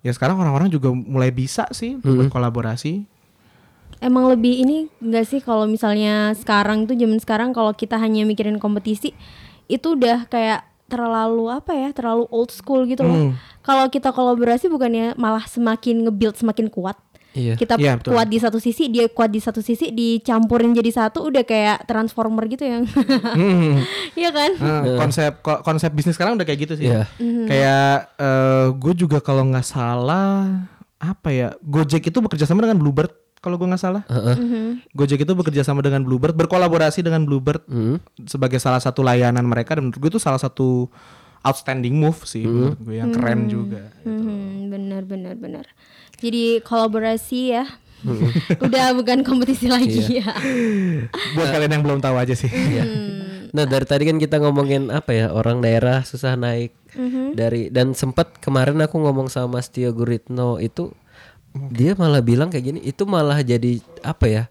ya 0.00 0.10
sekarang 0.10 0.38
orang-orang 0.38 0.70
juga 0.70 0.88
mulai 0.88 1.28
bisa 1.28 1.66
sih 1.70 1.98
untuk 1.98 2.14
berkolaborasi. 2.22 3.10
Emang 4.02 4.26
lebih 4.26 4.58
ini 4.58 4.90
enggak 4.98 5.24
sih 5.24 5.38
kalau 5.38 5.64
misalnya 5.64 6.34
sekarang 6.34 6.84
tuh 6.84 6.92
zaman 6.92 7.16
sekarang 7.16 7.54
kalau 7.54 7.70
kita 7.70 7.94
hanya 7.96 8.22
mikirin 8.22 8.58
kompetisi 8.58 9.14
itu 9.66 9.94
udah 9.94 10.26
kayak 10.26 10.60
terlalu 10.86 11.48
apa 11.48 11.72
ya 11.72 11.88
terlalu 11.90 12.26
old 12.28 12.50
school 12.50 12.84
gitu 12.84 13.00
loh. 13.00 13.30
Hmm. 13.30 13.32
Kalau 13.62 13.86
kita 13.86 14.10
kolaborasi 14.10 14.66
bukannya 14.66 15.14
malah 15.14 15.46
semakin 15.46 16.04
nge-build 16.04 16.34
semakin 16.34 16.66
kuat. 16.66 16.98
Iya. 17.32 17.56
Kita 17.56 17.80
Iya, 17.80 17.96
betul. 17.96 18.12
kuat 18.12 18.28
di 18.28 18.36
satu 18.36 18.60
sisi, 18.60 18.92
dia 18.92 19.08
kuat 19.08 19.32
di 19.32 19.40
satu 19.40 19.64
sisi, 19.64 19.88
dicampurin 19.88 20.76
jadi 20.76 20.92
satu 20.92 21.24
udah 21.24 21.40
kayak 21.42 21.88
transformer 21.88 22.44
gitu 22.44 22.66
yang. 22.66 22.84
Hmm. 22.84 23.80
Iya 24.20 24.28
kan? 24.28 24.50
Nah, 24.60 25.00
konsep 25.00 25.40
ko- 25.40 25.62
konsep 25.62 25.88
bisnis 25.96 26.12
sekarang 26.12 26.36
udah 26.36 26.44
kayak 26.44 26.60
gitu 26.60 26.74
sih. 26.76 26.92
Iya. 26.92 27.08
Kayak 27.48 28.12
eh, 28.18 28.66
gue 28.76 28.92
juga 28.98 29.18
kalau 29.18 29.48
nggak 29.48 29.64
salah 29.64 30.68
apa 31.00 31.28
ya 31.32 31.48
Gojek 31.58 32.04
itu 32.04 32.18
bekerja 32.20 32.44
sama 32.44 32.62
dengan 32.62 32.76
Bluebird 32.76 33.10
kalau 33.42 33.58
gue 33.58 33.66
nggak 33.66 33.82
salah. 33.82 34.02
Heeh. 34.06 34.78
Gojek 34.94 35.26
itu 35.26 35.32
bekerja 35.34 35.66
sama 35.66 35.82
dengan 35.82 36.06
Bluebird, 36.06 36.38
berkolaborasi 36.38 37.02
dengan 37.02 37.26
Bluebird 37.26 37.66
Hmm. 37.66 37.98
sebagai 38.24 38.62
salah 38.62 38.78
satu 38.78 39.02
layanan 39.02 39.42
mereka 39.42 39.74
dan 39.74 39.90
menurut 39.90 39.98
gue 39.98 40.10
itu 40.14 40.20
salah 40.22 40.38
satu 40.38 40.86
outstanding 41.42 41.98
move 41.98 42.22
sih 42.22 42.46
menurut 42.46 42.78
gue 42.78 42.94
yang 42.96 43.10
keren 43.10 43.50
juga. 43.50 43.90
Hmm, 44.06 44.70
benar 44.70 45.02
benar 45.02 45.34
benar. 45.34 45.66
Jadi 46.22 46.62
kolaborasi 46.62 47.40
ya. 47.50 47.66
udah 48.66 48.94
bukan 48.98 49.22
kompetisi 49.22 49.70
lagi 49.70 50.22
ya. 50.22 50.26
Buat 51.38 51.48
kalian 51.54 51.70
yang 51.78 51.84
belum 51.86 51.98
tahu 52.02 52.18
aja 52.18 52.34
sih. 52.34 52.50
Nah, 53.52 53.68
dari 53.68 53.84
tadi 53.86 54.08
kan 54.08 54.16
kita 54.16 54.40
ngomongin 54.40 54.88
apa 54.88 55.12
ya, 55.12 55.26
orang 55.30 55.60
daerah 55.60 56.02
susah 56.02 56.34
naik 56.34 56.72
dari 57.32 57.70
dan 57.70 57.94
sempat 57.94 58.38
kemarin 58.42 58.80
aku 58.82 58.98
ngomong 58.98 59.30
sama 59.30 59.60
Mas 59.60 59.70
Tio 59.70 59.94
Guritno 59.94 60.58
itu 60.58 60.90
dia 61.72 61.92
malah 61.96 62.24
bilang 62.24 62.48
kayak 62.48 62.64
gini, 62.64 62.80
itu 62.80 63.04
malah 63.04 63.40
jadi 63.44 63.80
apa 64.00 64.26
ya? 64.28 64.44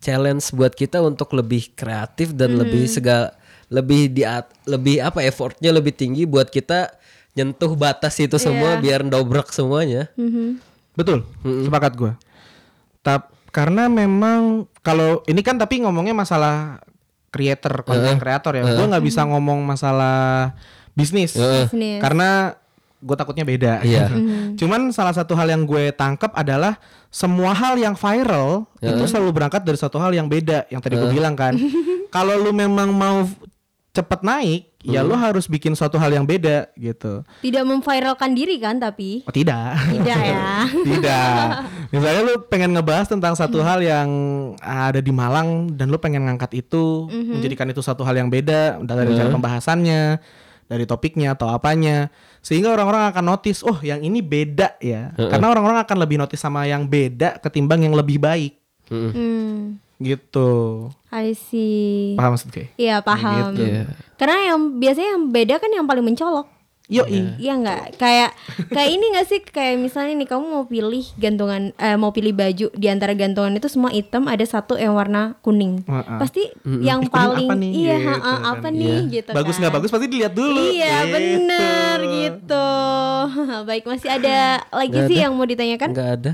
challenge 0.00 0.50
buat 0.56 0.72
kita 0.72 0.98
untuk 1.04 1.36
lebih 1.36 1.76
kreatif 1.76 2.32
dan 2.32 2.56
lebih 2.56 2.88
segala 2.88 3.36
lebih 3.70 4.10
di 4.10 4.24
lebih 4.66 4.98
apa 4.98 5.22
effortnya 5.22 5.70
lebih 5.70 5.94
tinggi 5.94 6.26
buat 6.26 6.48
kita 6.50 6.90
nyentuh 7.38 7.78
batas 7.78 8.18
itu 8.18 8.34
semua 8.40 8.80
biar 8.82 9.06
dobrak 9.06 9.54
semuanya. 9.54 10.10
Betul, 10.98 11.22
sepakat 11.44 11.92
gue. 11.94 12.12
Tap, 13.06 13.30
karena 13.54 13.86
memang 13.86 14.66
kalau 14.82 15.22
ini 15.30 15.38
kan 15.46 15.54
tapi 15.54 15.78
ngomongnya 15.84 16.16
masalah 16.16 16.82
creator, 17.30 17.86
konten 17.86 18.18
kreator 18.18 18.58
ya. 18.58 18.66
Gue 18.66 18.90
nggak 18.90 19.04
bisa 19.06 19.22
ngomong 19.22 19.62
masalah 19.62 20.50
bisnis 20.90 21.38
Bisnis. 21.38 22.02
karena 22.02 22.58
gue 23.00 23.16
takutnya 23.16 23.44
beda. 23.48 23.72
Iya. 23.80 24.06
Cuman 24.60 24.92
salah 24.92 25.16
satu 25.16 25.32
hal 25.34 25.48
yang 25.48 25.64
gue 25.64 25.90
tangkap 25.96 26.30
adalah 26.36 26.76
semua 27.08 27.56
hal 27.56 27.74
yang 27.80 27.96
viral 27.96 28.68
itu 28.78 29.02
selalu 29.08 29.42
berangkat 29.42 29.64
dari 29.64 29.78
satu 29.80 29.96
hal 29.98 30.12
yang 30.12 30.28
beda. 30.28 30.68
Yang 30.68 30.80
tadi 30.84 30.94
gue 31.00 31.10
bilang 31.10 31.34
kan, 31.34 31.56
kalau 32.14 32.36
lu 32.38 32.52
memang 32.52 32.92
mau 32.92 33.26
cepet 33.90 34.22
naik, 34.22 34.70
ya 34.86 35.02
lu 35.02 35.18
harus 35.18 35.50
bikin 35.50 35.74
suatu 35.74 35.98
hal 35.98 36.14
yang 36.14 36.22
beda 36.22 36.70
gitu. 36.78 37.26
Tidak 37.42 37.64
memviralkan 37.66 38.38
diri 38.38 38.62
kan 38.62 38.78
tapi 38.78 39.26
Oh 39.26 39.34
tidak. 39.34 39.74
tidak 39.90 40.20
ya. 40.22 40.46
Tidak. 40.94 41.42
Misalnya 41.90 42.22
lu 42.22 42.34
pengen 42.46 42.70
ngebahas 42.78 43.10
tentang 43.10 43.34
satu 43.34 43.58
hal 43.66 43.82
yang 43.82 44.08
ada 44.62 45.02
di 45.02 45.10
Malang 45.10 45.74
dan 45.74 45.90
lu 45.90 45.98
pengen 45.98 46.22
ngangkat 46.30 46.62
itu, 46.62 47.10
menjadikan 47.10 47.66
itu 47.66 47.82
satu 47.82 48.06
hal 48.06 48.14
yang 48.14 48.30
beda 48.30 48.78
dari 48.86 49.10
cara 49.18 49.34
pembahasannya, 49.34 50.22
dari 50.70 50.84
topiknya 50.86 51.34
atau 51.34 51.50
apanya 51.50 52.14
sehingga 52.40 52.70
orang-orang 52.70 53.08
akan 53.08 53.24
notice 53.26 53.60
oh 53.60 53.76
yang 53.80 54.00
ini 54.00 54.18
beda 54.18 54.74
ya 54.78 55.12
karena 55.14 55.46
orang-orang 55.48 55.78
akan 55.78 55.96
lebih 55.98 56.16
notice 56.16 56.38
sama 56.38 56.64
yang 56.64 56.84
beda 56.84 57.36
ketimbang 57.38 57.82
yang 57.82 57.92
lebih 57.92 58.16
baik 58.16 58.56
Hmm, 58.88 59.78
gitu 59.96 60.90
I 61.08 61.30
see. 61.32 62.14
paham 62.14 62.34
maksud 62.34 62.48
gue 62.48 62.66
Iya 62.74 62.98
paham. 63.00 63.52
gitu. 63.52 63.62
Iya. 63.64 63.86
Karena 64.16 64.36
yang 64.48 64.58
biasanya 64.76 65.10
yang 65.14 65.24
beda 65.28 65.54
kan 65.56 65.70
yang 65.70 65.84
paling 65.84 66.02
mencolok. 66.02 66.46
Yo 66.90 67.06
Iya 67.06 67.54
nggak? 67.54 67.96
Kayak 67.96 68.34
kayak 68.74 68.90
ini 68.90 69.04
nggak 69.08 69.24
sih? 69.24 69.40
Kayak 69.40 69.78
misalnya 69.78 70.12
nih 70.16 70.26
kamu 70.26 70.44
mau 70.44 70.64
pilih 70.64 71.06
gantungan, 71.14 71.70
eh, 71.72 71.94
mau 71.94 72.10
pilih 72.10 72.34
baju 72.34 72.66
di 72.68 72.86
antara 72.86 73.14
gantungan 73.14 73.54
itu 73.54 73.66
semua 73.66 73.88
hitam, 73.88 74.26
ada 74.26 74.42
satu 74.42 74.74
yang 74.74 74.92
warna 74.92 75.38
kuning. 75.38 75.80
Heeh. 75.80 76.18
Pasti 76.18 76.42
yang 76.82 77.00
Ih, 77.00 77.08
kuning 77.08 77.14
paling 77.14 77.46
apa 77.46 77.54
nih? 77.56 77.70
iya 77.72 77.96
Gitu 77.96 78.10
kan. 78.10 78.40
apa 78.44 78.68
nih 78.68 78.96
gitu. 79.08 79.30
bagus 79.30 79.54
kan. 79.54 79.60
nggak 79.60 79.74
bagus 79.76 79.90
pasti 79.90 80.06
dilihat 80.06 80.32
dulu 80.32 80.60
Iya 80.68 80.96
Gitu. 81.00 81.12
bener 81.12 81.96
gitu. 82.18 82.68
Baik 83.68 83.84
masih 83.86 84.10
ada 84.10 84.38
lagi 84.68 84.90
Nggak 84.92 85.06
sih 85.06 85.16
ada. 85.16 85.22
yang 85.22 85.32
mau 85.32 85.46
ditanyakan? 85.46 85.88
Nggak 85.90 86.10
ada. 86.16 86.32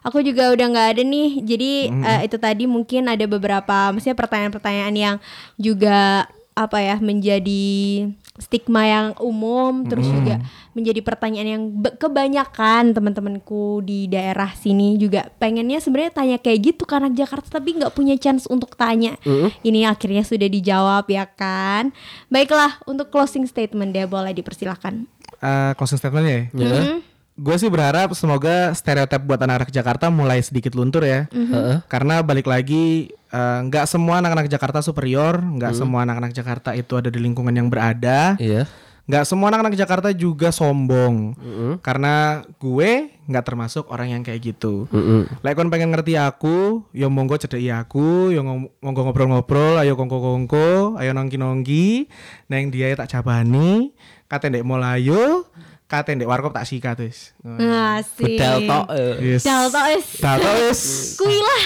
Aku 0.00 0.18
juga 0.20 0.48
udah 0.48 0.66
nggak 0.66 0.88
ada 0.90 1.02
nih. 1.02 1.30
Jadi 1.42 1.72
eh, 1.90 2.20
itu 2.24 2.36
tadi 2.36 2.64
mungkin 2.64 3.04
ada 3.04 3.26
beberapa, 3.26 3.90
maksudnya 3.90 4.14
pertanyaan-pertanyaan 4.14 4.94
yang 4.94 5.16
juga 5.56 6.24
apa 6.52 6.78
ya 6.78 6.96
menjadi 6.98 8.08
stigma 8.40 8.82
yang 8.82 9.06
umum, 9.20 9.84
terus 9.84 10.08
juga 10.08 10.40
menjadi 10.72 11.00
pertanyaan 11.04 11.48
yang 11.48 11.64
kebanyakan 11.94 12.96
teman-temanku 12.96 13.84
di 13.84 14.08
daerah 14.08 14.50
sini 14.56 14.96
juga 14.96 15.28
pengennya 15.36 15.78
sebenarnya 15.78 16.12
tanya 16.14 16.36
kayak 16.40 16.58
gitu 16.72 16.82
anak 16.90 17.14
Jakarta 17.14 17.60
tapi 17.60 17.76
nggak 17.78 17.94
punya 17.94 18.16
chance 18.16 18.48
untuk 18.48 18.74
tanya. 18.74 19.14
Ini 19.60 19.86
akhirnya 19.86 20.24
sudah 20.24 20.48
dijawab 20.48 21.06
ya 21.06 21.28
kan. 21.28 21.92
Baiklah 22.26 22.80
untuk 22.84 23.12
closing 23.12 23.46
statement 23.46 23.92
dia 23.92 24.08
boleh 24.08 24.32
dipersilahkan. 24.32 25.06
Eh, 25.40 25.72
closing 25.76 26.00
statementnya 26.00 26.50
ya 26.52 26.68
Mhm. 26.90 27.09
Gue 27.40 27.56
sih 27.56 27.66
berharap 27.66 28.12
semoga 28.12 28.70
stereotip 28.72 29.24
buat 29.24 29.40
anak-anak 29.40 29.72
Jakarta 29.72 30.12
mulai 30.12 30.38
sedikit 30.38 30.76
luntur 30.76 31.02
ya. 31.02 31.24
Heeh. 31.26 31.80
karena 31.86 32.20
balik 32.20 32.44
lagi 32.44 33.08
eh, 33.10 33.58
nggak 33.64 33.88
semua 33.88 34.20
anak-anak 34.20 34.46
Jakarta 34.46 34.78
superior 34.80 35.40
nggak 35.40 35.72
semua 35.72 36.04
anak-anak 36.04 36.32
Jakarta 36.32 36.70
itu 36.72 36.92
ada 36.94 37.08
di 37.08 37.16
lingkungan 37.16 37.52
yang 37.52 37.66
berada. 37.66 38.36
Iya. 38.36 38.68
nggak 39.00 39.26
semua 39.26 39.50
anak-anak 39.50 39.74
Jakarta 39.74 40.14
juga 40.14 40.54
sombong. 40.54 41.34
Karena 41.82 42.46
gue 42.56 43.10
nggak 43.26 43.42
termasuk 43.42 43.90
orang 43.90 44.14
yang 44.14 44.22
kayak 44.22 44.54
gitu. 44.54 44.86
Kon 45.42 45.66
pengen 45.66 45.90
ngerti 45.90 46.14
aku, 46.14 46.86
yo 46.92 47.10
monggo 47.10 47.34
cedeki 47.34 47.74
aku, 47.74 48.30
yo 48.30 48.46
ngom- 48.46 48.70
monggo 48.78 49.02
ngobrol-ngobrol, 49.02 49.82
ayo 49.82 49.98
kongko-kongko, 49.98 50.94
ayo 50.94 51.10
nongki-nongki, 51.10 52.06
neng 52.46 52.70
dia 52.70 52.94
tak 52.94 53.10
jabani, 53.10 53.90
kate 54.26 54.46
ndek 54.46 54.62
molayo, 54.62 55.42
kate 55.90 56.14
ndek 56.14 56.30
warkop 56.30 56.54
tak 56.54 56.62
sikat 56.64 57.02
wis. 57.02 57.34
Asik. 57.42 58.38
Bedal 58.38 58.62
tok. 58.64 58.86
eh. 58.94 59.34
Yes. 59.34 59.42
Dato 59.42 59.80
es. 59.90 60.06
Dato 60.16 60.50
wis. 60.62 60.80
Kuilah. 61.18 61.62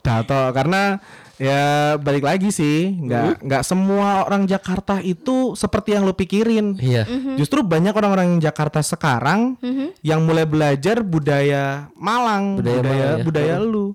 Dato 0.00 0.40
karena 0.50 0.96
ya 1.38 1.94
balik 2.00 2.26
lagi 2.26 2.50
sih, 2.50 2.98
nggak 2.98 3.46
nggak 3.46 3.62
semua 3.62 4.26
orang 4.26 4.42
Jakarta 4.42 4.98
itu 4.98 5.54
seperti 5.54 5.94
yang 5.94 6.02
lo 6.02 6.10
pikirin. 6.10 6.74
Iya. 6.80 7.06
Justru 7.36 7.62
banyak 7.62 7.92
orang-orang 7.92 8.34
yang 8.34 8.42
Jakarta 8.42 8.80
sekarang 8.80 9.54
yang 10.00 10.24
mulai 10.24 10.42
belajar 10.42 11.04
budaya 11.04 11.92
Malang, 11.94 12.58
Budaya 12.58 12.80
budaya 12.80 12.96
Malang 12.96 13.18
ya. 13.20 13.24
budaya, 13.24 13.54
lu, 13.60 13.94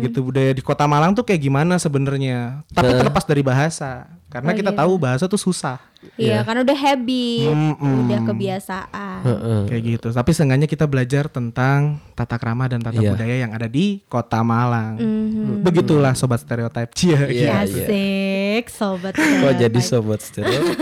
gitu 0.00 0.24
budaya 0.24 0.50
di 0.54 0.62
kota 0.62 0.88
Malang 0.88 1.12
tuh 1.12 1.26
kayak 1.26 1.42
gimana 1.42 1.76
sebenarnya. 1.76 2.64
Tapi 2.72 2.88
terlepas 2.94 3.24
dari 3.26 3.42
bahasa, 3.44 4.08
karena 4.28 4.52
kita 4.52 4.70
tahu 4.70 4.96
bahasa 4.96 5.24
tuh 5.24 5.40
susah, 5.40 5.80
Iya, 6.14 6.46
karena 6.46 6.62
udah 6.62 6.78
habit, 6.78 7.50
Mm-mm. 7.50 8.06
udah 8.06 8.20
kebiasaan. 8.22 9.20
Heeh. 9.26 9.60
kayak 9.66 9.82
gitu. 9.82 10.08
Tapi 10.14 10.30
seenggaknya 10.30 10.70
kita 10.70 10.86
belajar 10.86 11.26
tentang 11.26 11.98
tata 12.14 12.38
krama 12.38 12.70
dan 12.70 12.78
tata 12.78 13.02
Iya. 13.02 13.10
budaya 13.10 13.34
yang 13.34 13.50
ada 13.50 13.66
di 13.66 13.98
kota 14.06 14.46
Malang. 14.46 14.94
Mhm. 14.94 15.66
Begitulah 15.66 16.14
sobat 16.14 16.38
stereotip. 16.38 16.94
Cia. 16.94 17.26
Iya. 17.26 17.66
Asik, 17.66 18.70
sobat. 18.70 19.18
Kok 19.18 19.54
jadi 19.58 19.80
sobat 19.82 20.22
stereo? 20.22 20.62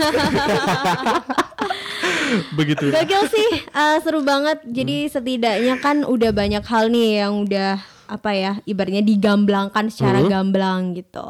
Begitu. 2.53 2.91
Gokil 2.91 3.23
sih, 3.31 3.49
eh, 3.65 3.97
seru 4.03 4.21
banget. 4.21 4.61
Jadi 4.67 5.07
setidaknya 5.07 5.79
kan 5.79 6.03
udah 6.03 6.29
banyak 6.29 6.61
hal 6.61 6.91
nih 6.91 7.23
yang 7.23 7.41
udah 7.41 7.79
apa 8.07 8.31
ya, 8.31 8.51
ibaratnya 8.63 9.03
digamblangkan 9.03 9.89
secara 9.89 10.23
gamblang 10.23 10.93
gitu. 10.93 11.25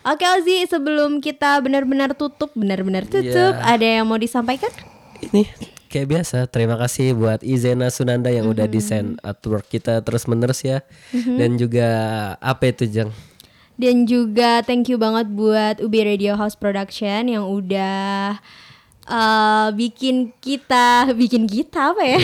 Oke 0.00 0.24
Ozi, 0.24 0.64
sebelum 0.64 1.20
kita 1.20 1.60
benar-benar 1.60 2.16
tutup, 2.16 2.48
benar-benar 2.56 3.04
tutup, 3.04 3.52
ada 3.60 3.84
yang 3.84 4.08
mau 4.08 4.16
disampaikan? 4.16 4.72
Ini 5.20 5.44
kayak 5.92 6.08
biasa. 6.08 6.48
Terima 6.48 6.80
kasih 6.80 7.12
buat 7.12 7.44
Izena 7.44 7.92
Sunanda 7.92 8.32
yang 8.32 8.48
udah 8.48 8.64
desain 8.64 9.20
artwork 9.20 9.68
kita 9.68 10.00
terus 10.00 10.24
menerus 10.24 10.64
ya. 10.64 10.80
Dan 11.12 11.60
juga 11.60 11.88
apa 12.40 12.72
itu 12.72 12.88
Jang? 12.88 13.12
Dan 13.76 14.08
juga 14.08 14.64
thank 14.64 14.88
you 14.88 14.96
banget 14.96 15.28
buat 15.36 15.84
Ubi 15.84 16.00
Radio 16.00 16.32
House 16.32 16.56
Production 16.56 17.28
yang 17.28 17.44
udah 17.44 18.40
eh, 19.04 19.68
bikin 19.76 20.32
kita, 20.40 21.04
bikin 21.20 21.44
kita 21.44 21.92
apa 21.92 22.02
ya? 22.08 22.20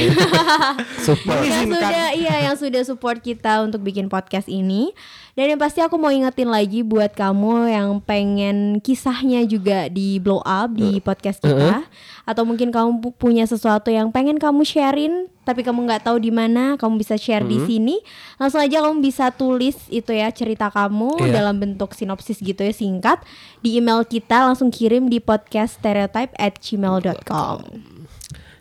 Support. 1.12 1.45
yang 1.45 1.68
sudah 1.68 2.09
iya 2.16 2.35
yang 2.49 2.57
sudah 2.57 2.83
support 2.89 3.20
kita 3.20 3.61
untuk 3.61 3.85
bikin 3.85 4.09
podcast 4.09 4.49
ini 4.49 4.97
dan 5.37 5.53
yang 5.53 5.61
pasti 5.61 5.78
aku 5.78 5.95
mau 5.95 6.09
ingetin 6.09 6.49
lagi 6.49 6.80
buat 6.80 7.12
kamu 7.12 7.68
yang 7.68 7.89
pengen 8.01 8.80
kisahnya 8.80 9.45
juga 9.45 9.87
di 9.87 10.16
blow 10.16 10.41
up 10.41 10.72
di 10.72 10.97
podcast 10.99 11.45
kita. 11.45 11.84
atau 12.24 12.43
mungkin 12.43 12.72
kamu 12.72 12.99
pu- 12.99 13.14
punya 13.14 13.45
sesuatu 13.45 13.87
yang 13.87 14.11
pengen 14.11 14.34
kamu 14.34 14.64
sharein 14.64 15.28
tapi 15.45 15.62
kamu 15.62 15.87
nggak 15.87 16.03
tahu 16.03 16.18
di 16.18 16.34
mana 16.34 16.74
kamu 16.74 16.99
bisa 16.99 17.14
share 17.14 17.47
di 17.47 17.62
sini. 17.62 18.03
Langsung 18.34 18.59
aja 18.59 18.82
kamu 18.82 18.99
bisa 18.99 19.30
tulis 19.30 19.78
itu 19.87 20.11
ya 20.11 20.26
cerita 20.34 20.66
kamu 20.66 21.22
Iya. 21.22 21.39
dalam 21.39 21.62
bentuk 21.62 21.95
sinopsis 21.95 22.41
gitu 22.41 22.64
ya 22.64 22.74
singkat 22.74 23.22
di 23.61 23.78
email 23.78 24.03
kita 24.03 24.43
langsung 24.43 24.74
kirim 24.74 25.07
di 25.07 25.20
podcast 25.20 25.78
stereotype 25.78 26.34
at 26.34 26.59
gmail.com 26.59 27.62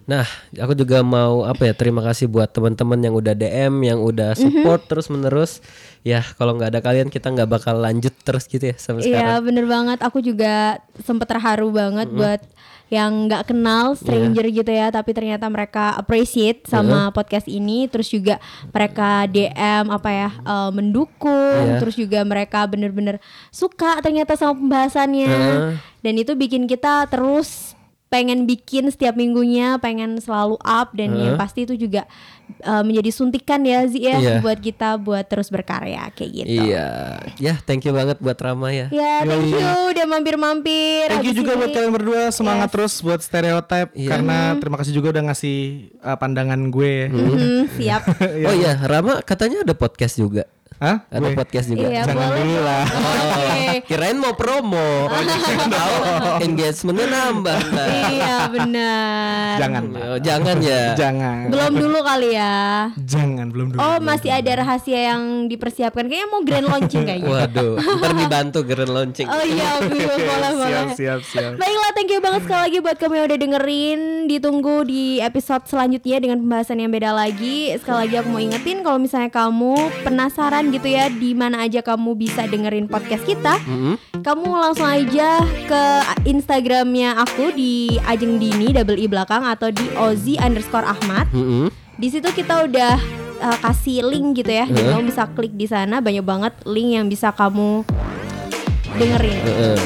Nah, 0.06 0.26
aku 0.54 0.78
juga 0.78 1.02
mau 1.02 1.42
apa 1.50 1.66
ya? 1.66 1.74
Terima 1.74 2.06
kasih 2.06 2.30
buat 2.30 2.54
teman-teman 2.54 3.02
yang 3.02 3.18
udah 3.18 3.34
DM, 3.34 3.74
yang 3.82 4.00
udah 4.06 4.38
support 4.38 4.86
terus 4.86 5.10
menerus. 5.10 5.66
Ya, 6.06 6.22
kalau 6.38 6.54
nggak 6.54 6.78
ada 6.78 6.82
kalian 6.86 7.10
kita 7.10 7.34
nggak 7.34 7.50
bakal 7.50 7.82
lanjut 7.82 8.14
terus 8.22 8.46
gitu 8.46 8.70
ya 8.70 8.78
sampai 8.78 9.02
sekarang. 9.02 9.18
Iya 9.18 9.34
bener 9.42 9.66
banget 9.66 10.00
Aku 10.06 10.22
juga 10.22 10.78
sempet 11.02 11.26
terharu 11.26 11.74
banget 11.74 12.14
buat 12.14 12.46
yang 12.94 13.26
nggak 13.26 13.50
kenal 13.50 13.98
stranger 13.98 14.46
gitu 14.46 14.70
ya 14.70 14.94
Tapi 14.94 15.10
ternyata 15.18 15.50
mereka 15.50 15.98
appreciate 15.98 16.70
sama 16.70 17.10
podcast 17.10 17.50
ini 17.50 17.90
Terus 17.90 18.14
juga 18.14 18.38
mereka 18.70 19.26
DM 19.26 19.90
apa 19.90 20.10
ya 20.14 20.30
eh, 20.30 20.70
Mendukung 20.70 21.58
Iya. 21.66 21.82
Terus 21.82 21.98
juga 21.98 22.22
mereka 22.22 22.62
bener-bener 22.70 23.18
suka 23.50 23.98
ternyata 24.06 24.38
sama 24.38 24.54
pembahasannya 24.54 25.34
Heeh. 25.34 25.74
Dan 26.06 26.14
itu 26.22 26.38
bikin 26.38 26.70
kita 26.70 27.10
terus 27.10 27.74
pengen 28.16 28.48
bikin 28.48 28.88
setiap 28.88 29.14
minggunya 29.14 29.76
pengen 29.78 30.16
selalu 30.18 30.56
up 30.58 30.96
dan 30.96 31.12
yang 31.12 31.36
pasti 31.36 31.68
itu 31.68 31.76
juga 31.76 32.08
eh, 32.62 32.80
menjadi 32.80 33.12
suntikan 33.12 33.60
ya 33.62 33.84
Zi 33.84 34.00
ya 34.00 34.16
Iya. 34.16 34.36
buat 34.40 34.56
kita 34.58 34.96
buat 34.96 35.28
terus 35.28 35.52
berkarya 35.52 36.08
kayak 36.10 36.32
gitu. 36.32 36.64
Iya, 36.64 37.20
ya 37.36 37.60
thank 37.62 37.84
you 37.84 37.92
banget 37.92 38.16
buat 38.18 38.40
Rama 38.40 38.72
ya. 38.72 38.88
Ya, 38.88 39.22
thank 39.22 39.52
you 39.52 39.60
udah 39.92 40.06
mampir-mampir. 40.08 41.12
Thank 41.12 41.28
you 41.28 41.36
juga 41.36 41.52
ini- 41.54 41.60
buat 41.60 41.72
kalian 41.74 41.92
berdua 41.92 42.22
semangat 42.30 42.72
terus 42.72 42.96
buat 43.00 43.20
stereotip 43.20 43.92
Iya. 43.92 44.10
karena 44.10 44.56
terima 44.56 44.80
kasih 44.80 44.94
juga 44.94 45.12
udah 45.12 45.24
ngasih 45.28 45.58
uh, 46.00 46.16
pandangan 46.16 46.62
gue. 46.72 47.12
Hmm, 47.12 47.62
siap. 47.76 48.08
Oh 48.48 48.56
iya, 48.56 48.80
Rama 48.80 49.20
katanya 49.22 49.68
ada 49.68 49.76
podcast 49.76 50.16
juga. 50.16 50.48
Hah? 50.76 51.08
Ada 51.08 51.32
Gue? 51.32 51.40
podcast 51.40 51.68
juga. 51.72 51.88
Iya, 51.88 52.04
Jangan 52.04 52.28
boleh. 52.28 52.40
dulu 52.44 52.60
lah. 52.60 52.84
Oke. 53.26 53.76
Kirain 53.88 54.18
mau 54.20 54.34
promo. 54.36 54.90
Tahu 55.08 55.96
engagementnya 56.44 57.08
nambah. 57.08 57.60
Nah. 57.72 57.88
iya, 58.12 58.36
benar. 58.52 59.56
Jangan. 59.56 59.84
Oh, 59.96 60.20
jangan 60.20 60.56
ya. 60.60 60.82
Jangan. 61.02 61.48
Belum 61.48 61.74
dulu 61.80 61.98
kali 62.04 62.30
ya. 62.36 62.56
Jangan 63.00 63.48
belum 63.56 63.68
dulu. 63.72 63.80
Oh, 63.80 63.98
masih 64.04 64.36
ada 64.36 64.52
rahasia 64.60 65.16
yang 65.16 65.48
dipersiapkan. 65.48 66.12
Kayaknya 66.12 66.28
mau 66.28 66.42
grand 66.44 66.68
launching 66.68 67.04
kayaknya. 67.08 67.30
Waduh, 67.32 67.74
ntar 68.04 68.12
dibantu 68.16 68.60
grand 68.68 68.92
launching. 68.92 69.28
Oh 69.32 69.44
iya, 69.48 69.80
boleh, 69.80 70.08
boleh, 70.12 70.52
boleh. 70.60 70.68
siap 70.68 70.88
siap 70.96 71.20
siap. 71.24 71.52
Baiklah, 71.56 71.92
thank 71.96 72.12
you 72.12 72.20
banget 72.20 72.42
sekali 72.44 72.62
lagi 72.68 72.78
buat 72.84 72.98
kamu 73.00 73.14
yang 73.16 73.26
udah 73.32 73.40
dengerin. 73.40 74.00
Ditunggu 74.28 74.76
di 74.84 75.04
episode 75.24 75.64
selanjutnya 75.72 76.18
dengan 76.20 76.38
pembahasan 76.44 76.84
yang 76.84 76.92
beda 76.92 77.16
lagi. 77.16 77.72
Sekali 77.80 78.08
lagi 78.08 78.16
aku 78.20 78.28
mau 78.28 78.42
ingetin 78.44 78.84
kalau 78.84 79.00
misalnya 79.00 79.32
kamu 79.32 79.74
penasaran 80.04 80.65
gitu 80.70 80.88
ya 80.88 81.08
di 81.08 81.34
mana 81.34 81.62
aja 81.62 81.80
kamu 81.80 82.14
bisa 82.14 82.46
dengerin 82.46 82.86
podcast 82.86 83.22
kita, 83.24 83.58
Mm-mm. 83.62 83.98
kamu 84.20 84.48
langsung 84.48 84.86
aja 84.86 85.38
ke 85.66 85.84
Instagramnya 86.26 87.18
aku 87.18 87.52
di 87.52 87.98
Ajeng 88.02 88.38
Dini 88.38 88.72
double 88.72 88.96
i 88.96 89.06
belakang 89.06 89.42
atau 89.42 89.70
di 89.70 89.86
Ozi 89.96 90.38
underscore 90.38 90.86
Ahmad. 90.86 91.28
Mm-mm. 91.30 91.68
Di 91.96 92.08
situ 92.08 92.28
kita 92.28 92.64
udah 92.64 92.96
uh, 93.40 93.58
kasih 93.62 94.04
link 94.04 94.40
gitu 94.40 94.52
ya, 94.52 94.66
Heeh. 94.66 94.92
kamu 94.92 95.08
bisa 95.08 95.28
klik 95.32 95.52
di 95.52 95.66
sana 95.66 96.00
banyak 96.00 96.22
banget 96.22 96.54
link 96.64 96.90
yang 96.94 97.06
bisa 97.06 97.32
kamu 97.32 97.84
dengerin. 98.96 99.40
Heeh. 99.42 99.80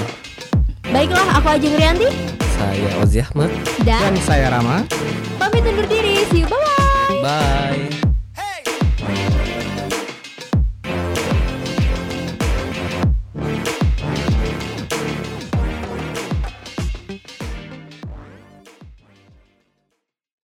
Baiklah, 0.90 1.38
aku 1.38 1.48
Ajeng 1.50 1.76
Rianti. 1.76 2.10
saya 2.58 2.90
Ozi 3.00 3.22
Ahmad. 3.22 3.48
Dan 3.82 4.02
Dan 4.10 4.16
saya 4.20 4.50
Rama. 4.52 4.84
pamit 5.38 5.64
undur 5.64 5.86
diri. 5.86 6.28
See 6.28 6.44
you. 6.44 6.48
Bye-bye. 6.50 7.22
Bye. 7.22 7.89